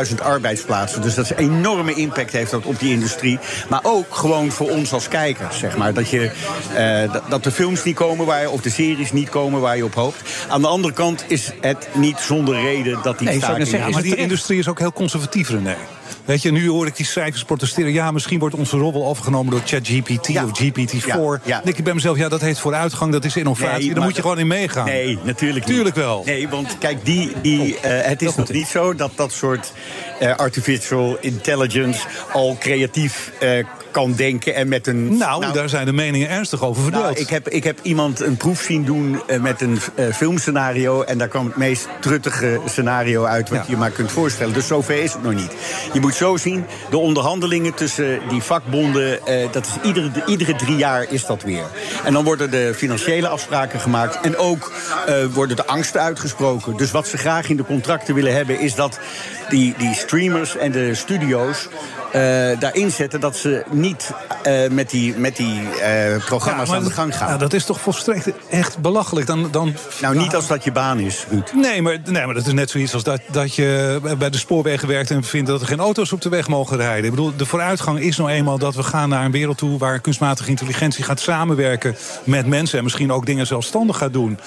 [0.10, 1.02] 40.000 arbeidsplaatsen.
[1.02, 3.40] Dus dat is een enorme impact heeft dat op die industrie.
[3.70, 5.94] Maar ook gewoon voor ons als kijkers, zeg maar.
[5.94, 6.32] Dat, je,
[6.76, 9.84] eh, dat- de films niet komen waar je, of de series niet komen waar je
[9.86, 10.22] op hoopt.
[10.50, 13.68] Aan de andere kant is het niet zonder reden dat die Nee, staking...
[13.68, 15.76] zeggen, maar die industrie is ook heel conservatief, René.
[16.28, 17.94] Weet je, nu hoor ik die cijfers protesteren.
[17.94, 21.46] Ja, misschien wordt onze rol wel overgenomen door ChatGPT of GPT-4.
[21.46, 23.86] Ja, ik bij mezelf, ja, dat heet vooruitgang, dat is innovatie.
[23.86, 24.86] Nee, Daar moet je gewoon in meegaan.
[24.86, 25.76] Nee, natuurlijk niet.
[25.76, 26.24] Tuurlijk wel.
[26.26, 29.74] Nee, want kijk, die, die, eh, het is nog niet zo dat dat soort
[30.20, 35.18] eh, artificial intelligence al creatief eh, kan denken en met een.
[35.18, 37.04] Nou, daar zijn de meningen ernstig over verdeeld.
[37.04, 41.02] Nou, ik, heb, ik heb iemand een proef zien doen eh, met een eh, filmscenario.
[41.02, 44.54] En daar kwam het meest truttige scenario uit wat je je maar kunt voorstellen.
[44.54, 45.52] Dus zover is het nog niet.
[45.94, 49.26] Je moet zo zien, de onderhandelingen tussen die vakbonden.
[49.26, 51.66] eh, dat is iedere, iedere drie jaar is dat weer.
[52.04, 54.20] En dan worden de financiële afspraken gemaakt.
[54.22, 54.72] En ook
[55.34, 56.78] worden de angsten uitgesproken.
[56.78, 59.00] Dus wat ze graag in de contracten willen hebben, is dat
[59.50, 61.68] die, die streamers en de studio's.
[62.12, 64.12] eh, daarin zetten dat ze niet
[64.44, 67.30] eh, met die, met die eh, programma's Ja, aan de gang gaan.
[67.30, 69.28] Ja, dat is toch volstrekt echt belachelijk.
[69.28, 71.52] Dan, dan, nou, niet als dat je baan is, Ruud.
[71.54, 74.88] Nee maar, nee, maar dat is net zoiets als dat, dat je bij de spoorwegen
[74.88, 75.12] werkt...
[75.12, 77.04] en vindt dat er geen auto's op de weg mogen rijden.
[77.06, 79.78] Ik bedoel, de vooruitgang is nou eenmaal dat we gaan naar een wereld toe...
[79.78, 82.78] waar kunstmatige intelligentie gaat samenwerken met mensen...
[82.78, 84.40] en misschien ook dingen zelfstandig gaat doen.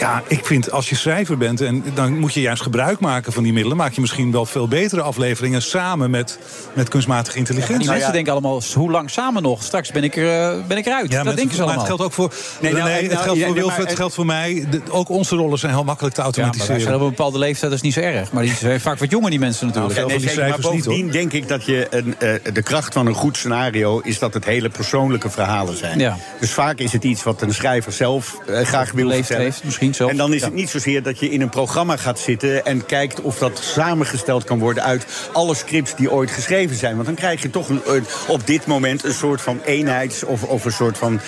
[0.00, 3.42] Ja, ik vind als je schrijver bent en dan moet je juist gebruik maken van
[3.42, 3.76] die middelen...
[3.76, 6.38] maak je misschien wel veel betere afleveringen samen met,
[6.72, 7.78] met kunstmatige intelligentie.
[7.82, 9.62] Die mensen denken allemaal, hoe lang samen nog?
[9.62, 11.10] Straks ben ik, er, eh, ben ik eruit.
[11.10, 11.78] Ja, dat mensen- denken ze maar allemaal.
[11.78, 12.32] het geldt ook voor.
[12.60, 14.66] Nee, Nee, nou, het nou, geldt ja, voor Wilfred, maar- het geldt voor mij.
[14.70, 16.94] De- ook onze rollen zijn heel makkelijk te Ja, maar automatiseren.
[16.94, 18.32] op een bepaalde leeftijd, dat is niet zo erg.
[18.32, 19.94] Maar die zijn vaak wat jonger, die mensen natuurlijk.
[19.98, 23.14] Ja, nee, zeker, maar bovendien denk ik dat je een, eh, de kracht van een
[23.14, 25.98] goed scenario is dat het hele persoonlijke verhalen zijn.
[25.98, 26.16] Ja.
[26.40, 29.42] Dus vaak is het iets wat een schrijver zelf eh, graag wil vertellen.
[29.42, 29.62] heeft,
[29.96, 30.10] zelf.
[30.10, 30.46] En dan is Ja.
[30.46, 34.44] het niet zozeer dat je in een programma gaat zitten en kijkt of dat samengesteld
[34.44, 36.94] kan worden uit alle scripts die ooit geschreven zijn.
[36.94, 40.42] Want dan krijg je toch een, een- op dit moment een soort van eenheids- of,
[40.42, 41.20] of een soort van.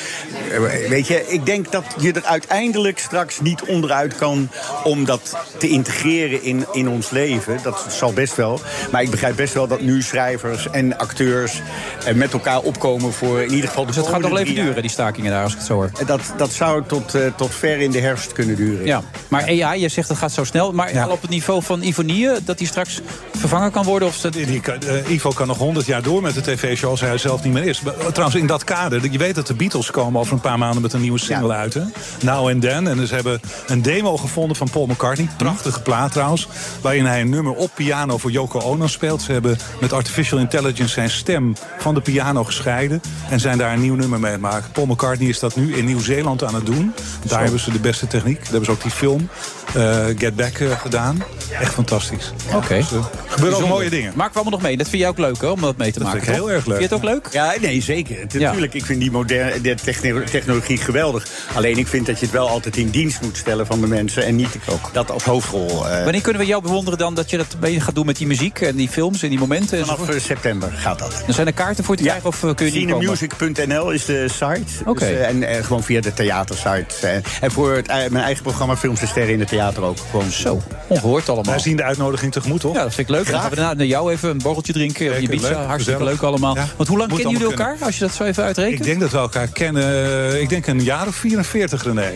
[0.52, 4.48] eh, Weet je, ik denk dat je er uiteindelijk straks niet onderuit kan
[4.84, 7.58] om dat te integreren in, in ons leven.
[7.62, 8.60] Dat zal best wel.
[8.90, 11.60] Maar ik begrijp best wel dat nu schrijvers en acteurs
[12.06, 14.82] eh, met elkaar opkomen voor in ieder geval de Dus het gaat nog even duren,
[14.82, 15.90] die stakingen daar, als ik het zo hoor.
[16.06, 18.86] Dat, dat zou tot, eh, tot ver in de herfst kunnen duren.
[18.86, 20.72] Ja, maar AI, je zegt het gaat zo snel.
[20.72, 23.00] Maar al op het niveau van Ivonie, dat die straks
[23.36, 24.08] vervangen kan worden?
[24.08, 24.32] Of dat...
[24.32, 27.18] Die kan- eh, Ivo kan nog honderd jaar door met de tv-show als hij er
[27.18, 27.80] zelf niet meer is.
[27.80, 30.82] Maar, Trouwens, in dat kader, je weet dat de Beatles komen over een paar maanden
[30.82, 31.74] met een nieuwe single uit.
[31.74, 31.82] Hè?
[32.22, 32.86] Now and Then.
[32.86, 35.28] En dus hebben een demo gevonden van Paul McCartney.
[35.36, 36.48] Prachtige plaat trouwens.
[36.80, 39.22] Waarin hij een nummer op piano voor Yoko Ono speelt.
[39.22, 43.00] Ze hebben met artificial intelligence zijn stem van de piano gescheiden.
[43.30, 44.70] En zijn daar een nieuw nummer mee aan het maken.
[44.72, 46.92] Paul McCartney is dat nu in Nieuw-Zeeland aan het doen.
[47.26, 48.40] Daar hebben ze de beste techniek.
[48.42, 49.28] Daar hebben ze ook die film
[49.74, 51.22] eh, Get Back eh, gedaan.
[51.60, 52.32] Echt fantastisch.
[52.54, 52.76] Oké.
[52.76, 54.12] Dus, eh, gebeuren ook mooie dingen.
[54.14, 54.76] Maken we allemaal nog mee.
[54.76, 56.22] Dat vind jij ook leuk, hè, om dat mee te Dat maken.
[56.24, 56.76] vind ik heel erg leuk.
[56.78, 57.28] Vind je het ook leuk?
[57.32, 58.16] Ja, nee, zeker.
[58.32, 61.26] Natuurlijk, ik vind die moderne de techno- technologie geweldig.
[61.54, 64.24] Alleen ik vind dat je het wel altijd in dienst moet stellen van de mensen.
[64.24, 64.48] En niet
[64.92, 65.88] dat als hoofdrol.
[65.88, 68.26] eh, Wanneer kunnen we jou bewonderen dan dat je dat mee gaat doen met die
[68.26, 69.78] muziek en die films en die momenten?
[69.78, 70.22] Vanaf enzovoort?
[70.22, 71.22] september gaat dat.
[71.24, 72.72] Dan zijn er kaarten voor te krijgen of eh, kun je?
[72.72, 74.84] Cinemusic.nl is de site.
[74.84, 74.98] Oké.
[75.06, 77.22] Dus, eh, en gewoon via de theatersite.
[77.40, 79.96] En voor het, eh, mijn eigen programma Films en Sterren in het Theater ook.
[80.10, 80.62] Gewoon zo.
[80.86, 81.52] Ongehoord allemaal.
[81.52, 82.74] Wij zien de uitnodiging tegemoet, toch?
[82.74, 83.30] Ja, dat vind ik leuk.
[83.30, 85.10] Dan gaan we daarna naar jou even een borreltje drinken.
[85.14, 85.98] op Je leuk, Hartstikke gezellig.
[86.00, 86.54] leuk allemaal.
[86.54, 86.66] Ja.
[86.76, 87.76] Want hoe lang kennen jullie elkaar?
[87.80, 88.78] Als je dat zo even uitrekent?
[88.78, 92.00] Ik denk dat we elkaar kennen, eh, ik denk een jaar of 44, René.
[92.00, 92.14] Eh,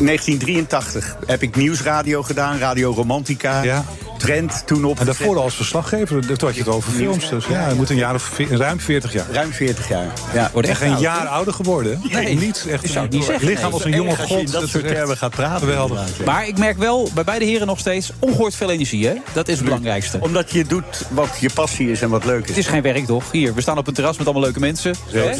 [0.00, 3.62] 1983 heb ik nieuwsradio gedaan, Radio Romantica.
[3.62, 3.84] Ja.
[4.18, 4.98] Trend toen op.
[4.98, 7.28] En daarvoor al als verslaggever, toen had je het over films.
[7.28, 9.26] Dus ja, je moet een jaar of ruim 40 jaar.
[9.32, 10.12] Ruim 40 jaar.
[10.34, 10.50] Ja.
[10.52, 12.00] Wordt Echt een jaar ouder geworden.
[12.10, 12.36] Nee.
[12.36, 12.84] niet echt.
[12.84, 13.72] Ik zou het niet zeggen, Lichaam nee.
[13.72, 14.52] als een jonge god.
[14.52, 15.68] dat soort termen gaat praten.
[15.68, 16.24] Geweldig.
[16.24, 19.06] Maar ik merk wel bij beide heren nog steeds ongehoord veel energie.
[19.06, 19.14] Hè?
[19.32, 20.18] Dat is het belangrijkste.
[20.20, 22.48] Omdat je doet wat je passie is en wat leuk is.
[22.48, 23.32] Het is geen werk, toch?
[23.32, 24.94] Hier, we staan op een terras met allemaal leuke mensen.
[25.12, 25.30] Zo.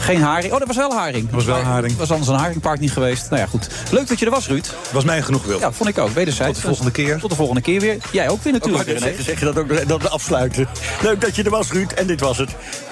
[0.00, 0.52] Geen haring.
[0.52, 1.24] Oh, dat was wel haring.
[1.24, 1.88] Dat was wel haring.
[1.88, 3.30] Dat was anders een haringpark niet geweest.
[3.30, 3.68] Nou ja, goed.
[3.90, 4.66] Leuk dat je er was, Ruud.
[4.92, 5.58] Was mij genoeg wil.
[5.58, 6.10] Ja, vond ik ook.
[6.10, 6.52] Wederzijds.
[6.52, 7.18] Tot de volgende keer.
[7.18, 7.96] Tot de volgende keer weer.
[8.12, 10.68] Jij ook weer natuurlijk, ik zeg je dat ook dat we afsluiten.
[11.02, 11.92] Leuk dat je er was, Ruud.
[11.92, 12.50] En dit was het.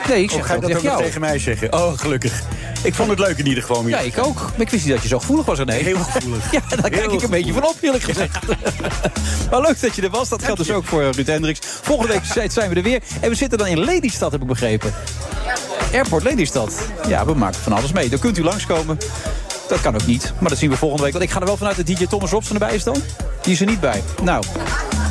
[0.08, 1.72] Nee, ik Of zeg ga je dat tegen ook nog tegen mij zeggen?
[1.72, 2.42] Oh, gelukkig.
[2.82, 3.86] Ik vond het leuk in ieder geval.
[3.86, 4.34] Ja, ik ook.
[4.40, 5.72] Maar ik wist niet dat je zo gevoelig was, René.
[5.72, 6.44] Heel gevoelig.
[6.56, 8.38] Ja, daar kijk ik een beetje van op, eerlijk gezegd.
[9.50, 10.28] maar leuk dat je er was.
[10.28, 11.58] Dat geldt dus ook voor eh, Ruud Hendricks.
[11.82, 13.02] Volgende week zijn we er weer.
[13.20, 14.94] En we zitten dan in Lelystad, heb ik begrepen.
[15.92, 16.72] Airport Lelystad.
[17.08, 18.08] Ja, we maken van alles mee.
[18.08, 18.98] Dan kunt u langskomen.
[19.68, 20.32] Dat kan ook niet.
[20.38, 21.12] Maar dat zien we volgende week.
[21.12, 22.96] Want ik ga er wel vanuit dat DJ Thomas Robson erbij is dan.
[23.42, 24.02] Die is er niet bij.
[24.22, 24.44] Nou,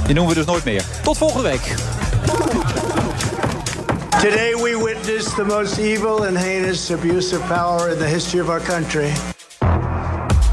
[0.06, 0.84] die noemen we dus nooit meer.
[1.04, 1.76] Tot volgende week.
[4.22, 8.50] Today we witnessed the most evil and heinous abuse of power in the history of
[8.50, 9.12] our country.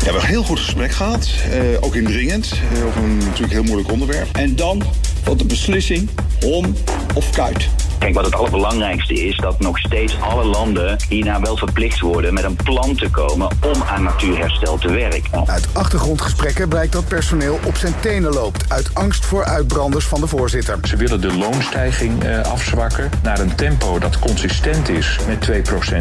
[0.02, 3.62] We hebben een heel goed gesprek gehad, eh, ook indringend, eh, over een natuurlijk heel
[3.62, 4.36] moeilijk onderwerp.
[4.36, 4.82] En dan
[5.24, 6.08] wordt de beslissing
[6.44, 6.74] om
[7.14, 7.68] of kuit.
[8.02, 12.44] Kijk, wat het allerbelangrijkste is, dat nog steeds alle landen hierna wel verplicht worden met
[12.44, 15.48] een plan te komen om aan natuurherstel te werken.
[15.48, 18.64] Uit achtergrondgesprekken blijkt dat personeel op zijn tenen loopt...
[18.68, 20.78] uit angst voor uitbranders van de voorzitter.
[20.82, 25.50] Ze willen de loonstijging eh, afzwakken naar een tempo dat consistent is met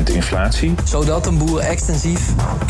[0.10, 0.76] 2% inflatie.
[0.84, 2.30] Zodat een boer extensief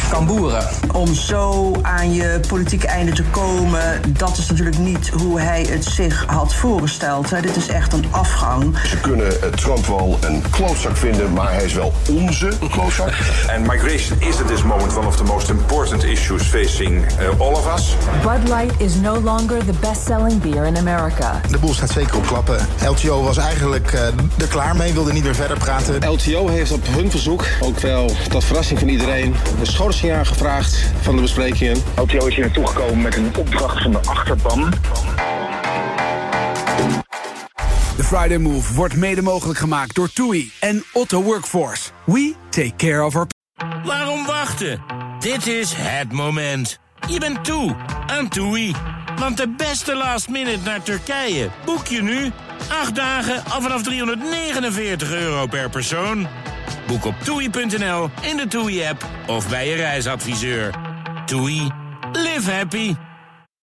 [0.09, 0.67] kan boeren.
[0.93, 5.85] Om zo aan je politieke einde te komen, dat is natuurlijk niet hoe hij het
[5.85, 7.29] zich had voorgesteld.
[7.29, 7.41] hè.
[7.41, 8.77] Dit is echt een afgang.
[8.87, 13.09] Ze kunnen eh, Trump wel een klootzak vinden, maar hij is wel onze klootzak.
[13.55, 17.53] And migration is at this moment one of the most important issues facing uh, all
[17.53, 17.95] of us.
[18.23, 21.41] Bud Light is no longer the best-selling beer in America.
[21.49, 22.67] De boel staat zeker op klappen.
[22.87, 24.07] LTO was eigenlijk eh,
[24.37, 26.09] er klaar mee, wilde niet meer verder praten.
[26.09, 31.15] LTO heeft op hun verzoek, ook wel tot verrassing van iedereen, de schorsing aangevraagd van
[31.15, 31.77] de besprekingen.
[31.95, 34.73] LTO is hier naartoe gekomen met een opdracht van de achterban.
[38.01, 41.89] De Friday Move wordt mede mogelijk gemaakt door TUI en Otto Workforce.
[42.05, 43.27] We take care of our...
[43.83, 44.81] Waarom wachten?
[45.19, 46.79] Dit is het moment.
[47.07, 47.75] Je bent toe
[48.05, 48.75] aan TUI.
[49.15, 52.31] Want de beste last minute naar Turkije boek je nu.
[52.81, 56.27] 8 dagen al vanaf 349 euro per persoon.
[56.87, 60.75] Boek op toei.nl, in de TUI-app of bij je reisadviseur.
[61.25, 61.71] TUI,
[62.11, 62.95] live happy.